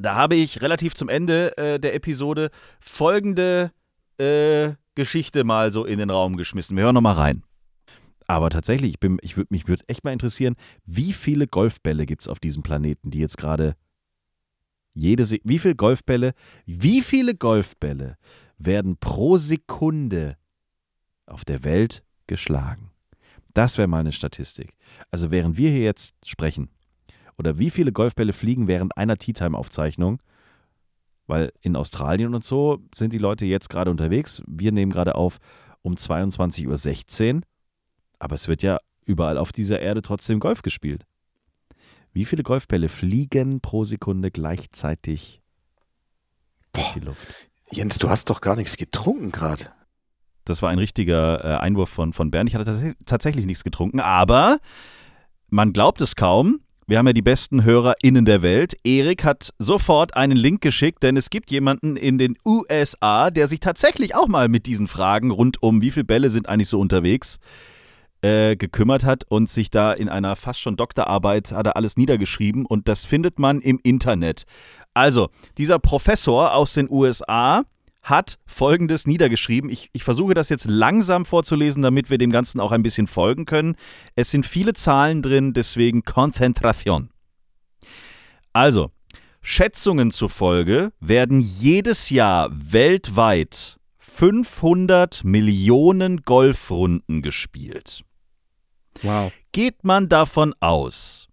Da 0.00 0.14
habe 0.14 0.34
ich 0.34 0.62
relativ 0.62 0.94
zum 0.94 1.08
Ende 1.08 1.56
äh, 1.56 1.78
der 1.78 1.94
Episode 1.94 2.50
folgende 2.80 3.72
äh, 4.18 4.72
Geschichte 4.94 5.44
mal 5.44 5.72
so 5.72 5.84
in 5.84 5.98
den 5.98 6.10
Raum 6.10 6.36
geschmissen. 6.36 6.76
Wir 6.76 6.84
hören 6.84 6.94
nochmal 6.94 7.14
rein. 7.14 7.44
Aber 8.26 8.50
tatsächlich, 8.50 8.90
ich 8.90 9.00
bin, 9.00 9.18
ich 9.20 9.36
würd, 9.36 9.50
mich 9.50 9.68
würde 9.68 9.84
echt 9.88 10.04
mal 10.04 10.12
interessieren, 10.12 10.56
wie 10.86 11.12
viele 11.12 11.46
Golfbälle 11.46 12.06
gibt 12.06 12.22
es 12.22 12.28
auf 12.28 12.38
diesem 12.40 12.62
Planeten, 12.62 13.10
die 13.10 13.18
jetzt 13.18 13.36
gerade 13.36 13.74
jede, 14.94 15.24
Se 15.24 15.40
wie 15.44 15.58
viele 15.58 15.74
Golfbälle, 15.74 16.34
wie 16.66 17.02
viele 17.02 17.34
Golfbälle 17.34 18.16
werden 18.58 18.96
pro 18.96 19.38
Sekunde 19.38 20.36
auf 21.26 21.44
der 21.44 21.64
Welt 21.64 22.04
geschlagen? 22.26 22.90
Das 23.54 23.78
wäre 23.78 23.88
mal 23.88 24.00
eine 24.00 24.12
Statistik. 24.12 24.74
Also 25.10 25.30
während 25.30 25.56
wir 25.56 25.70
hier 25.70 25.82
jetzt 25.82 26.14
sprechen, 26.24 26.70
oder 27.38 27.58
wie 27.58 27.70
viele 27.70 27.92
Golfbälle 27.92 28.32
fliegen 28.32 28.68
während 28.68 28.96
einer 28.96 29.16
Tea 29.16 29.32
Time 29.32 29.56
Aufzeichnung, 29.56 30.22
weil 31.26 31.52
in 31.60 31.76
Australien 31.76 32.34
und 32.34 32.44
so 32.44 32.78
sind 32.94 33.12
die 33.12 33.18
Leute 33.18 33.46
jetzt 33.46 33.68
gerade 33.68 33.90
unterwegs. 33.90 34.42
Wir 34.46 34.72
nehmen 34.72 34.92
gerade 34.92 35.14
auf 35.14 35.38
um 35.82 35.94
22.16 35.94 37.34
Uhr, 37.36 37.40
aber 38.18 38.34
es 38.34 38.48
wird 38.48 38.62
ja 38.62 38.78
überall 39.04 39.38
auf 39.38 39.52
dieser 39.52 39.80
Erde 39.80 40.02
trotzdem 40.02 40.40
Golf 40.40 40.62
gespielt. 40.62 41.04
Wie 42.12 42.24
viele 42.24 42.42
Golfbälle 42.42 42.88
fliegen 42.88 43.60
pro 43.60 43.84
Sekunde 43.84 44.30
gleichzeitig 44.30 45.40
durch 46.72 46.92
die 46.92 47.00
Luft? 47.00 47.50
Jens, 47.70 47.98
du 47.98 48.10
hast 48.10 48.28
doch 48.28 48.40
gar 48.40 48.56
nichts 48.56 48.76
getrunken 48.76 49.30
gerade. 49.30 49.72
Das 50.44 50.60
war 50.60 50.70
ein 50.70 50.78
richtiger 50.78 51.44
äh, 51.44 51.58
Einwurf 51.58 51.88
von, 51.88 52.12
von 52.12 52.30
Bernd. 52.30 52.50
Ich 52.50 52.54
hatte 52.54 52.64
tats 52.64 52.96
tatsächlich 53.06 53.46
nichts 53.46 53.64
getrunken, 53.64 54.00
aber 54.00 54.58
man 55.48 55.72
glaubt 55.72 56.00
es 56.00 56.16
kaum. 56.16 56.60
Wir 56.86 56.98
haben 56.98 57.06
ja 57.06 57.12
die 57.12 57.22
besten 57.22 57.64
HörerInnen 57.64 58.24
der 58.24 58.42
Welt. 58.42 58.76
Erik 58.84 59.24
hat 59.24 59.54
sofort 59.58 60.16
einen 60.16 60.36
Link 60.36 60.60
geschickt, 60.60 61.02
denn 61.02 61.16
es 61.16 61.30
gibt 61.30 61.50
jemanden 61.50 61.96
in 61.96 62.18
den 62.18 62.36
USA, 62.44 63.30
der 63.30 63.46
sich 63.48 63.60
tatsächlich 63.60 64.14
auch 64.14 64.28
mal 64.28 64.48
mit 64.48 64.66
diesen 64.66 64.88
Fragen 64.88 65.30
rund 65.30 65.62
um, 65.62 65.80
wie 65.80 65.92
viele 65.92 66.04
Bälle 66.04 66.28
sind 66.28 66.48
eigentlich 66.48 66.68
so 66.68 66.80
unterwegs, 66.80 67.38
äh, 68.22 68.56
gekümmert 68.56 69.04
hat 69.04 69.24
und 69.28 69.50
sich 69.50 69.70
da 69.70 69.92
in 69.92 70.08
einer 70.08 70.36
fast 70.36 70.60
schon 70.60 70.76
Doktorarbeit 70.76 71.52
hat 71.52 71.66
er 71.66 71.76
alles 71.76 71.96
niedergeschrieben 71.96 72.64
und 72.64 72.88
das 72.88 73.04
findet 73.04 73.38
man 73.38 73.60
im 73.60 73.78
Internet. 73.82 74.44
Also, 74.94 75.28
dieser 75.58 75.78
Professor 75.78 76.54
aus 76.54 76.74
den 76.74 76.90
USA 76.90 77.64
hat 78.02 78.38
Folgendes 78.46 79.06
niedergeschrieben. 79.06 79.70
Ich, 79.70 79.90
ich 79.92 80.04
versuche 80.04 80.34
das 80.34 80.48
jetzt 80.48 80.66
langsam 80.66 81.24
vorzulesen, 81.24 81.82
damit 81.82 82.10
wir 82.10 82.18
dem 82.18 82.30
Ganzen 82.30 82.60
auch 82.60 82.72
ein 82.72 82.82
bisschen 82.82 83.06
folgen 83.06 83.44
können. 83.44 83.76
Es 84.16 84.30
sind 84.30 84.44
viele 84.44 84.72
Zahlen 84.74 85.22
drin, 85.22 85.52
deswegen 85.52 86.02
Konzentration. 86.02 87.10
Also, 88.52 88.90
Schätzungen 89.40 90.10
zufolge 90.10 90.92
werden 91.00 91.40
jedes 91.40 92.10
Jahr 92.10 92.50
weltweit 92.52 93.78
500 93.98 95.24
Millionen 95.24 96.22
Golfrunden 96.22 97.22
gespielt. 97.22 98.04
Wow. 99.02 99.32
Geht 99.52 99.84
man 99.84 100.08
davon 100.08 100.54
aus, 100.60 101.28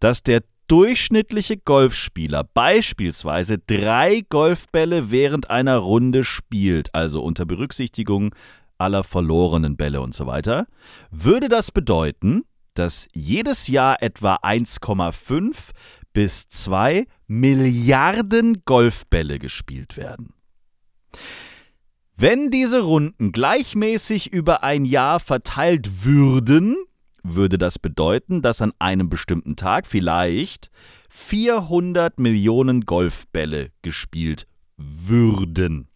dass 0.00 0.22
der 0.22 0.42
durchschnittliche 0.68 1.56
Golfspieler 1.56 2.44
beispielsweise 2.44 3.58
drei 3.58 4.22
Golfbälle 4.28 5.10
während 5.10 5.50
einer 5.50 5.78
Runde 5.78 6.24
spielt, 6.24 6.94
also 6.94 7.22
unter 7.22 7.46
Berücksichtigung 7.46 8.34
aller 8.76 9.02
verlorenen 9.02 9.76
Bälle 9.76 10.00
und 10.00 10.14
so 10.14 10.26
weiter, 10.26 10.66
würde 11.10 11.48
das 11.48 11.72
bedeuten, 11.72 12.44
dass 12.74 13.08
jedes 13.12 13.66
Jahr 13.66 14.02
etwa 14.02 14.36
1,5 14.36 15.70
bis 16.12 16.48
2 16.48 17.06
Milliarden 17.26 18.62
Golfbälle 18.64 19.38
gespielt 19.38 19.96
werden. 19.96 20.34
Wenn 22.20 22.50
diese 22.50 22.80
Runden 22.80 23.30
gleichmäßig 23.30 24.32
über 24.32 24.64
ein 24.64 24.84
Jahr 24.84 25.20
verteilt 25.20 26.04
würden, 26.04 26.74
würde 27.22 27.58
das 27.58 27.78
bedeuten, 27.78 28.42
dass 28.42 28.60
an 28.60 28.72
einem 28.80 29.08
bestimmten 29.08 29.54
Tag 29.54 29.86
vielleicht 29.86 30.72
400 31.10 32.18
Millionen 32.18 32.86
Golfbälle 32.86 33.70
gespielt 33.82 34.48
würden. 34.76 35.86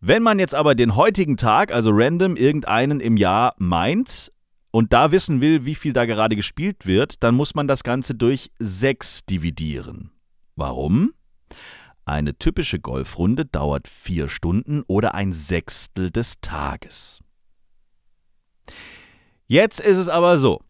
Wenn 0.00 0.22
man 0.22 0.38
jetzt 0.38 0.54
aber 0.54 0.74
den 0.74 0.96
heutigen 0.96 1.38
Tag, 1.38 1.72
also 1.72 1.90
random 1.90 2.36
irgendeinen 2.36 3.00
im 3.00 3.16
Jahr 3.16 3.54
meint 3.56 4.30
und 4.70 4.92
da 4.92 5.12
wissen 5.12 5.40
will, 5.40 5.64
wie 5.64 5.74
viel 5.74 5.94
da 5.94 6.04
gerade 6.04 6.36
gespielt 6.36 6.86
wird, 6.86 7.22
dann 7.22 7.34
muss 7.34 7.54
man 7.54 7.66
das 7.66 7.84
Ganze 7.84 8.14
durch 8.14 8.50
6 8.58 9.24
dividieren. 9.24 10.10
Warum? 10.56 11.14
Eine 12.10 12.36
typische 12.36 12.80
Golfrunde 12.80 13.44
dauert 13.44 13.86
vier 13.86 14.28
Stunden 14.28 14.82
oder 14.88 15.14
ein 15.14 15.32
Sechstel 15.32 16.10
des 16.10 16.40
Tages. 16.40 17.20
Jetzt 19.46 19.78
ist 19.78 19.96
es 19.96 20.08
aber 20.08 20.36
so. 20.36 20.60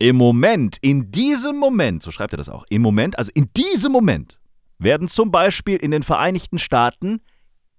Im 0.00 0.16
Moment, 0.16 0.78
in 0.80 1.12
diesem 1.12 1.58
Moment, 1.58 2.02
so 2.02 2.10
schreibt 2.10 2.34
er 2.34 2.38
das 2.38 2.48
auch, 2.48 2.64
im 2.70 2.82
Moment, 2.82 3.16
also 3.20 3.30
in 3.36 3.48
diesem 3.56 3.92
Moment, 3.92 4.40
werden 4.78 5.06
zum 5.06 5.30
Beispiel 5.30 5.76
in 5.76 5.92
den 5.92 6.02
Vereinigten 6.02 6.58
Staaten 6.58 7.20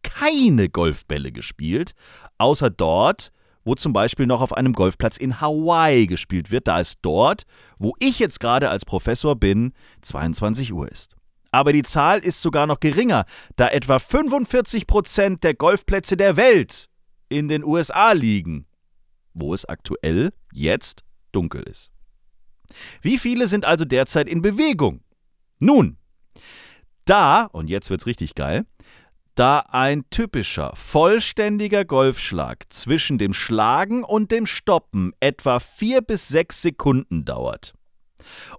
keine 0.04 0.70
Golfbälle 0.70 1.34
gespielt, 1.34 1.96
außer 2.38 2.70
dort, 2.70 3.34
wo 3.66 3.76
zum 3.76 3.92
Beispiel 3.92 4.26
noch 4.26 4.40
auf 4.40 4.54
einem 4.54 4.72
Golfplatz 4.72 5.18
in 5.18 5.42
Hawaii 5.42 6.08
gespielt 6.08 6.50
wird, 6.50 6.70
da 6.70 6.80
es 6.80 7.02
dort, 7.02 7.44
wo 7.78 7.94
ich 8.00 8.20
jetzt 8.20 8.40
gerade 8.40 8.70
als 8.70 8.86
Professor 8.86 9.36
bin, 9.36 9.74
22 10.02 10.72
Uhr 10.72 10.90
ist. 10.90 11.18
Aber 11.52 11.74
die 11.74 11.84
Zahl 11.84 12.20
ist 12.20 12.42
sogar 12.42 12.66
noch 12.66 12.80
geringer, 12.80 13.26
da 13.58 13.68
etwa 13.68 14.00
45 14.00 14.88
Prozent 14.88 15.44
der 15.44 15.54
Golfplätze 15.54 16.16
der 16.16 16.38
Welt 16.38 16.90
in 17.30 17.48
den 17.48 17.64
USA 17.64 18.14
liegen, 18.14 18.66
wo 19.34 19.54
es 19.54 19.66
aktuell 19.66 20.32
jetzt 20.54 21.04
dunkel 21.32 21.64
ist. 21.64 21.92
Wie 23.02 23.18
viele 23.18 23.48
sind 23.48 23.66
also 23.66 23.84
derzeit 23.84 24.28
in 24.28 24.42
Bewegung? 24.42 25.02
Nun, 25.60 25.98
da, 27.06 27.46
und 27.46 27.70
jetzt 27.70 27.90
wird's 27.90 28.06
richtig 28.06 28.36
geil, 28.36 28.66
da 29.36 29.60
ein 29.60 30.10
typischer, 30.10 30.74
vollständiger 30.76 31.86
Golfschlag 31.86 32.66
zwischen 32.70 33.18
dem 33.18 33.34
Schlagen 33.34 34.04
und 34.04 34.32
dem 34.32 34.46
Stoppen 34.46 35.14
etwa 35.20 35.60
vier 35.60 36.02
bis 36.02 36.28
sechs 36.28 36.62
Sekunden 36.62 37.26
dauert. 37.26 37.74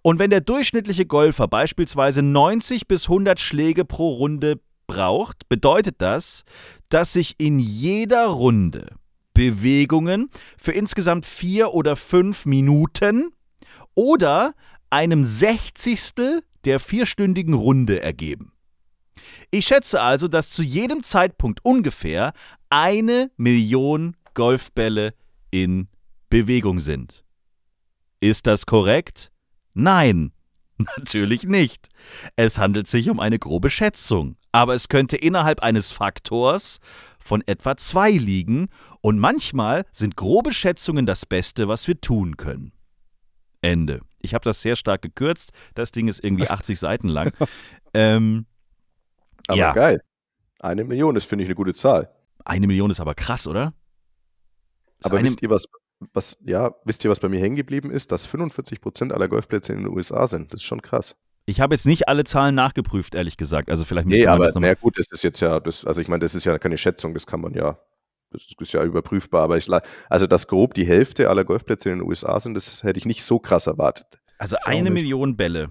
Und 0.02 0.18
wenn 0.18 0.30
der 0.30 0.40
durchschnittliche 0.40 1.06
Golfer 1.06 1.48
beispielsweise 1.48 2.22
90 2.22 2.86
bis 2.88 3.08
100 3.08 3.40
Schläge 3.40 3.84
pro 3.84 4.14
Runde 4.14 4.60
braucht, 4.86 5.48
bedeutet 5.48 5.96
das, 5.98 6.44
dass 6.88 7.12
sich 7.12 7.34
in 7.38 7.58
jeder 7.58 8.26
Runde 8.26 8.94
Bewegungen 9.34 10.28
für 10.58 10.72
insgesamt 10.72 11.24
vier 11.24 11.72
oder 11.72 11.96
fünf 11.96 12.44
Minuten 12.44 13.30
oder 13.94 14.54
einem 14.90 15.24
Sechzigstel 15.24 16.42
der 16.64 16.78
vierstündigen 16.80 17.54
Runde 17.54 18.02
ergeben. 18.02 18.52
Ich 19.50 19.66
schätze 19.66 20.00
also, 20.00 20.28
dass 20.28 20.50
zu 20.50 20.62
jedem 20.62 21.02
Zeitpunkt 21.02 21.64
ungefähr 21.64 22.32
eine 22.70 23.30
Million 23.36 24.16
Golfbälle 24.34 25.14
in 25.50 25.88
Bewegung 26.30 26.78
sind. 26.78 27.24
Ist 28.20 28.46
das 28.46 28.66
korrekt? 28.66 29.31
Nein, 29.74 30.32
natürlich 30.98 31.44
nicht. 31.44 31.88
Es 32.36 32.58
handelt 32.58 32.86
sich 32.88 33.08
um 33.10 33.20
eine 33.20 33.38
grobe 33.38 33.70
Schätzung, 33.70 34.36
aber 34.52 34.74
es 34.74 34.88
könnte 34.88 35.16
innerhalb 35.16 35.60
eines 35.60 35.90
Faktors 35.92 36.78
von 37.18 37.42
etwa 37.46 37.76
zwei 37.76 38.10
liegen 38.10 38.68
und 39.00 39.18
manchmal 39.18 39.84
sind 39.92 40.16
grobe 40.16 40.52
Schätzungen 40.52 41.06
das 41.06 41.24
Beste, 41.26 41.68
was 41.68 41.86
wir 41.86 42.00
tun 42.00 42.36
können. 42.36 42.72
Ende. 43.60 44.00
Ich 44.18 44.34
habe 44.34 44.44
das 44.44 44.60
sehr 44.60 44.74
stark 44.74 45.02
gekürzt. 45.02 45.52
Das 45.74 45.92
Ding 45.92 46.08
ist 46.08 46.22
irgendwie 46.22 46.48
80 46.50 46.78
Seiten 46.78 47.08
lang. 47.08 47.32
Ähm, 47.94 48.46
Aber 49.46 49.56
Ja. 49.56 49.72
geil. 49.72 50.00
Eine 50.58 50.84
Million, 50.84 51.14
das 51.14 51.24
finde 51.24 51.44
ich 51.44 51.48
eine 51.48 51.54
gute 51.56 51.74
Zahl. 51.74 52.10
eine 52.44 52.66
Million 52.66 52.90
ist 52.90 53.00
aber 53.00 53.14
krass, 53.14 53.46
oder? 53.46 53.72
Ist 54.98 55.06
Aber 55.06 55.18
eine, 55.18 55.28
wisst 55.28 55.42
ihr, 55.42 55.50
was, 55.50 55.66
was, 56.12 56.36
ja, 56.44 56.74
wisst 56.84 57.04
ihr, 57.04 57.10
was 57.10 57.20
bei 57.20 57.28
mir 57.28 57.40
hängen 57.40 57.56
geblieben 57.56 57.90
ist? 57.90 58.12
Dass 58.12 58.26
45 58.26 58.80
Prozent 58.80 59.12
aller 59.12 59.28
Golfplätze 59.28 59.72
in 59.72 59.78
den 59.84 59.88
USA 59.88 60.26
sind. 60.26 60.52
Das 60.52 60.60
ist 60.60 60.64
schon 60.66 60.82
krass. 60.82 61.16
ich 61.46 61.60
habe 61.60 61.74
jetzt 61.74 61.86
nicht 61.86 62.08
alle 62.08 62.24
Zahlen 62.24 62.54
nachgeprüft, 62.54 63.14
ehrlich 63.14 63.36
gesagt. 63.36 63.70
Also 63.70 63.84
vielleicht 63.84 64.06
müsste 64.06 64.20
Nee, 64.22 64.26
man 64.26 64.34
aber 64.36 64.44
das 64.44 64.54
nochmal. 64.54 64.70
na 64.70 64.74
gut, 64.80 64.98
das 64.98 65.10
ist 65.10 65.22
jetzt 65.22 65.40
ja, 65.40 65.60
das, 65.60 65.84
also 65.84 66.00
ich 66.00 66.08
meine, 66.08 66.20
das 66.20 66.34
ist 66.34 66.44
ja 66.44 66.58
keine 66.58 66.78
Schätzung, 66.78 67.14
das 67.14 67.26
kann 67.26 67.40
man 67.40 67.54
ja, 67.54 67.78
das 68.30 68.46
ist 68.58 68.72
ja 68.72 68.82
überprüfbar. 68.84 69.42
Aber 69.42 69.56
ich, 69.56 69.68
also 70.08 70.26
dass 70.26 70.46
grob 70.46 70.74
die 70.74 70.86
Hälfte 70.86 71.28
aller 71.28 71.44
Golfplätze 71.44 71.90
in 71.90 71.98
den 71.98 72.08
USA 72.08 72.38
sind, 72.40 72.54
das 72.54 72.82
hätte 72.82 72.98
ich 72.98 73.06
nicht 73.06 73.24
so 73.24 73.38
krass 73.38 73.66
erwartet. 73.66 74.06
Also 74.38 74.56
eine. 74.64 74.90
Million 74.90 75.36
Bälle. 75.36 75.70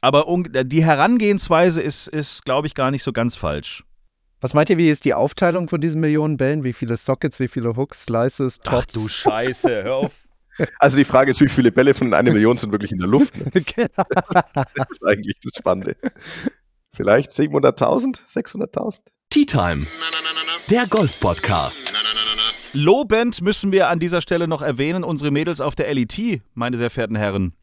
Aber 0.00 0.26
die 0.64 0.84
Herangehensweise 0.84 1.80
ist, 1.80 2.08
ist 2.08 2.44
glaube 2.44 2.66
ich, 2.66 2.74
gar 2.74 2.90
nicht 2.90 3.02
so 3.02 3.12
ganz 3.12 3.36
falsch. 3.36 3.84
Was 4.44 4.52
meint 4.52 4.68
ihr, 4.68 4.76
wie 4.76 4.90
ist 4.90 5.06
die 5.06 5.14
Aufteilung 5.14 5.70
von 5.70 5.80
diesen 5.80 6.02
Millionen 6.02 6.36
Bällen? 6.36 6.64
Wie 6.64 6.74
viele 6.74 6.98
Sockets, 6.98 7.40
wie 7.40 7.48
viele 7.48 7.78
Hooks, 7.78 8.02
Slices, 8.02 8.58
Tops? 8.58 9.10
Scheiße, 9.10 9.84
hör 9.84 9.94
auf. 9.94 10.18
Also 10.78 10.98
die 10.98 11.06
Frage 11.06 11.30
ist, 11.30 11.40
wie 11.40 11.48
viele 11.48 11.72
Bälle 11.72 11.94
von 11.94 12.12
einer 12.12 12.30
Million 12.30 12.58
sind 12.58 12.70
wirklich 12.70 12.92
in 12.92 12.98
der 12.98 13.08
Luft? 13.08 13.34
Ne? 13.38 13.50
Genau. 13.74 14.04
Das 14.74 14.90
ist 14.90 15.02
eigentlich 15.02 15.36
das 15.42 15.52
Spannende. 15.56 15.96
Vielleicht 16.92 17.30
700.000, 17.30 18.20
600.000? 18.28 18.98
Tea 19.30 19.46
Time, 19.46 19.86
der 20.68 20.88
Golf-Podcast. 20.88 21.94
Lobend 22.74 23.40
müssen 23.40 23.72
wir 23.72 23.88
an 23.88 23.98
dieser 23.98 24.20
Stelle 24.20 24.46
noch 24.46 24.60
erwähnen, 24.60 25.04
unsere 25.04 25.30
Mädels 25.30 25.62
auf 25.62 25.74
der 25.74 25.92
LET, 25.94 26.42
meine 26.52 26.76
sehr 26.76 26.90
verehrten 26.90 27.16
Herren. 27.16 27.54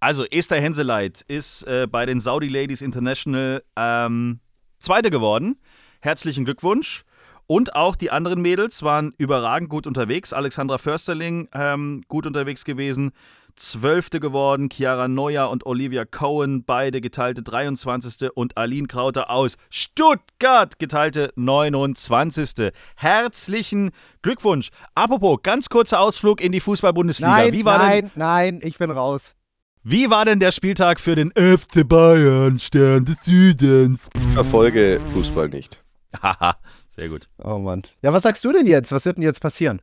Also, 0.00 0.24
Esther 0.24 0.62
Henseleit 0.62 1.26
ist 1.28 1.64
äh, 1.64 1.86
bei 1.86 2.06
den 2.06 2.20
Saudi 2.20 2.48
Ladies 2.48 2.80
International 2.80 3.62
ähm, 3.76 4.40
Zweite 4.78 5.10
geworden. 5.10 5.58
Herzlichen 6.06 6.44
Glückwunsch. 6.44 7.02
Und 7.48 7.74
auch 7.74 7.96
die 7.96 8.12
anderen 8.12 8.40
Mädels 8.40 8.84
waren 8.84 9.12
überragend 9.18 9.68
gut 9.68 9.88
unterwegs. 9.88 10.32
Alexandra 10.32 10.78
Försterling 10.78 11.48
ähm, 11.52 12.02
gut 12.06 12.26
unterwegs 12.26 12.64
gewesen. 12.64 13.10
Zwölfte 13.56 14.20
geworden. 14.20 14.68
Chiara 14.72 15.08
Neuer 15.08 15.50
und 15.50 15.66
Olivia 15.66 16.04
Cohen, 16.04 16.62
beide 16.64 17.00
geteilte 17.00 17.42
23. 17.42 18.30
Und 18.34 18.56
Aline 18.56 18.86
Krauter 18.86 19.30
aus 19.30 19.56
Stuttgart, 19.68 20.78
geteilte 20.78 21.32
29. 21.34 22.70
Herzlichen 22.94 23.90
Glückwunsch. 24.22 24.70
Apropos, 24.94 25.40
ganz 25.42 25.68
kurzer 25.68 25.98
Ausflug 25.98 26.40
in 26.40 26.52
die 26.52 26.60
Fußball-Bundesliga. 26.60 27.30
Nein, 27.32 27.52
Wie 27.52 27.64
war 27.64 27.80
denn 27.80 27.88
nein, 27.88 28.10
nein, 28.14 28.60
ich 28.62 28.78
bin 28.78 28.92
raus. 28.92 29.34
wie 29.82 30.08
war 30.08 30.24
denn 30.24 30.38
der 30.38 30.52
Spieltag 30.52 31.00
für 31.00 31.16
den 31.16 31.32
FC 31.32 31.88
Bayern, 31.88 32.60
Stern 32.60 33.04
des 33.06 33.16
Südens? 33.24 34.08
Verfolge 34.34 35.00
Fußball 35.12 35.48
nicht. 35.48 35.82
Haha, 36.22 36.56
sehr 36.88 37.08
gut. 37.08 37.28
Oh 37.42 37.58
Mann. 37.58 37.82
Ja, 38.02 38.12
was 38.12 38.22
sagst 38.22 38.44
du 38.44 38.52
denn 38.52 38.66
jetzt? 38.66 38.92
Was 38.92 39.04
wird 39.04 39.16
denn 39.16 39.24
jetzt 39.24 39.40
passieren? 39.40 39.82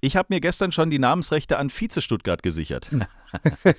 Ich 0.00 0.16
habe 0.16 0.26
mir 0.30 0.40
gestern 0.40 0.70
schon 0.70 0.90
die 0.90 0.98
Namensrechte 0.98 1.56
an 1.56 1.70
Vize 1.70 2.02
Stuttgart 2.02 2.42
gesichert. 2.42 2.90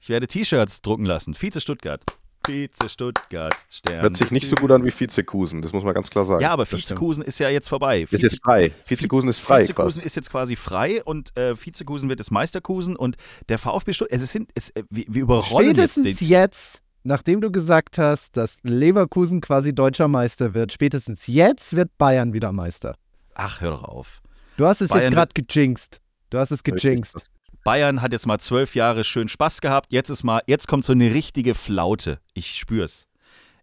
ich 0.00 0.08
werde 0.08 0.26
T-Shirts 0.26 0.82
drucken 0.82 1.04
lassen. 1.04 1.34
Vize 1.34 1.60
Stuttgart. 1.60 2.02
Vize 2.46 2.88
Stuttgart, 2.88 3.54
Stern. 3.68 4.02
Hört 4.02 4.16
sich 4.16 4.30
nicht 4.30 4.48
so 4.48 4.56
gut 4.56 4.70
an 4.70 4.84
wie 4.84 4.92
Vizekusen, 4.92 5.62
das 5.62 5.72
muss 5.72 5.84
man 5.84 5.94
ganz 5.94 6.10
klar 6.10 6.24
sagen. 6.24 6.42
Ja, 6.42 6.50
aber. 6.50 6.70
Vizekusen 6.70 7.24
ist 7.24 7.38
ja 7.38 7.48
jetzt 7.48 7.68
vorbei. 7.68 8.06
ist 8.08 8.22
jetzt 8.22 8.42
frei. 8.42 8.72
Vizekusen 8.86 9.28
ist 9.28 9.40
frei. 9.40 9.60
Vizekusen 9.60 10.02
ist 10.02 10.16
jetzt 10.16 10.30
quasi 10.30 10.56
frei 10.56 11.02
und 11.02 11.36
äh, 11.36 11.54
Vizekusen 11.56 12.08
wird 12.08 12.20
jetzt 12.20 12.30
Meisterkusen 12.30 12.96
und 12.96 13.16
der 13.48 13.58
VfB 13.58 13.92
Stuttgart, 13.92 14.20
es 14.20 14.30
sind, 14.30 14.50
es, 14.54 14.70
äh, 14.70 14.84
wir, 14.90 15.04
wir 15.08 15.22
überrollen 15.22 15.70
Spätestens 15.70 16.06
jetzt 16.06 16.20
den, 16.20 16.28
jetzt, 16.28 16.82
nachdem 17.06 17.40
du 17.40 17.50
gesagt 17.50 17.98
hast, 17.98 18.36
dass 18.36 18.58
Leverkusen 18.62 19.40
quasi 19.40 19.74
deutscher 19.74 20.08
Meister 20.08 20.54
wird, 20.54 20.72
spätestens 20.72 21.26
jetzt 21.26 21.74
wird 21.74 21.96
Bayern 21.98 22.32
wieder 22.32 22.52
Meister. 22.52 22.96
Ach, 23.34 23.60
hör 23.60 23.70
doch 23.70 23.84
auf. 23.84 24.20
Du 24.56 24.66
hast 24.66 24.80
es 24.80 24.88
Bayern 24.88 25.04
jetzt 25.04 25.12
gerade 25.14 25.32
gejinxt. 25.34 26.00
Du 26.30 26.38
hast 26.38 26.50
es 26.50 26.62
gejinxt. 26.62 27.30
Bayern 27.64 28.02
hat 28.02 28.12
jetzt 28.12 28.26
mal 28.26 28.38
zwölf 28.38 28.74
Jahre 28.74 29.04
schön 29.04 29.28
Spaß 29.28 29.60
gehabt. 29.60 29.92
Jetzt 29.92 30.10
ist 30.10 30.22
mal, 30.22 30.40
jetzt 30.46 30.68
kommt 30.68 30.84
so 30.84 30.92
eine 30.92 31.12
richtige 31.12 31.54
Flaute. 31.54 32.20
Ich 32.34 32.54
spür's. 32.54 33.06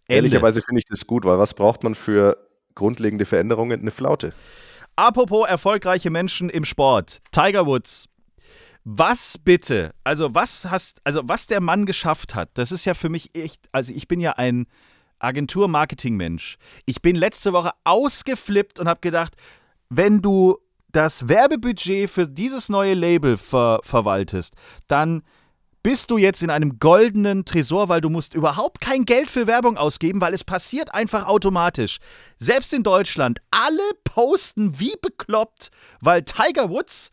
Ende. 0.07 0.15
Ehrlicherweise 0.15 0.61
finde 0.61 0.79
ich 0.79 0.85
das 0.85 1.07
gut, 1.07 1.23
weil 1.25 1.37
was 1.37 1.53
braucht 1.53 1.83
man 1.83 1.95
für 1.95 2.37
grundlegende 2.75 3.25
Veränderungen? 3.25 3.79
Eine 3.79 3.91
Flaute. 3.91 4.33
Apropos 4.95 5.47
erfolgreiche 5.47 6.09
Menschen 6.09 6.49
im 6.49 6.65
Sport. 6.65 7.21
Tiger 7.31 7.65
Woods. 7.65 8.07
Was 8.85 9.37
bitte? 9.37 9.93
Also 10.03 10.35
was 10.35 10.69
hast, 10.69 10.99
also 11.05 11.21
was 11.23 11.47
der 11.47 11.61
Mann 11.61 11.85
geschafft 11.85 12.35
hat, 12.35 12.49
das 12.55 12.71
ist 12.71 12.85
ja 12.85 12.93
für 12.93 13.09
mich 13.09 13.33
echt, 13.33 13.69
also 13.71 13.93
ich 13.93 14.07
bin 14.07 14.19
ja 14.19 14.33
ein 14.33 14.67
Agentur-Marketing-Mensch. 15.19 16.57
Ich 16.85 17.01
bin 17.01 17.15
letzte 17.15 17.53
Woche 17.53 17.71
ausgeflippt 17.85 18.79
und 18.79 18.89
habe 18.89 18.99
gedacht, 18.99 19.35
wenn 19.89 20.21
du 20.21 20.57
das 20.91 21.29
Werbebudget 21.29 22.09
für 22.09 22.27
dieses 22.27 22.67
neue 22.69 22.93
Label 22.93 23.37
ver 23.37 23.79
verwaltest, 23.83 24.55
dann 24.87 25.23
bist 25.81 26.11
du 26.11 26.17
jetzt 26.17 26.43
in 26.43 26.49
einem 26.49 26.79
goldenen 26.79 27.45
Tresor, 27.45 27.89
weil 27.89 27.99
du 27.99 28.09
musst 28.09 28.33
überhaupt 28.33 28.79
kein 28.79 29.03
Geld 29.05 29.29
für 29.29 29.47
Werbung 29.47 29.77
ausgeben, 29.77 30.21
weil 30.21 30.33
es 30.33 30.43
passiert 30.43 30.93
einfach 30.93 31.27
automatisch. 31.27 31.97
Selbst 32.37 32.73
in 32.73 32.83
Deutschland, 32.83 33.39
alle 33.51 33.83
posten 34.03 34.79
wie 34.79 34.95
bekloppt, 35.01 35.71
weil 35.99 36.23
Tiger 36.23 36.69
Woods 36.69 37.12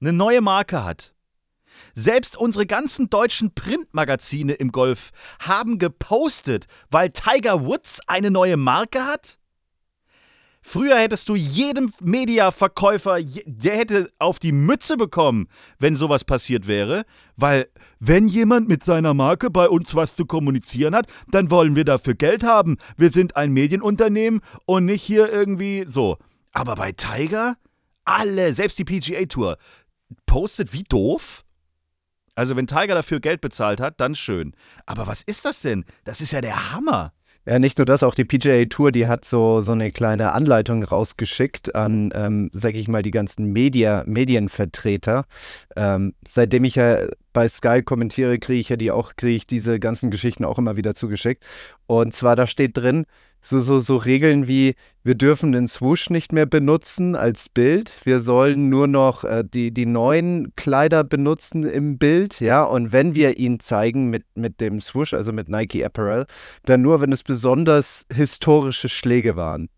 eine 0.00 0.12
neue 0.12 0.40
Marke 0.40 0.84
hat. 0.84 1.14
Selbst 1.94 2.36
unsere 2.36 2.66
ganzen 2.66 3.10
deutschen 3.10 3.54
Printmagazine 3.54 4.54
im 4.54 4.72
Golf 4.72 5.10
haben 5.40 5.78
gepostet, 5.78 6.66
weil 6.90 7.10
Tiger 7.10 7.64
Woods 7.64 8.00
eine 8.06 8.30
neue 8.30 8.56
Marke 8.56 9.06
hat? 9.06 9.38
Früher 10.62 10.98
hättest 10.98 11.28
du 11.30 11.36
jedem 11.36 11.90
Mediaverkäufer, 12.00 13.18
der 13.46 13.78
hätte 13.78 14.10
auf 14.18 14.38
die 14.38 14.52
Mütze 14.52 14.98
bekommen, 14.98 15.48
wenn 15.78 15.96
sowas 15.96 16.22
passiert 16.22 16.66
wäre, 16.66 17.04
weil 17.36 17.68
wenn 17.98 18.28
jemand 18.28 18.68
mit 18.68 18.84
seiner 18.84 19.14
Marke 19.14 19.50
bei 19.50 19.70
uns 19.70 19.94
was 19.94 20.16
zu 20.16 20.26
kommunizieren 20.26 20.94
hat, 20.94 21.06
dann 21.30 21.50
wollen 21.50 21.76
wir 21.76 21.86
dafür 21.86 22.14
Geld 22.14 22.42
haben. 22.44 22.76
Wir 22.98 23.10
sind 23.10 23.36
ein 23.36 23.52
Medienunternehmen 23.52 24.42
und 24.66 24.84
nicht 24.84 25.02
hier 25.02 25.32
irgendwie 25.32 25.84
so. 25.86 26.18
Aber 26.52 26.74
bei 26.74 26.92
Tiger, 26.92 27.54
alle, 28.04 28.54
selbst 28.54 28.78
die 28.78 28.84
PGA 28.84 29.24
Tour, 29.24 29.56
postet 30.26 30.72
wie 30.72 30.84
doof. 30.84 31.44
Also 32.34 32.56
wenn 32.56 32.66
Tiger 32.66 32.94
dafür 32.94 33.20
Geld 33.20 33.40
bezahlt 33.40 33.80
hat, 33.80 34.00
dann 34.00 34.14
schön. 34.14 34.54
Aber 34.86 35.06
was 35.06 35.22
ist 35.22 35.44
das 35.44 35.62
denn? 35.62 35.84
Das 36.04 36.20
ist 36.20 36.32
ja 36.32 36.40
der 36.40 36.72
Hammer. 36.72 37.12
Ja, 37.46 37.58
nicht 37.58 37.78
nur 37.78 37.86
das, 37.86 38.02
auch 38.02 38.14
die 38.14 38.26
PGA 38.26 38.66
Tour, 38.66 38.92
die 38.92 39.06
hat 39.06 39.24
so, 39.24 39.62
so 39.62 39.72
eine 39.72 39.90
kleine 39.90 40.32
Anleitung 40.32 40.84
rausgeschickt 40.84 41.74
an, 41.74 42.12
ähm, 42.14 42.50
sag 42.52 42.74
ich 42.74 42.86
mal, 42.86 43.02
die 43.02 43.10
ganzen 43.10 43.52
Media, 43.52 44.04
Medienvertreter. 44.06 45.24
Ähm, 45.74 46.14
seitdem 46.28 46.64
ich 46.64 46.74
ja 46.74 47.06
bei 47.32 47.48
Sky 47.48 47.82
kommentiere, 47.82 48.38
kriege 48.38 48.60
ich 48.60 48.68
ja 48.68 48.76
die 48.76 48.90
auch, 48.90 49.16
kriege 49.16 49.36
ich 49.36 49.46
diese 49.46 49.80
ganzen 49.80 50.10
Geschichten 50.10 50.44
auch 50.44 50.58
immer 50.58 50.76
wieder 50.76 50.94
zugeschickt. 50.94 51.42
Und 51.86 52.12
zwar, 52.12 52.36
da 52.36 52.46
steht 52.46 52.76
drin, 52.76 53.06
so, 53.42 53.60
so, 53.60 53.80
so 53.80 53.96
Regeln 53.96 54.46
wie, 54.46 54.74
wir 55.02 55.14
dürfen 55.14 55.52
den 55.52 55.68
Swoosh 55.68 56.10
nicht 56.10 56.32
mehr 56.32 56.46
benutzen 56.46 57.16
als 57.16 57.48
Bild, 57.48 57.92
wir 58.04 58.20
sollen 58.20 58.68
nur 58.68 58.86
noch 58.86 59.24
äh, 59.24 59.44
die, 59.44 59.72
die 59.72 59.86
neuen 59.86 60.52
Kleider 60.56 61.04
benutzen 61.04 61.64
im 61.64 61.98
Bild, 61.98 62.40
ja, 62.40 62.62
und 62.64 62.92
wenn 62.92 63.14
wir 63.14 63.38
ihn 63.38 63.60
zeigen 63.60 64.10
mit, 64.10 64.24
mit 64.34 64.60
dem 64.60 64.80
Swoosh, 64.80 65.14
also 65.14 65.32
mit 65.32 65.48
Nike 65.48 65.84
Apparel, 65.84 66.26
dann 66.64 66.82
nur, 66.82 67.00
wenn 67.00 67.12
es 67.12 67.22
besonders 67.22 68.06
historische 68.12 68.88
Schläge 68.88 69.36
waren. 69.36 69.68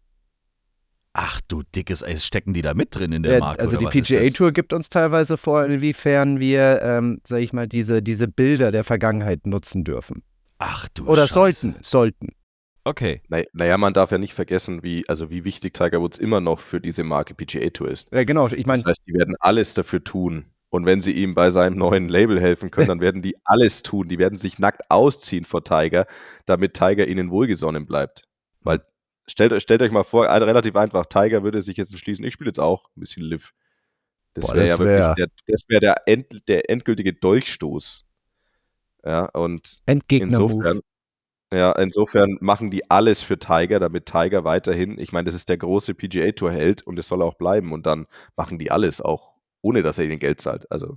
Ach 1.14 1.40
du 1.46 1.62
dickes 1.62 2.02
Eis, 2.02 2.24
stecken 2.24 2.54
die 2.54 2.62
da 2.62 2.72
mit 2.72 2.94
drin 2.94 3.12
in 3.12 3.22
der 3.22 3.38
Marke? 3.38 3.60
also 3.60 3.76
oder 3.76 3.90
die 3.90 4.00
PGA? 4.00 4.30
Tour 4.30 4.52
gibt 4.52 4.72
uns 4.72 4.88
teilweise 4.88 5.36
vor, 5.36 5.64
inwiefern 5.66 6.40
wir, 6.40 6.80
ähm, 6.82 7.20
sag 7.24 7.40
ich 7.40 7.52
mal, 7.52 7.68
diese, 7.68 8.02
diese 8.02 8.28
Bilder 8.28 8.72
der 8.72 8.82
Vergangenheit 8.82 9.46
nutzen 9.46 9.84
dürfen. 9.84 10.22
Ach 10.58 10.88
du 10.94 11.06
Oder 11.06 11.26
Scheiße. 11.26 11.32
sollten, 11.34 11.74
sollten. 11.82 12.28
Okay. 12.84 13.22
Na- 13.28 13.42
Naja, 13.52 13.78
man 13.78 13.92
darf 13.94 14.10
ja 14.10 14.18
nicht 14.18 14.34
vergessen, 14.34 14.82
wie, 14.82 15.08
also 15.08 15.30
wie 15.30 15.44
wichtig 15.44 15.74
Tiger 15.74 16.00
Woods 16.00 16.18
immer 16.18 16.40
noch 16.40 16.60
für 16.60 16.80
diese 16.80 17.04
Marke 17.04 17.34
PGA 17.34 17.70
Tour 17.70 17.90
ist. 17.90 18.08
Ja, 18.12 18.24
genau, 18.24 18.48
ich 18.48 18.66
meine, 18.66 18.82
Das 18.82 18.90
heißt, 18.90 19.02
die 19.06 19.14
werden 19.14 19.36
alles 19.40 19.74
dafür 19.74 20.02
tun. 20.02 20.46
Und 20.70 20.86
wenn 20.86 21.02
sie 21.02 21.12
ihm 21.12 21.34
bei 21.34 21.50
seinem 21.50 21.76
neuen 21.76 22.08
Label 22.08 22.40
helfen 22.40 22.70
können, 22.70 22.88
dann 22.88 23.00
werden 23.00 23.20
die 23.22 23.36
alles 23.44 23.82
tun. 23.82 24.08
Die 24.08 24.18
werden 24.18 24.38
sich 24.38 24.58
nackt 24.58 24.90
ausziehen 24.90 25.44
vor 25.44 25.62
Tiger, 25.64 26.06
damit 26.46 26.74
Tiger 26.74 27.06
ihnen 27.06 27.30
wohlgesonnen 27.30 27.84
bleibt. 27.86 28.24
Weil, 28.62 28.80
stellt, 29.26 29.52
euch- 29.52 29.62
stellt 29.62 29.82
euch 29.82 29.92
mal 29.92 30.02
vor, 30.02 30.30
ein- 30.30 30.42
relativ 30.42 30.74
einfach, 30.76 31.04
Tiger 31.06 31.42
würde 31.44 31.60
sich 31.62 31.76
jetzt 31.76 31.90
entschließen, 31.92 32.24
ich 32.24 32.32
spiele 32.32 32.48
jetzt 32.48 32.58
auch 32.58 32.86
ein 32.96 33.00
bisschen 33.00 33.22
Liv. 33.22 33.52
Das 34.34 34.48
wäre 34.54 34.66
ja 34.66 34.78
wirklich 34.78 34.98
wär- 34.98 35.14
der, 35.14 35.26
das 35.46 35.64
wär 35.68 35.80
der, 35.80 36.08
end, 36.08 36.48
der 36.48 36.70
endgültige 36.70 37.12
Dolchstoß. 37.12 38.06
Ja, 39.04 39.26
und 39.26 39.82
Endgegner-Move. 39.84 40.52
insofern, 40.52 40.80
ja, 41.52 41.72
insofern 41.72 42.38
machen 42.40 42.70
die 42.70 42.90
alles 42.90 43.22
für 43.22 43.38
Tiger, 43.38 43.78
damit 43.78 44.06
Tiger 44.06 44.44
weiterhin, 44.44 44.98
ich 44.98 45.12
meine, 45.12 45.26
das 45.26 45.34
ist 45.34 45.48
der 45.48 45.58
große 45.58 45.94
PGA-Tour-Held 45.94 46.82
und 46.82 46.98
es 46.98 47.08
soll 47.08 47.20
auch 47.22 47.34
bleiben 47.34 47.72
und 47.72 47.84
dann 47.84 48.06
machen 48.36 48.58
die 48.58 48.70
alles 48.70 49.00
auch, 49.02 49.34
ohne 49.60 49.82
dass 49.82 49.98
er 49.98 50.06
ihnen 50.06 50.18
Geld 50.18 50.40
zahlt. 50.40 50.70
Also, 50.70 50.96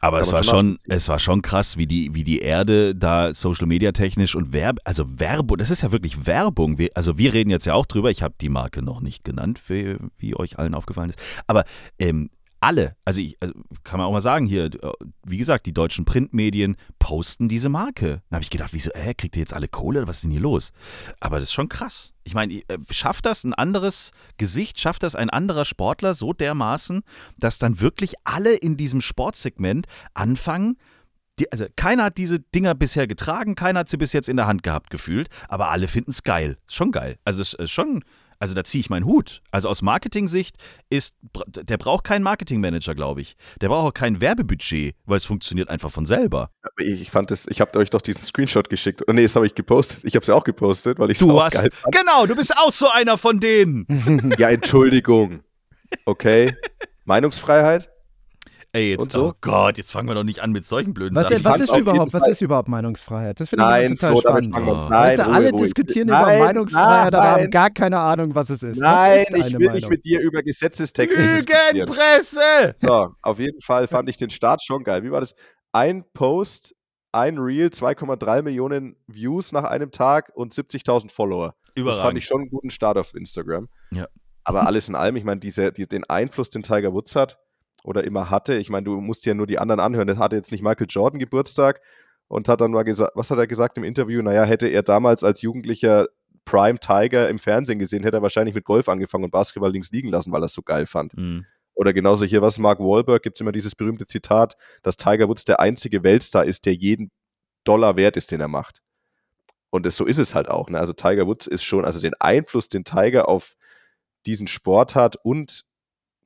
Aber 0.00 0.18
es 0.18 0.32
war 0.32 0.42
schon 0.42 0.78
es 0.88 1.08
war 1.08 1.20
schon 1.20 1.42
krass, 1.42 1.76
wie 1.76 1.86
die, 1.86 2.12
wie 2.12 2.24
die 2.24 2.40
Erde 2.40 2.94
da 2.94 3.32
Social 3.32 3.68
Media 3.68 3.92
technisch 3.92 4.34
und 4.34 4.52
Werb, 4.52 4.78
also 4.84 5.04
Werbung, 5.20 5.58
das 5.58 5.70
ist 5.70 5.82
ja 5.82 5.92
wirklich 5.92 6.26
Werbung. 6.26 6.76
Wir, 6.76 6.90
also 6.94 7.18
wir 7.18 7.32
reden 7.32 7.50
jetzt 7.50 7.66
ja 7.66 7.74
auch 7.74 7.86
drüber. 7.86 8.10
Ich 8.10 8.22
habe 8.22 8.34
die 8.40 8.48
Marke 8.48 8.82
noch 8.82 9.00
nicht 9.00 9.22
genannt, 9.22 9.60
wie, 9.68 9.96
wie 10.18 10.34
euch 10.34 10.58
allen 10.58 10.74
aufgefallen 10.74 11.10
ist. 11.10 11.20
Aber 11.46 11.64
ähm, 12.00 12.30
alle, 12.62 12.96
also, 13.04 13.20
ich, 13.20 13.36
also 13.40 13.52
kann 13.82 13.98
man 13.98 14.06
auch 14.06 14.12
mal 14.12 14.20
sagen 14.20 14.46
hier, 14.46 14.66
äh, 14.66 14.92
wie 15.26 15.38
gesagt, 15.38 15.66
die 15.66 15.74
deutschen 15.74 16.04
Printmedien 16.04 16.76
posten 16.98 17.48
diese 17.48 17.68
Marke. 17.68 18.22
Da 18.30 18.36
habe 18.36 18.44
ich 18.44 18.50
gedacht, 18.50 18.72
wieso, 18.72 18.90
äh, 18.92 19.14
kriegt 19.14 19.36
ihr 19.36 19.40
jetzt 19.40 19.52
alle 19.52 19.68
Kohle? 19.68 20.06
Was 20.06 20.18
ist 20.18 20.22
denn 20.24 20.30
hier 20.30 20.40
los? 20.40 20.72
Aber 21.20 21.38
das 21.38 21.48
ist 21.48 21.52
schon 21.52 21.68
krass. 21.68 22.12
Ich 22.24 22.34
meine, 22.34 22.54
äh, 22.54 22.78
schafft 22.90 23.26
das 23.26 23.42
ein 23.44 23.52
anderes 23.52 24.12
Gesicht, 24.38 24.78
schafft 24.78 25.02
das 25.02 25.16
ein 25.16 25.28
anderer 25.28 25.64
Sportler 25.64 26.14
so 26.14 26.32
dermaßen, 26.32 27.02
dass 27.36 27.58
dann 27.58 27.80
wirklich 27.80 28.14
alle 28.24 28.54
in 28.54 28.76
diesem 28.76 29.00
Sportsegment 29.00 29.86
anfangen, 30.14 30.76
die, 31.38 31.50
also 31.50 31.66
keiner 31.76 32.04
hat 32.04 32.18
diese 32.18 32.38
Dinger 32.40 32.74
bisher 32.74 33.06
getragen, 33.06 33.54
keiner 33.54 33.80
hat 33.80 33.88
sie 33.88 33.96
bis 33.96 34.12
jetzt 34.12 34.28
in 34.28 34.36
der 34.36 34.46
Hand 34.46 34.62
gehabt 34.62 34.90
gefühlt, 34.90 35.28
aber 35.48 35.70
alle 35.70 35.88
finden 35.88 36.10
es 36.10 36.22
geil. 36.22 36.56
Schon 36.68 36.92
geil. 36.92 37.16
Also 37.24 37.42
es 37.42 37.54
ist 37.54 37.70
schon, 37.70 38.04
also 38.42 38.54
da 38.54 38.64
ziehe 38.64 38.80
ich 38.80 38.90
meinen 38.90 39.04
Hut. 39.06 39.40
Also 39.52 39.68
aus 39.68 39.82
Marketing-Sicht 39.82 40.56
ist, 40.90 41.14
der 41.46 41.76
braucht 41.78 42.02
keinen 42.02 42.24
Marketingmanager, 42.24 42.96
glaube 42.96 43.20
ich. 43.20 43.36
Der 43.60 43.68
braucht 43.68 43.86
auch 43.86 43.94
kein 43.94 44.20
Werbebudget, 44.20 44.96
weil 45.04 45.16
es 45.16 45.24
funktioniert 45.24 45.68
einfach 45.70 45.92
von 45.92 46.06
selber. 46.06 46.50
Aber 46.62 46.84
ich, 46.84 47.08
fand 47.12 47.30
das, 47.30 47.46
ich 47.46 47.60
habe 47.60 47.78
euch 47.78 47.90
doch 47.90 48.00
diesen 48.02 48.20
Screenshot 48.22 48.68
geschickt. 48.68 49.04
Oh, 49.06 49.12
nee, 49.12 49.22
das 49.22 49.36
habe 49.36 49.46
ich 49.46 49.54
gepostet. 49.54 50.00
Ich 50.02 50.16
habe 50.16 50.22
es 50.22 50.26
ja 50.26 50.34
auch 50.34 50.42
gepostet, 50.42 50.98
weil 50.98 51.12
ich 51.12 51.20
es 51.20 51.24
Du 51.24 51.30
auch 51.30 51.44
hast, 51.44 51.54
geil 51.54 51.70
fand. 51.70 51.94
genau, 51.94 52.26
du 52.26 52.34
bist 52.34 52.52
auch 52.58 52.72
so 52.72 52.88
einer 52.90 53.16
von 53.16 53.38
denen. 53.38 53.86
Ja, 54.38 54.48
Entschuldigung. 54.48 55.44
Okay. 56.04 56.52
Meinungsfreiheit? 57.04 57.91
Ey, 58.74 58.92
jetzt, 58.92 59.00
Und 59.00 59.12
so? 59.12 59.26
oh 59.28 59.32
Gott, 59.42 59.76
jetzt 59.76 59.92
fangen 59.92 60.08
wir 60.08 60.14
doch 60.14 60.24
nicht 60.24 60.40
an 60.40 60.50
mit 60.50 60.64
solchen 60.64 60.94
blöden 60.94 61.14
Was, 61.14 61.28
Sachen. 61.28 61.44
was 61.44 61.60
ist 61.60 61.76
überhaupt, 61.76 62.12
was 62.14 62.26
ist 62.26 62.40
überhaupt 62.40 62.68
Meinungsfreiheit? 62.68 63.38
Das 63.38 63.50
finde 63.50 63.64
ich 63.84 63.90
total 63.98 64.10
Flo, 64.12 64.20
spannend. 64.22 64.54
Oh. 64.56 64.60
Nein, 64.88 64.90
weißt 64.90 65.18
du, 65.18 65.26
alle 65.30 65.50
ruhig. 65.50 65.62
diskutieren 65.62 66.08
Nein, 66.08 66.36
über 66.36 66.44
Meinungsfreiheit, 66.46 67.14
aber 67.14 67.30
haben 67.32 67.50
gar 67.50 67.68
keine 67.68 67.98
Ahnung, 67.98 68.34
was 68.34 68.48
es 68.48 68.62
ist. 68.62 68.80
Nein, 68.80 69.18
ist 69.24 69.28
ich 69.28 69.34
eine 69.44 69.58
will 69.58 69.66
Meinung? 69.66 69.74
nicht 69.74 69.90
mit 69.90 70.04
dir 70.06 70.20
über 70.20 70.42
Gesetzestexte 70.42 71.20
diskutieren. 71.20 71.76
Lügenpresse! 71.76 72.74
So, 72.76 73.10
auf 73.20 73.38
jeden 73.38 73.60
Fall 73.60 73.88
fand 73.88 74.08
ich 74.08 74.16
den 74.16 74.30
Start 74.30 74.62
schon 74.64 74.84
geil. 74.84 75.02
Wie 75.04 75.10
war 75.10 75.20
das? 75.20 75.34
Ein 75.72 76.04
Post, 76.14 76.74
ein 77.12 77.36
Reel, 77.36 77.66
2,3 77.68 78.40
Millionen 78.40 78.96
Views 79.06 79.52
nach 79.52 79.64
einem 79.64 79.90
Tag 79.92 80.32
und 80.34 80.54
70.000 80.54 81.10
Follower. 81.12 81.48
Das 81.48 81.66
fand 81.74 81.76
Überragend. 81.76 82.18
ich 82.18 82.24
schon 82.24 82.40
einen 82.40 82.50
guten 82.50 82.70
Start 82.70 82.96
auf 82.96 83.14
Instagram. 83.14 83.68
Ja. 83.90 84.08
Aber 84.44 84.66
alles 84.66 84.88
in 84.88 84.94
allem, 84.94 85.16
ich 85.16 85.24
meine, 85.24 85.40
die, 85.40 85.52
den 85.86 86.04
Einfluss, 86.04 86.48
den 86.48 86.62
Tiger 86.62 86.94
Woods 86.94 87.14
hat 87.14 87.38
oder 87.84 88.04
immer 88.04 88.30
hatte, 88.30 88.56
ich 88.56 88.70
meine, 88.70 88.84
du 88.84 89.00
musst 89.00 89.26
ja 89.26 89.34
nur 89.34 89.46
die 89.46 89.58
anderen 89.58 89.80
anhören. 89.80 90.06
Das 90.06 90.18
hatte 90.18 90.36
jetzt 90.36 90.52
nicht 90.52 90.62
Michael 90.62 90.86
Jordan 90.88 91.18
Geburtstag 91.18 91.80
und 92.28 92.48
hat 92.48 92.60
dann 92.60 92.70
mal 92.70 92.84
gesagt, 92.84 93.12
was 93.14 93.30
hat 93.30 93.38
er 93.38 93.46
gesagt 93.46 93.76
im 93.76 93.84
Interview? 93.84 94.22
Naja, 94.22 94.44
hätte 94.44 94.68
er 94.68 94.82
damals 94.82 95.24
als 95.24 95.42
Jugendlicher 95.42 96.06
Prime 96.44 96.78
Tiger 96.78 97.28
im 97.28 97.38
Fernsehen 97.38 97.78
gesehen, 97.78 98.02
hätte 98.02 98.18
er 98.18 98.22
wahrscheinlich 98.22 98.54
mit 98.54 98.64
Golf 98.64 98.88
angefangen 98.88 99.24
und 99.24 99.30
Basketball 99.30 99.70
links 99.70 99.92
liegen 99.92 100.08
lassen, 100.08 100.32
weil 100.32 100.42
er 100.42 100.46
es 100.46 100.52
so 100.52 100.62
geil 100.62 100.86
fand. 100.86 101.16
Mhm. 101.16 101.46
Oder 101.74 101.92
genauso 101.92 102.24
hier, 102.24 102.42
was 102.42 102.58
Mark 102.58 102.80
Wahlberg, 102.80 103.22
gibt 103.22 103.36
es 103.36 103.40
immer 103.40 103.52
dieses 103.52 103.74
berühmte 103.74 104.06
Zitat, 104.06 104.56
dass 104.82 104.96
Tiger 104.96 105.28
Woods 105.28 105.44
der 105.44 105.60
einzige 105.60 106.02
Weltstar 106.02 106.44
ist, 106.44 106.66
der 106.66 106.74
jeden 106.74 107.10
Dollar 107.64 107.96
wert 107.96 108.16
ist, 108.16 108.30
den 108.30 108.40
er 108.40 108.48
macht. 108.48 108.82
Und 109.70 109.86
das, 109.86 109.96
so 109.96 110.04
ist 110.04 110.18
es 110.18 110.34
halt 110.34 110.48
auch. 110.48 110.68
Ne? 110.68 110.78
Also 110.78 110.92
Tiger 110.92 111.26
Woods 111.26 111.46
ist 111.46 111.62
schon, 111.62 111.84
also 111.84 112.00
den 112.00 112.14
Einfluss, 112.14 112.68
den 112.68 112.84
Tiger 112.84 113.28
auf 113.28 113.56
diesen 114.26 114.46
Sport 114.46 114.94
hat 114.94 115.16
und 115.22 115.64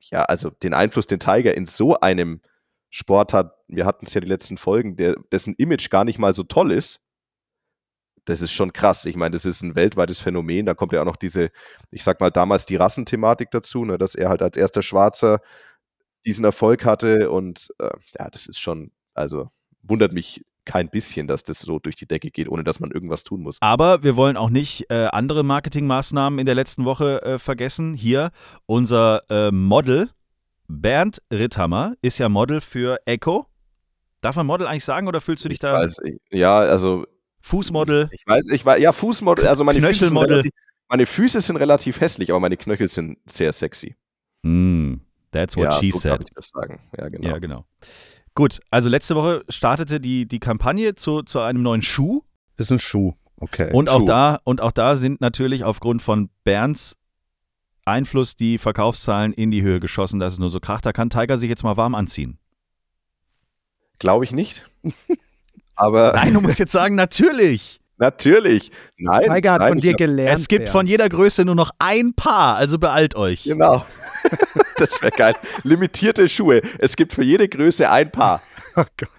ja, 0.01 0.23
also 0.23 0.49
den 0.49 0.73
Einfluss, 0.73 1.07
den 1.07 1.19
Tiger 1.19 1.55
in 1.55 1.65
so 1.65 1.99
einem 1.99 2.41
Sport 2.89 3.33
hat, 3.33 3.53
wir 3.67 3.85
hatten 3.85 4.05
es 4.05 4.13
ja 4.13 4.21
die 4.21 4.27
letzten 4.27 4.57
Folgen, 4.57 4.95
der, 4.95 5.15
dessen 5.31 5.55
Image 5.55 5.89
gar 5.89 6.05
nicht 6.05 6.19
mal 6.19 6.33
so 6.33 6.43
toll 6.43 6.71
ist, 6.71 7.01
das 8.27 8.41
ist 8.41 8.51
schon 8.51 8.73
krass. 8.73 9.05
Ich 9.05 9.15
meine, 9.15 9.31
das 9.31 9.45
ist 9.45 9.61
ein 9.61 9.75
weltweites 9.75 10.19
Phänomen. 10.19 10.65
Da 10.65 10.73
kommt 10.73 10.91
ja 10.91 11.01
auch 11.01 11.05
noch 11.05 11.15
diese, 11.15 11.49
ich 11.91 12.03
sag 12.03 12.19
mal, 12.19 12.29
damals 12.29 12.65
die 12.65 12.75
Rassenthematik 12.75 13.51
dazu, 13.51 13.85
ne, 13.85 13.97
dass 13.97 14.15
er 14.15 14.27
halt 14.29 14.41
als 14.41 14.57
erster 14.57 14.81
Schwarzer 14.81 15.39
diesen 16.25 16.43
Erfolg 16.43 16.83
hatte. 16.83 17.31
Und 17.31 17.69
äh, 17.79 17.89
ja, 18.19 18.29
das 18.29 18.47
ist 18.47 18.59
schon, 18.59 18.91
also 19.13 19.49
wundert 19.81 20.11
mich 20.11 20.43
kein 20.67 20.89
bisschen, 20.89 21.27
dass 21.27 21.43
das 21.43 21.59
so 21.59 21.79
durch 21.79 21.95
die 21.95 22.05
Decke 22.05 22.29
geht, 22.29 22.47
ohne 22.47 22.63
dass 22.63 22.79
man 22.79 22.91
irgendwas 22.91 23.23
tun 23.23 23.41
muss. 23.41 23.57
Aber 23.61 24.03
wir 24.03 24.15
wollen 24.15 24.37
auch 24.37 24.51
nicht 24.51 24.91
äh, 24.91 25.07
andere 25.07 25.43
Marketingmaßnahmen 25.43 26.37
in 26.37 26.45
der 26.45 26.53
letzten 26.53 26.85
Woche 26.85 27.21
äh, 27.23 27.39
vergessen. 27.39 27.95
Hier 27.95 28.31
unser 28.67 29.23
äh, 29.29 29.49
Model 29.51 30.09
Bernd 30.67 31.21
Ritthammer 31.31 31.95
ist 32.01 32.17
ja 32.17 32.29
Model 32.29 32.61
für 32.61 32.99
Echo. 33.05 33.47
Darf 34.21 34.35
man 34.35 34.45
Model 34.45 34.67
eigentlich 34.67 34.85
sagen 34.85 35.07
oder 35.07 35.21
fühlst 35.21 35.45
du 35.45 35.49
dich 35.49 35.55
Ich 35.55 35.59
da 35.59 35.73
weiß, 35.73 35.99
ich, 36.03 36.19
ja, 36.29 36.59
also 36.59 37.05
Fußmodel? 37.41 38.09
ich 38.11 38.27
weiß, 38.27 38.47
ich 38.51 38.65
weiß, 38.65 38.81
ja, 38.81 38.91
Fußmodel, 38.91 39.47
also 39.47 39.63
meine 39.63 39.79
Füße, 39.81 40.11
relativ, 40.13 40.51
meine 40.89 41.05
Füße 41.05 41.39
sind 41.39 41.55
relativ 41.55 42.01
hässlich, 42.01 42.31
aber 42.31 42.41
meine 42.41 42.57
Knöchel 42.57 42.89
sind 42.89 43.17
sehr 43.25 43.53
sexy. 43.53 43.95
Mm, 44.43 44.95
that's 45.31 45.55
what 45.55 45.65
ja, 45.65 45.79
she 45.79 45.91
so 45.91 45.99
said. 45.99 46.11
kann 46.13 46.21
ich 46.23 46.33
das 46.33 46.49
sagen. 46.49 46.81
Ja, 46.97 47.07
genau. 47.07 47.27
Ja, 47.27 47.37
genau. 47.37 47.65
Gut, 48.37 48.59
also 48.69 48.87
letzte 48.87 49.15
Woche 49.15 49.43
startete 49.49 49.99
die, 49.99 50.27
die 50.27 50.39
Kampagne 50.39 50.93
zu, 50.93 51.23
zu 51.23 51.39
einem 51.39 51.63
neuen 51.63 51.81
Schuh. 51.81 52.21
ist 52.57 52.71
ein 52.71 52.77
Schuh. 52.77 53.15
Okay. 53.39 53.71
Und 53.73 53.89
auch, 53.89 54.01
Schuh. 54.01 54.05
da, 54.05 54.39
und 54.43 54.61
auch 54.61 54.71
da 54.71 54.95
sind 54.95 55.21
natürlich 55.21 55.63
aufgrund 55.63 56.03
von 56.03 56.29
Bernds 56.43 56.97
Einfluss 57.83 58.35
die 58.35 58.59
Verkaufszahlen 58.59 59.33
in 59.33 59.49
die 59.49 59.63
Höhe 59.63 59.79
geschossen. 59.79 60.19
Das 60.19 60.33
ist 60.33 60.39
nur 60.39 60.51
so 60.51 60.59
krach. 60.59 60.81
Da 60.81 60.93
kann 60.93 61.09
Tiger 61.09 61.35
sich 61.39 61.49
jetzt 61.49 61.63
mal 61.63 61.77
warm 61.77 61.95
anziehen. 61.95 62.37
Glaube 63.97 64.23
ich 64.23 64.31
nicht. 64.31 64.69
Aber 65.75 66.13
Nein, 66.13 66.35
du 66.35 66.41
musst 66.41 66.59
jetzt 66.59 66.73
sagen, 66.73 66.93
natürlich. 66.93 67.79
natürlich. 67.97 68.69
Nein. 68.97 69.21
Tiger 69.21 69.53
hat 69.53 69.61
nein, 69.61 69.69
von 69.69 69.79
dir 69.81 69.95
gelernt. 69.95 70.39
Es 70.39 70.47
gibt 70.47 70.65
Bernd. 70.65 70.73
von 70.73 70.85
jeder 70.85 71.09
Größe 71.09 71.43
nur 71.43 71.55
noch 71.55 71.71
ein 71.79 72.13
Paar, 72.13 72.55
also 72.55 72.77
beeilt 72.77 73.15
euch. 73.15 73.45
Genau. 73.45 73.83
das 74.77 75.01
wäre 75.01 75.11
geil. 75.11 75.35
Limitierte 75.63 76.27
Schuhe. 76.29 76.61
Es 76.79 76.95
gibt 76.95 77.13
für 77.13 77.23
jede 77.23 77.47
Größe 77.47 77.89
ein 77.89 78.11
Paar. 78.11 78.41
Oh 78.75 78.85
Gott. 78.97 79.09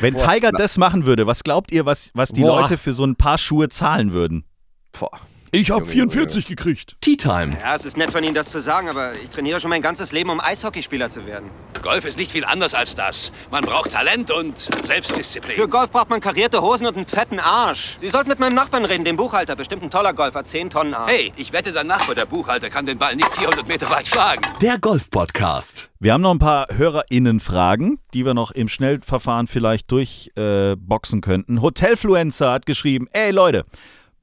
Wenn 0.00 0.16
Tiger 0.16 0.52
das 0.52 0.76
machen 0.76 1.06
würde, 1.06 1.26
was 1.26 1.42
glaubt 1.42 1.72
ihr, 1.72 1.86
was, 1.86 2.10
was 2.14 2.30
die 2.30 2.42
Boah. 2.42 2.62
Leute 2.62 2.76
für 2.76 2.92
so 2.92 3.04
ein 3.04 3.16
paar 3.16 3.38
Schuhe 3.38 3.68
zahlen 3.68 4.12
würden? 4.12 4.44
Boah. 4.92 5.20
Ich 5.54 5.70
habe 5.70 5.84
Junge, 5.84 6.10
44 6.10 6.48
gekriegt. 6.48 6.96
Tea 7.00 7.16
Time. 7.16 7.56
Ja, 7.62 7.76
es 7.76 7.84
ist 7.84 7.96
nett 7.96 8.10
von 8.10 8.24
Ihnen, 8.24 8.34
das 8.34 8.50
zu 8.50 8.60
sagen, 8.60 8.88
aber 8.88 9.12
ich 9.12 9.30
trainiere 9.30 9.60
schon 9.60 9.70
mein 9.70 9.82
ganzes 9.82 10.10
Leben, 10.10 10.30
um 10.30 10.40
Eishockeyspieler 10.40 11.10
zu 11.10 11.26
werden. 11.26 11.48
Golf 11.80 12.04
ist 12.04 12.18
nicht 12.18 12.32
viel 12.32 12.44
anders 12.44 12.74
als 12.74 12.96
das. 12.96 13.30
Man 13.52 13.62
braucht 13.62 13.92
Talent 13.92 14.32
und 14.32 14.58
Selbstdisziplin. 14.58 15.54
Für 15.54 15.68
Golf 15.68 15.92
braucht 15.92 16.10
man 16.10 16.20
karierte 16.20 16.60
Hosen 16.60 16.88
und 16.88 16.96
einen 16.96 17.06
fetten 17.06 17.38
Arsch. 17.38 17.94
Sie 18.00 18.10
sollten 18.10 18.30
mit 18.30 18.40
meinem 18.40 18.56
Nachbarn 18.56 18.84
reden, 18.84 19.04
dem 19.04 19.14
Buchhalter. 19.14 19.54
Bestimmt 19.54 19.84
ein 19.84 19.90
toller 19.90 20.12
Golfer, 20.12 20.44
10 20.44 20.70
Tonnen 20.70 20.92
Arsch. 20.92 21.12
Hey, 21.12 21.32
ich 21.36 21.52
wette, 21.52 21.70
dein 21.70 21.86
Nachbar, 21.86 22.16
der 22.16 22.26
Buchhalter, 22.26 22.68
kann 22.68 22.84
den 22.84 22.98
Ball 22.98 23.14
nicht 23.14 23.28
400 23.28 23.68
Meter 23.68 23.88
weit 23.90 24.08
schlagen. 24.08 24.42
Der 24.60 24.80
Golf 24.80 25.08
Podcast. 25.08 25.92
Wir 26.00 26.14
haben 26.14 26.22
noch 26.22 26.34
ein 26.34 26.40
paar 26.40 26.66
HörerInnen-Fragen, 26.76 28.00
die 28.12 28.26
wir 28.26 28.34
noch 28.34 28.50
im 28.50 28.66
Schnellverfahren 28.66 29.46
vielleicht 29.46 29.92
durchboxen 29.92 31.18
äh, 31.18 31.22
könnten. 31.22 31.62
Hotelfluencer 31.62 32.50
hat 32.50 32.66
geschrieben: 32.66 33.06
Ey 33.12 33.30
Leute, 33.30 33.66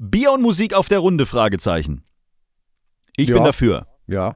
Bier 0.04 0.32
und 0.32 0.42
Musik 0.42 0.74
auf 0.74 0.88
der 0.88 0.98
Runde? 1.00 1.28
Fragezeichen. 1.28 2.04
Ich 3.16 3.30
Ja. 3.30 3.36
bin 3.36 3.44
dafür. 3.44 3.86
Ja. 4.08 4.36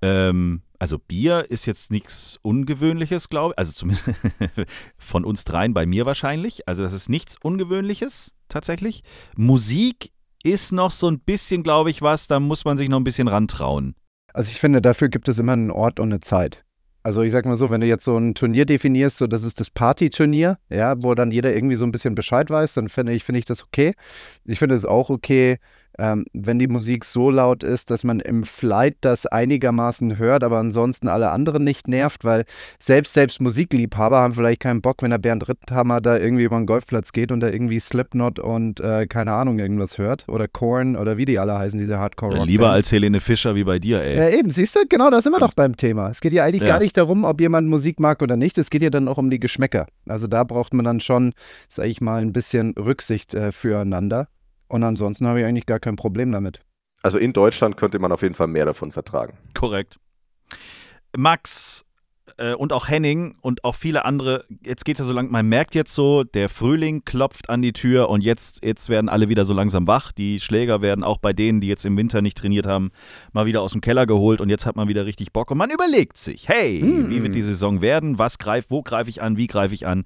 Ähm, 0.00 0.62
also 0.78 0.98
Bier 0.98 1.50
ist 1.50 1.66
jetzt 1.66 1.90
nichts 1.90 2.38
Ungewöhnliches, 2.40 3.28
glaube 3.28 3.52
ich. 3.52 3.58
Also 3.58 3.72
zumindest 3.72 4.08
von 4.96 5.26
uns 5.26 5.44
dreien, 5.44 5.74
bei 5.74 5.84
mir 5.84 6.06
wahrscheinlich. 6.06 6.66
Also 6.66 6.82
das 6.82 6.94
ist 6.94 7.10
nichts 7.10 7.36
Ungewöhnliches 7.42 8.34
tatsächlich. 8.48 9.02
Musik 9.36 10.12
ist 10.42 10.72
noch 10.72 10.92
so 10.92 11.08
ein 11.10 11.20
bisschen, 11.20 11.62
glaube 11.62 11.90
ich, 11.90 12.00
was, 12.00 12.26
da 12.26 12.40
muss 12.40 12.64
man 12.64 12.78
sich 12.78 12.88
noch 12.88 12.98
ein 12.98 13.04
bisschen 13.04 13.28
rantrauen. 13.28 13.94
Also 14.32 14.50
ich 14.50 14.58
finde, 14.60 14.80
dafür 14.80 15.10
gibt 15.10 15.28
es 15.28 15.38
immer 15.38 15.52
einen 15.52 15.70
Ort 15.70 16.00
und 16.00 16.08
eine 16.10 16.20
Zeit. 16.20 16.64
Also 17.02 17.22
ich 17.22 17.32
sag 17.32 17.46
mal 17.46 17.56
so, 17.56 17.70
wenn 17.70 17.80
du 17.80 17.86
jetzt 17.86 18.04
so 18.04 18.16
ein 18.16 18.34
Turnier 18.34 18.66
definierst, 18.66 19.18
so 19.18 19.26
das 19.26 19.42
ist 19.44 19.58
das 19.58 19.70
Party-Turnier, 19.70 20.58
ja, 20.68 21.02
wo 21.02 21.14
dann 21.14 21.30
jeder 21.30 21.54
irgendwie 21.54 21.76
so 21.76 21.84
ein 21.84 21.92
bisschen 21.92 22.14
Bescheid 22.14 22.50
weiß, 22.50 22.74
dann 22.74 22.88
finde 22.88 23.12
ich, 23.12 23.24
finde 23.24 23.38
ich 23.38 23.46
das 23.46 23.64
okay. 23.64 23.94
Ich 24.44 24.58
finde 24.58 24.74
es 24.74 24.84
auch 24.84 25.08
okay, 25.08 25.58
ähm, 26.00 26.24
wenn 26.32 26.58
die 26.58 26.66
Musik 26.66 27.04
so 27.04 27.30
laut 27.30 27.62
ist, 27.62 27.90
dass 27.90 28.04
man 28.04 28.20
im 28.20 28.42
Flight 28.42 28.96
das 29.02 29.26
einigermaßen 29.26 30.18
hört, 30.18 30.42
aber 30.42 30.58
ansonsten 30.58 31.08
alle 31.08 31.30
anderen 31.30 31.62
nicht 31.64 31.88
nervt, 31.88 32.24
weil 32.24 32.44
selbst 32.78 33.12
selbst 33.14 33.40
Musikliebhaber 33.40 34.18
haben 34.20 34.34
vielleicht 34.34 34.60
keinen 34.60 34.80
Bock, 34.80 35.02
wenn 35.02 35.10
der 35.10 35.18
Bernd 35.18 35.48
Ritthammer 35.48 36.00
da 36.00 36.16
irgendwie 36.16 36.44
über 36.44 36.56
den 36.56 36.66
Golfplatz 36.66 37.12
geht 37.12 37.30
und 37.32 37.40
da 37.40 37.48
irgendwie 37.48 37.78
Slipknot 37.80 38.38
und 38.38 38.80
äh, 38.80 39.06
keine 39.06 39.32
Ahnung 39.32 39.58
irgendwas 39.58 39.98
hört 39.98 40.24
oder 40.28 40.48
Korn 40.48 40.96
oder 40.96 41.16
wie 41.16 41.24
die 41.26 41.38
alle 41.38 41.58
heißen, 41.58 41.78
diese 41.78 41.98
hardcore 41.98 42.36
rock 42.38 42.46
Lieber 42.46 42.70
als 42.70 42.90
Helene 42.90 43.20
Fischer 43.20 43.54
wie 43.54 43.64
bei 43.64 43.78
dir, 43.78 44.00
ey. 44.02 44.16
ja, 44.16 44.28
eben, 44.30 44.50
siehst 44.50 44.74
du, 44.76 44.80
genau, 44.88 45.10
da 45.10 45.20
sind 45.20 45.32
wir 45.32 45.40
doch 45.40 45.54
beim 45.54 45.76
Thema. 45.76 46.08
Es 46.08 46.20
geht 46.20 46.32
ja 46.32 46.44
eigentlich 46.44 46.62
Ja. 46.62 46.68
gar 46.68 46.80
nicht 46.80 46.96
darum, 46.96 47.24
ob 47.24 47.40
jemand 47.40 47.68
Musik 47.68 48.00
mag 48.00 48.22
oder 48.22 48.36
nicht. 48.36 48.56
Es 48.58 48.70
geht 48.70 48.82
ja 48.82 48.90
dann 48.90 49.08
auch 49.08 49.18
um 49.18 49.30
die 49.30 49.40
Geschmäcker. 49.40 49.86
Also 50.08 50.26
da 50.26 50.44
braucht 50.44 50.72
man 50.74 50.84
dann 50.84 51.00
schon, 51.00 51.32
sag 51.68 51.86
ich 51.86 52.00
mal, 52.00 52.20
ein 52.22 52.32
bisschen 52.32 52.74
Rücksicht 52.78 53.34
äh, 53.34 53.52
füreinander. 53.52 54.28
Und 54.70 54.84
ansonsten 54.84 55.26
habe 55.26 55.40
ich 55.40 55.46
eigentlich 55.46 55.66
gar 55.66 55.80
kein 55.80 55.96
Problem 55.96 56.30
damit. 56.30 56.60
Also 57.02 57.18
in 57.18 57.32
Deutschland 57.32 57.76
könnte 57.76 57.98
man 57.98 58.12
auf 58.12 58.22
jeden 58.22 58.34
Fall 58.34 58.46
mehr 58.46 58.66
davon 58.66 58.92
vertragen. 58.92 59.36
Korrekt. 59.54 59.98
Max 61.16 61.84
äh, 62.36 62.54
und 62.54 62.72
auch 62.72 62.88
Henning 62.88 63.34
und 63.40 63.64
auch 63.64 63.74
viele 63.74 64.04
andere, 64.04 64.44
jetzt 64.64 64.84
geht 64.84 64.96
es 64.96 65.00
ja 65.00 65.06
so 65.06 65.12
lang, 65.12 65.30
man 65.30 65.46
merkt 65.46 65.74
jetzt 65.74 65.92
so, 65.92 66.22
der 66.22 66.48
Frühling 66.48 67.04
klopft 67.04 67.50
an 67.50 67.62
die 67.62 67.72
Tür 67.72 68.10
und 68.10 68.22
jetzt, 68.22 68.64
jetzt 68.64 68.88
werden 68.88 69.08
alle 69.08 69.28
wieder 69.28 69.44
so 69.44 69.54
langsam 69.54 69.88
wach. 69.88 70.12
Die 70.12 70.38
Schläger 70.38 70.82
werden 70.82 71.02
auch 71.02 71.18
bei 71.18 71.32
denen, 71.32 71.60
die 71.60 71.66
jetzt 71.66 71.84
im 71.84 71.96
Winter 71.96 72.22
nicht 72.22 72.38
trainiert 72.38 72.66
haben, 72.66 72.92
mal 73.32 73.46
wieder 73.46 73.62
aus 73.62 73.72
dem 73.72 73.80
Keller 73.80 74.06
geholt 74.06 74.40
und 74.40 74.50
jetzt 74.50 74.66
hat 74.66 74.76
man 74.76 74.86
wieder 74.86 75.04
richtig 75.04 75.32
Bock 75.32 75.50
und 75.50 75.58
man 75.58 75.70
überlegt 75.70 76.16
sich, 76.16 76.48
hey, 76.48 76.80
wie 77.08 77.22
wird 77.22 77.34
die 77.34 77.42
Saison 77.42 77.80
werden? 77.80 78.18
Was 78.18 78.38
greift, 78.38 78.70
wo 78.70 78.82
greife 78.82 79.10
ich 79.10 79.20
an, 79.20 79.36
wie 79.36 79.46
greife 79.48 79.74
ich 79.74 79.86
an? 79.86 80.04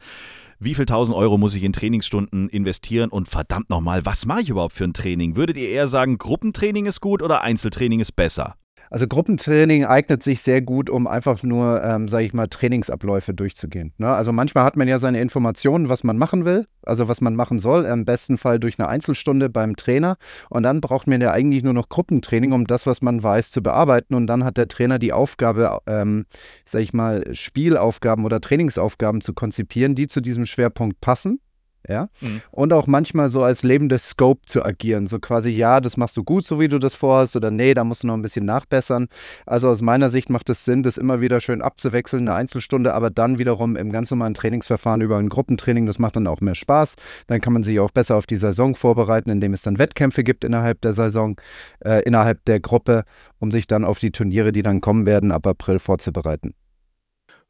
Wie 0.64 0.74
viel 0.74 0.87
tausend 0.87 1.14
Euro 1.14 1.37
muss 1.37 1.55
ich 1.55 1.62
in 1.62 1.74
Trainingsstunden 1.74 2.48
investieren? 2.48 3.11
Und 3.11 3.29
verdammt 3.29 3.68
nochmal, 3.68 4.07
was 4.07 4.24
mache 4.24 4.40
ich 4.40 4.48
überhaupt 4.48 4.72
für 4.72 4.85
ein 4.85 4.94
Training? 4.94 5.37
Würdet 5.37 5.59
ihr 5.59 5.68
eher 5.68 5.88
sagen, 5.88 6.16
Gruppentraining 6.16 6.87
ist 6.87 7.03
gut 7.03 7.20
oder 7.20 7.42
Einzeltraining 7.42 8.00
ist 8.00 8.16
besser? 8.16 8.55
Also 8.90 9.06
Gruppentraining 9.08 9.84
eignet 9.84 10.22
sich 10.22 10.42
sehr 10.42 10.62
gut, 10.62 10.90
um 10.90 11.06
einfach 11.06 11.42
nur, 11.42 11.82
ähm, 11.82 12.08
sage 12.08 12.24
ich 12.24 12.32
mal, 12.32 12.48
Trainingsabläufe 12.48 13.34
durchzugehen. 13.34 13.92
Ne? 13.98 14.12
Also 14.12 14.32
manchmal 14.32 14.64
hat 14.64 14.76
man 14.76 14.88
ja 14.88 14.98
seine 14.98 15.20
Informationen, 15.20 15.88
was 15.88 16.04
man 16.04 16.18
machen 16.18 16.44
will, 16.44 16.66
also 16.82 17.08
was 17.08 17.20
man 17.20 17.34
machen 17.34 17.58
soll, 17.58 17.84
im 17.84 18.04
besten 18.04 18.38
Fall 18.38 18.58
durch 18.58 18.78
eine 18.78 18.88
Einzelstunde 18.88 19.48
beim 19.48 19.76
Trainer. 19.76 20.16
Und 20.50 20.62
dann 20.62 20.80
braucht 20.80 21.06
man 21.06 21.20
ja 21.20 21.32
eigentlich 21.32 21.62
nur 21.62 21.72
noch 21.72 21.88
Gruppentraining, 21.88 22.52
um 22.52 22.66
das, 22.66 22.86
was 22.86 23.02
man 23.02 23.22
weiß, 23.22 23.50
zu 23.50 23.62
bearbeiten. 23.62 24.14
Und 24.14 24.26
dann 24.26 24.44
hat 24.44 24.56
der 24.56 24.68
Trainer 24.68 24.98
die 24.98 25.12
Aufgabe, 25.12 25.80
ähm, 25.86 26.26
sage 26.64 26.84
ich 26.84 26.92
mal, 26.92 27.34
Spielaufgaben 27.34 28.24
oder 28.24 28.40
Trainingsaufgaben 28.40 29.20
zu 29.20 29.34
konzipieren, 29.34 29.94
die 29.94 30.06
zu 30.06 30.20
diesem 30.20 30.46
Schwerpunkt 30.46 31.00
passen. 31.00 31.40
Ja, 31.86 32.08
Mhm. 32.22 32.40
und 32.50 32.72
auch 32.72 32.86
manchmal 32.86 33.28
so 33.28 33.42
als 33.42 33.62
lebendes 33.62 34.08
Scope 34.08 34.40
zu 34.46 34.64
agieren. 34.64 35.06
So 35.06 35.18
quasi, 35.18 35.50
ja, 35.50 35.80
das 35.82 35.98
machst 35.98 36.16
du 36.16 36.24
gut, 36.24 36.46
so 36.46 36.58
wie 36.58 36.68
du 36.68 36.78
das 36.78 36.94
vorhast, 36.94 37.36
oder 37.36 37.50
nee, 37.50 37.74
da 37.74 37.84
musst 37.84 38.02
du 38.02 38.06
noch 38.06 38.14
ein 38.14 38.22
bisschen 38.22 38.46
nachbessern. 38.46 39.08
Also 39.44 39.68
aus 39.68 39.82
meiner 39.82 40.08
Sicht 40.08 40.30
macht 40.30 40.48
es 40.48 40.64
Sinn, 40.64 40.82
das 40.82 40.96
immer 40.96 41.20
wieder 41.20 41.40
schön 41.40 41.60
abzuwechseln, 41.60 42.26
eine 42.26 42.36
Einzelstunde, 42.38 42.94
aber 42.94 43.10
dann 43.10 43.38
wiederum 43.38 43.76
im 43.76 43.92
ganz 43.92 44.10
normalen 44.10 44.32
Trainingsverfahren 44.32 45.02
über 45.02 45.18
ein 45.18 45.28
Gruppentraining. 45.28 45.84
Das 45.84 45.98
macht 45.98 46.16
dann 46.16 46.26
auch 46.26 46.40
mehr 46.40 46.54
Spaß. 46.54 46.94
Dann 47.26 47.42
kann 47.42 47.52
man 47.52 47.64
sich 47.64 47.78
auch 47.80 47.90
besser 47.90 48.16
auf 48.16 48.26
die 48.26 48.38
Saison 48.38 48.74
vorbereiten, 48.76 49.28
indem 49.28 49.52
es 49.52 49.60
dann 49.60 49.78
Wettkämpfe 49.78 50.24
gibt 50.24 50.42
innerhalb 50.44 50.80
der 50.80 50.94
Saison, 50.94 51.36
äh, 51.84 52.02
innerhalb 52.04 52.42
der 52.46 52.60
Gruppe, 52.60 53.04
um 53.40 53.52
sich 53.52 53.66
dann 53.66 53.84
auf 53.84 53.98
die 53.98 54.10
Turniere, 54.10 54.52
die 54.52 54.62
dann 54.62 54.80
kommen 54.80 55.04
werden, 55.04 55.32
ab 55.32 55.46
April 55.46 55.78
vorzubereiten. 55.78 56.54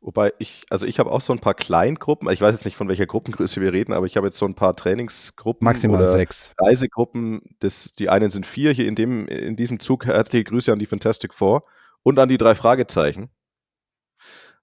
Wobei 0.06 0.34
ich, 0.38 0.64
also 0.68 0.84
ich 0.86 0.98
habe 0.98 1.10
auch 1.10 1.22
so 1.22 1.32
ein 1.32 1.38
paar 1.38 1.54
Kleingruppen, 1.54 2.28
ich 2.30 2.38
weiß 2.38 2.54
jetzt 2.54 2.66
nicht, 2.66 2.76
von 2.76 2.88
welcher 2.88 3.06
Gruppengröße 3.06 3.62
wir 3.62 3.72
reden, 3.72 3.94
aber 3.94 4.04
ich 4.04 4.18
habe 4.18 4.26
jetzt 4.26 4.36
so 4.36 4.44
ein 4.44 4.54
paar 4.54 4.76
Trainingsgruppen 4.76 5.64
Maximal 5.64 5.96
oder 6.02 6.10
sechs. 6.10 6.52
Reisegruppen. 6.60 7.40
Das, 7.60 7.92
die 7.98 8.10
einen 8.10 8.28
sind 8.30 8.44
vier 8.44 8.72
hier 8.72 8.86
in, 8.86 8.96
dem, 8.96 9.26
in 9.28 9.56
diesem 9.56 9.80
Zug. 9.80 10.04
Herzliche 10.04 10.44
Grüße 10.44 10.70
an 10.70 10.78
die 10.78 10.84
Fantastic 10.84 11.32
Four 11.32 11.64
und 12.02 12.18
an 12.18 12.28
die 12.28 12.36
drei 12.36 12.54
Fragezeichen. 12.54 13.30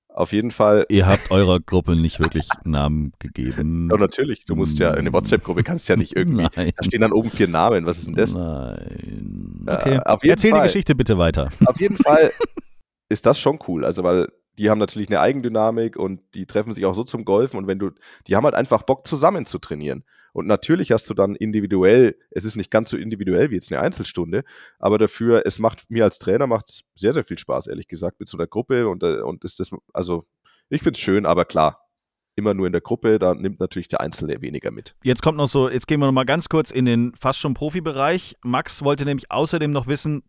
Auf 0.09 0.31
jeden 0.31 0.51
Fall, 0.51 0.85
Ihr 0.89 1.07
habt 1.07 1.31
eurer 1.31 1.59
Gruppe 1.59 1.95
nicht 1.95 2.19
wirklich 2.19 2.47
Namen 2.63 3.13
gegeben. 3.17 3.89
ja, 3.91 3.97
natürlich, 3.97 4.45
du 4.45 4.55
musst 4.55 4.77
ja, 4.77 4.91
eine 4.91 5.11
WhatsApp-Gruppe 5.11 5.63
kannst 5.63 5.89
ja 5.89 5.95
nicht 5.95 6.15
irgendwie, 6.17 6.47
Nein. 6.55 6.71
da 6.75 6.83
stehen 6.83 7.01
dann 7.01 7.13
oben 7.13 7.31
vier 7.31 7.47
Namen, 7.47 7.85
was 7.87 7.97
ist 7.97 8.07
denn 8.07 8.15
das? 8.15 8.33
Nein. 8.33 9.65
Äh, 9.67 9.71
Okay. 9.73 9.99
auf 10.05 10.21
jeden 10.23 10.31
Erzähl 10.33 10.51
Fall. 10.51 10.59
die 10.61 10.67
Geschichte 10.67 10.95
bitte 10.95 11.17
weiter. 11.17 11.49
Auf 11.65 11.79
jeden 11.79 11.97
Fall 11.97 12.31
ist 13.09 13.25
das 13.25 13.39
schon 13.39 13.57
cool. 13.67 13.85
Also, 13.85 14.03
weil 14.03 14.27
die 14.59 14.69
haben 14.69 14.79
natürlich 14.79 15.09
eine 15.09 15.19
Eigendynamik 15.19 15.95
und 15.95 16.21
die 16.35 16.45
treffen 16.45 16.73
sich 16.73 16.85
auch 16.85 16.93
so 16.93 17.03
zum 17.03 17.25
Golfen 17.25 17.57
und 17.57 17.67
wenn 17.67 17.79
du, 17.79 17.91
die 18.27 18.35
haben 18.35 18.43
halt 18.43 18.55
einfach 18.55 18.83
Bock 18.83 19.07
zusammen 19.07 19.45
zu 19.45 19.59
trainieren. 19.59 20.03
Und 20.33 20.47
natürlich 20.47 20.91
hast 20.91 21.09
du 21.09 21.13
dann 21.13 21.35
individuell, 21.35 22.17
es 22.29 22.45
ist 22.45 22.55
nicht 22.55 22.71
ganz 22.71 22.89
so 22.89 22.97
individuell 22.97 23.49
wie 23.51 23.55
jetzt 23.55 23.71
eine 23.71 23.81
Einzelstunde, 23.81 24.43
aber 24.79 24.97
dafür, 24.97 25.43
es 25.45 25.59
macht 25.59 25.89
mir 25.89 26.05
als 26.05 26.19
Trainer 26.19 26.47
macht 26.47 26.69
es 26.69 26.83
sehr, 26.95 27.13
sehr 27.13 27.23
viel 27.23 27.37
Spaß, 27.37 27.67
ehrlich 27.67 27.87
gesagt, 27.87 28.19
mit 28.19 28.29
so 28.29 28.37
einer 28.37 28.47
Gruppe 28.47 28.87
und, 28.87 29.03
äh, 29.03 29.21
und 29.21 29.43
ist 29.43 29.59
das, 29.59 29.71
also 29.93 30.25
ich 30.69 30.81
finde 30.81 30.97
es 30.97 31.01
schön, 31.01 31.25
aber 31.25 31.43
klar, 31.43 31.89
immer 32.35 32.53
nur 32.53 32.65
in 32.65 32.71
der 32.71 32.81
Gruppe, 32.81 33.19
da 33.19 33.35
nimmt 33.35 33.59
natürlich 33.59 33.89
der 33.89 33.99
Einzelne 33.99 34.41
weniger 34.41 34.71
mit. 34.71 34.95
Jetzt 35.03 35.21
kommt 35.21 35.37
noch 35.37 35.47
so, 35.47 35.69
jetzt 35.69 35.87
gehen 35.87 35.99
wir 35.99 36.05
noch 36.05 36.13
mal 36.13 36.25
ganz 36.25 36.47
kurz 36.47 36.71
in 36.71 36.85
den 36.85 37.13
fast 37.19 37.39
schon 37.39 37.53
Profibereich. 37.53 38.37
Max 38.41 38.83
wollte 38.83 39.03
nämlich 39.05 39.31
außerdem 39.31 39.71
noch 39.71 39.87
wissen, 39.87 40.23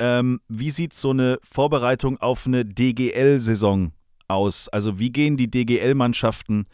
ähm, 0.00 0.40
wie 0.48 0.70
sieht 0.70 0.94
so 0.94 1.10
eine 1.10 1.38
Vorbereitung 1.42 2.18
auf 2.18 2.46
eine 2.46 2.64
DGL-Saison 2.64 3.92
aus? 4.28 4.68
Also 4.68 4.98
wie 4.98 5.10
gehen 5.10 5.36
die 5.36 5.50
DGL-Mannschaften 5.50 6.66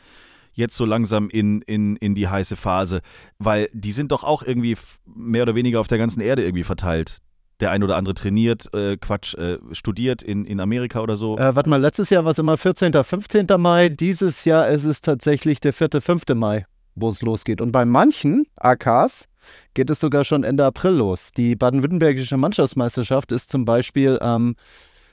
jetzt 0.52 0.76
so 0.76 0.84
langsam 0.84 1.28
in, 1.30 1.62
in, 1.62 1.96
in 1.96 2.14
die 2.14 2.28
heiße 2.28 2.56
Phase? 2.56 3.00
Weil 3.38 3.68
die 3.72 3.92
sind 3.92 4.12
doch 4.12 4.24
auch 4.24 4.42
irgendwie 4.42 4.76
mehr 5.06 5.42
oder 5.42 5.54
weniger 5.54 5.80
auf 5.80 5.88
der 5.88 5.98
ganzen 5.98 6.20
Erde 6.20 6.44
irgendwie 6.44 6.64
verteilt. 6.64 7.18
Der 7.60 7.70
ein 7.70 7.82
oder 7.82 7.96
andere 7.96 8.14
trainiert, 8.14 8.72
äh, 8.74 8.96
Quatsch, 8.96 9.34
äh, 9.34 9.58
studiert 9.72 10.22
in, 10.22 10.46
in 10.46 10.60
Amerika 10.60 11.00
oder 11.00 11.16
so. 11.16 11.36
Äh, 11.36 11.54
warte 11.54 11.68
mal, 11.68 11.80
letztes 11.80 12.08
Jahr 12.08 12.24
war 12.24 12.30
es 12.30 12.38
immer 12.38 12.56
14., 12.56 12.92
15. 13.04 13.46
Mai. 13.58 13.90
Dieses 13.90 14.46
Jahr 14.46 14.68
ist 14.68 14.86
es 14.86 15.02
tatsächlich 15.02 15.60
der 15.60 15.74
4., 15.74 16.00
5. 16.00 16.22
Mai, 16.34 16.64
wo 17.00 17.08
es 17.08 17.22
losgeht. 17.22 17.60
Und 17.60 17.72
bei 17.72 17.84
manchen 17.84 18.46
AKs 18.56 19.28
geht 19.74 19.90
es 19.90 20.00
sogar 20.00 20.24
schon 20.24 20.44
Ende 20.44 20.64
April 20.64 20.92
los. 20.92 21.30
Die 21.36 21.56
baden-württembergische 21.56 22.36
Mannschaftsmeisterschaft 22.36 23.32
ist 23.32 23.50
zum 23.50 23.64
Beispiel 23.64 24.18
am 24.20 24.54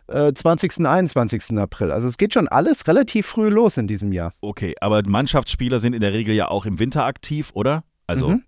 äh, 0.08 0.32
20., 0.34 0.86
21. 0.86 1.58
April. 1.58 1.92
Also 1.92 2.08
es 2.08 2.18
geht 2.18 2.34
schon 2.34 2.48
alles 2.48 2.88
relativ 2.88 3.26
früh 3.28 3.50
los 3.50 3.78
in 3.78 3.88
diesem 3.88 4.12
Jahr. 4.14 4.34
Okay, 4.42 4.76
aber 4.82 5.02
Mannschaftsspieler 5.06 5.80
sind 5.80 5.94
in 5.94 6.02
der 6.02 6.14
Regel 6.14 6.36
ja 6.36 6.48
auch 6.50 6.66
im 6.66 6.80
Winter 6.80 7.06
aktiv, 7.06 7.52
oder? 7.54 7.84
Also, 8.06 8.30
Mhm. 8.30 8.44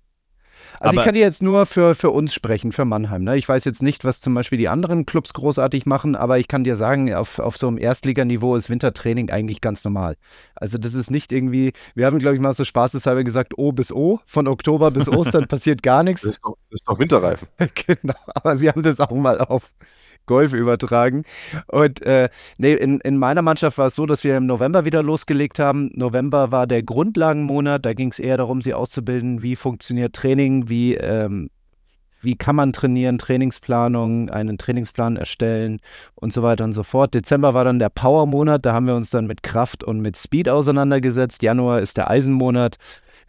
Also 0.80 0.94
Aber- 0.94 1.02
ich 1.02 1.06
kann 1.06 1.16
dir 1.16 1.22
jetzt 1.22 1.42
nur 1.42 1.66
für, 1.66 1.96
für 1.96 2.10
uns 2.12 2.34
sprechen, 2.34 2.72
für 2.72 2.86
Mannheim. 2.86 3.24
Ne? 3.24 3.38
Ich 3.38 3.48
weiß 3.48 3.66
jetzt 3.66 3.82
nicht, 3.84 4.06
was 4.06 4.22
zum 4.22 4.34
Beispiel 4.34 4.58
die 4.58 4.68
anderen 4.70 5.06
Clubs 5.06 5.34
großartig 5.34 5.86
machen, 5.86 6.16
aber 6.16 6.40
ich 6.40 6.48
kann 6.48 6.64
dir 6.64 6.76
sagen, 6.76 7.14
auf, 7.14 7.40
auf 7.40 7.58
so 7.58 7.68
einem 7.68 7.78
Erstliganiveau 7.78 8.56
ist 8.56 8.70
Wintertraining 8.70 9.30
eigentlich 9.30 9.62
ganz 9.62 9.84
normal. 9.84 10.16
Also 10.56 10.78
das 10.78 10.94
ist 10.94 11.12
nicht 11.12 11.32
irgendwie, 11.32 11.74
wir 11.96 12.06
haben, 12.06 12.20
glaube 12.20 12.36
ich, 12.36 12.42
mal 12.42 12.54
so 12.54 12.66
spaßeshalber 12.66 13.24
gesagt, 13.24 13.58
O 13.58 13.72
bis 13.72 13.92
O, 13.92 14.20
von 14.26 14.48
Oktober 14.48 14.92
bis 14.92 15.08
Ostern 15.10 15.48
passiert 15.48 15.84
gar 15.84 16.04
nichts. 16.04 16.22
Das 16.22 16.32
ist 16.32 16.42
doch, 16.44 16.58
das 16.70 16.82
ist 16.82 16.88
doch 16.88 17.00
Winterreifen. 17.00 17.48
genau, 17.88 18.16
aber 18.34 18.60
wir 18.62 18.72
haben 18.72 18.84
das 18.84 19.00
auch 19.00 19.12
mal 19.12 19.40
auf 19.40 19.72
Golf 20.26 20.54
übertragen. 20.54 21.24
Und 21.68 22.02
äh, 22.04 22.30
nee, 22.58 22.74
in, 22.74 23.00
in 23.00 23.18
meiner 23.18 23.42
Mannschaft 23.42 23.78
war 23.78 23.88
es 23.88 23.96
so, 23.96 24.06
dass 24.06 24.24
wir 24.24 24.38
im 24.38 24.46
November 24.46 24.86
wieder 24.86 25.02
losgelegt 25.02 25.60
haben. 25.60 25.92
November 25.96 26.52
war 26.52 26.68
der 26.68 26.84
Grundlagenmonat, 26.84 27.86
da 27.86 27.94
ging 27.94 28.10
es 28.10 28.20
eher 28.20 28.38
darum, 28.38 28.62
sie 28.62 28.74
auszubilden, 28.74 29.42
wie 29.42 29.56
funktioniert 29.56 30.14
Training, 30.14 30.70
wie, 30.70 30.96
ähm, 30.96 31.50
wie 32.22 32.36
kann 32.36 32.56
man 32.56 32.74
trainieren, 32.74 33.18
Trainingsplanung, 33.18 34.30
einen 34.30 34.58
Trainingsplan 34.58 35.18
erstellen 35.18 35.80
und 36.16 36.34
so 36.34 36.44
weiter 36.44 36.64
und 36.64 36.74
so 36.74 36.84
fort. 36.84 37.14
Dezember 37.14 37.54
war 37.54 37.64
dann 37.64 37.80
der 37.80 37.90
Power-Monat, 37.90 38.66
da 38.66 38.74
haben 38.74 38.88
wir 38.88 38.96
uns 38.96 39.10
dann 39.10 39.26
mit 39.26 39.42
Kraft 39.42 39.84
und 39.84 40.02
mit 40.02 40.18
Speed 40.18 40.50
auseinandergesetzt. 40.50 41.42
Januar 41.42 41.80
ist 41.80 41.98
der 41.98 42.10
Eisenmonat. 42.10 42.78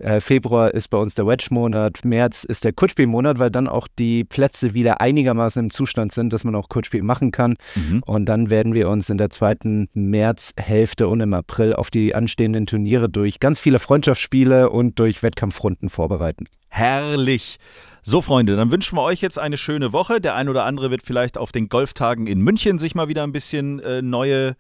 Äh, 0.01 0.21
Februar 0.21 0.73
ist 0.73 0.89
bei 0.89 0.99
uns 0.99 1.15
der 1.15 1.27
Wedge-Monat, 1.27 2.05
März 2.05 2.45
ist 2.45 2.65
der 2.65 2.73
Kurzspielmonat, 2.73 3.39
weil 3.39 3.51
dann 3.51 3.69
auch 3.69 3.87
die 3.99 4.25
Plätze 4.25 4.73
wieder 4.73 5.01
einigermaßen 5.01 5.65
im 5.65 5.71
Zustand 5.71 6.13
sind, 6.13 6.33
dass 6.33 6.43
man 6.43 6.55
auch 6.55 6.69
Kurzspiel 6.69 7.03
machen 7.03 7.33
kann. 7.33 7.57
Mhm. 7.75 8.03
Und 8.07 8.27
dann 8.27 8.49
werden 8.49 8.73
wir 8.75 8.89
uns 8.89 9.11
in 9.11 9.19
der 9.19 9.31
zweiten 9.31 9.89
Märzhälfte 9.93 11.09
und 11.09 11.21
im 11.21 11.35
April 11.35 11.75
auf 11.75 11.91
die 11.91 12.15
anstehenden 12.15 12.67
Turniere 12.67 13.09
durch 13.09 13.41
ganz 13.41 13.61
viele 13.61 13.79
Freundschaftsspiele 13.79 14.71
und 14.71 14.99
durch 14.99 15.23
Wettkampfrunden 15.23 15.91
vorbereiten. 15.91 16.47
Herrlich. 16.69 17.59
So, 18.03 18.23
Freunde, 18.23 18.57
dann 18.57 18.71
wünschen 18.71 18.97
wir 18.97 19.03
euch 19.03 19.21
jetzt 19.21 19.39
eine 19.39 19.59
schöne 19.59 19.93
Woche. 19.93 20.23
Der 20.23 20.35
ein 20.35 20.49
oder 20.49 20.65
andere 20.65 20.91
wird 20.91 21.03
vielleicht 21.05 21.37
auf 21.37 21.53
den 21.53 21.69
Golftagen 21.69 22.27
in 22.27 22.41
München 22.41 22.79
sich 22.79 22.95
mal 22.95 23.09
wieder 23.09 23.25
ein 23.25 23.33
bisschen 23.33 23.81
äh, 23.81 24.01
neue 24.01 24.57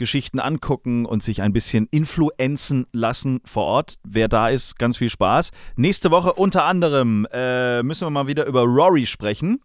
Geschichten 0.00 0.40
angucken 0.40 1.04
und 1.04 1.22
sich 1.22 1.42
ein 1.42 1.52
bisschen 1.52 1.86
influenzen 1.90 2.86
lassen 2.92 3.40
vor 3.44 3.64
Ort. 3.66 3.98
Wer 4.02 4.28
da 4.28 4.48
ist, 4.48 4.78
ganz 4.78 4.96
viel 4.96 5.10
Spaß. 5.10 5.50
Nächste 5.76 6.10
Woche 6.10 6.32
unter 6.32 6.64
anderem 6.64 7.26
äh, 7.30 7.82
müssen 7.82 8.06
wir 8.06 8.10
mal 8.10 8.26
wieder 8.26 8.46
über 8.46 8.62
Rory 8.62 9.04
sprechen. 9.04 9.60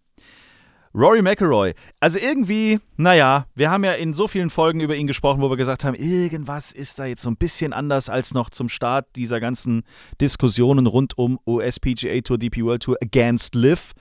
Rory 0.94 1.22
McElroy. 1.22 1.72
Also 2.00 2.18
irgendwie, 2.18 2.78
naja, 2.96 3.46
wir 3.54 3.70
haben 3.70 3.84
ja 3.84 3.92
in 3.94 4.12
so 4.12 4.28
vielen 4.28 4.50
Folgen 4.50 4.80
über 4.80 4.94
ihn 4.94 5.06
gesprochen, 5.06 5.40
wo 5.40 5.48
wir 5.48 5.56
gesagt 5.56 5.84
haben, 5.84 5.94
irgendwas 5.94 6.70
ist 6.70 6.98
da 6.98 7.06
jetzt 7.06 7.22
so 7.22 7.30
ein 7.30 7.36
bisschen 7.36 7.72
anders 7.72 8.10
als 8.10 8.34
noch 8.34 8.50
zum 8.50 8.68
Start 8.68 9.06
dieser 9.16 9.40
ganzen 9.40 9.84
Diskussionen 10.20 10.86
rund 10.86 11.16
um 11.16 11.38
USPGA 11.46 12.20
Tour, 12.20 12.36
DP 12.36 12.62
World 12.62 12.82
Tour 12.82 12.96
Against 13.02 13.54
Live. 13.54 13.92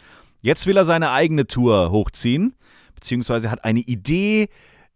Jetzt 0.41 0.67
will 0.67 0.75
er 0.75 0.85
seine 0.85 1.11
eigene 1.11 1.47
Tour 1.47 1.91
hochziehen, 1.91 2.55
beziehungsweise 2.93 3.49
hat 3.49 3.63
eine 3.63 3.79
Idee, 3.79 4.49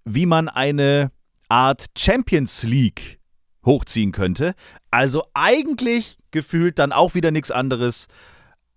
wie 0.03 0.25
man 0.25 0.49
eine 0.49 1.11
Art 1.49 1.87
Champions 1.97 2.63
League 2.63 3.19
hochziehen 3.65 4.11
könnte. 4.11 4.53
Also 4.91 5.23
eigentlich 5.33 6.17
gefühlt 6.31 6.79
dann 6.79 6.91
auch 6.91 7.15
wieder 7.15 7.31
nichts 7.31 7.51
anderes 7.51 8.07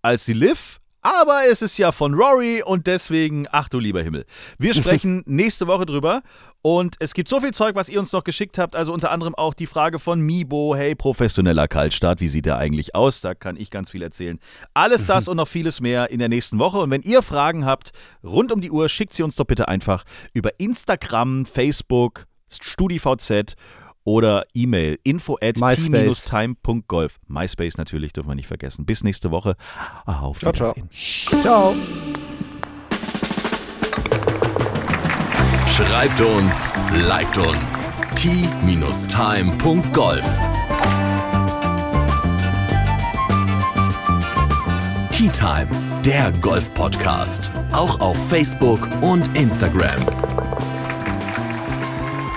als 0.03 0.25
die 0.25 0.33
Liv. 0.33 0.81
Aber 1.05 1.43
es 1.51 1.63
ist 1.63 1.79
ja 1.79 1.91
von 1.91 2.15
Rory 2.15 2.63
und 2.63 2.87
deswegen, 2.87 3.49
ach 3.51 3.69
du 3.69 3.81
lieber 3.81 4.03
Himmel. 4.03 4.25
Wir 4.59 4.73
sprechen 4.75 5.25
nächste 5.27 5.67
Woche 5.67 5.85
drüber 5.85 6.23
und 6.63 6.95
es 7.01 7.13
gibt 7.13 7.29
so 7.29 7.41
viel 7.41 7.53
Zeug, 7.53 7.75
was 7.75 7.89
ihr 7.89 7.99
uns 7.99 8.13
noch 8.13 8.23
geschickt 8.23 8.57
habt. 8.57 8.77
Also 8.77 8.93
unter 8.93 9.11
anderem 9.11 9.35
auch 9.35 9.53
die 9.53 9.67
Frage 9.67 9.99
von 9.99 10.21
Mibo, 10.21 10.77
hey, 10.77 10.95
professioneller 10.95 11.67
Kaltstart, 11.67 12.21
wie 12.21 12.29
sieht 12.29 12.47
der 12.47 12.57
eigentlich 12.57 12.95
aus? 12.95 13.21
Da 13.21 13.35
kann 13.35 13.57
ich 13.57 13.71
ganz 13.71 13.91
viel 13.91 14.03
erzählen. 14.03 14.39
Alles 14.75 15.05
das 15.07 15.27
und 15.27 15.39
noch 15.39 15.49
vieles 15.49 15.81
mehr 15.81 16.11
in 16.11 16.21
der 16.21 16.29
nächsten 16.29 16.61
Woche. 16.61 16.79
Und 16.79 16.91
wenn 16.93 17.03
ihr 17.03 17.23
Fragen 17.23 17.65
habt 17.65 17.91
rund 18.23 18.53
um 18.53 18.61
die 18.61 18.71
Uhr, 18.71 18.89
schickt 18.89 19.13
sie 19.13 19.25
uns 19.25 19.35
doch 19.35 19.47
bitte 19.47 19.67
einfach 19.67 20.05
über 20.35 20.61
Instagram, 20.61 21.47
Facebook, 21.47 22.27
StudiVZ 22.61 23.57
oder 24.05 24.43
E-Mail 24.55 24.99
info 25.05 25.39
at 25.41 25.57
t-time.golf. 25.57 27.21
MySpace 27.29 27.79
natürlich, 27.79 28.13
dürfen 28.13 28.31
wir 28.31 28.35
nicht 28.35 28.49
vergessen. 28.49 28.85
Bis 28.85 29.05
nächste 29.05 29.31
Woche. 29.31 29.57
Auf 30.07 30.43
Wiedersehen. 30.43 30.89
Ciao. 30.91 31.41
ciao. 31.43 31.75
Schreibt 35.69 36.21
uns, 36.21 36.73
liked 37.07 37.39
uns. 37.39 37.91
t-time.golf. 38.17 39.03
Tea 45.11 45.29
Time, 45.29 45.69
der 46.05 46.33
Golf-Podcast. 46.41 47.53
Auch 47.73 48.01
auf 48.01 48.17
Facebook 48.29 48.81
und 49.03 49.37
Instagram. 49.37 50.01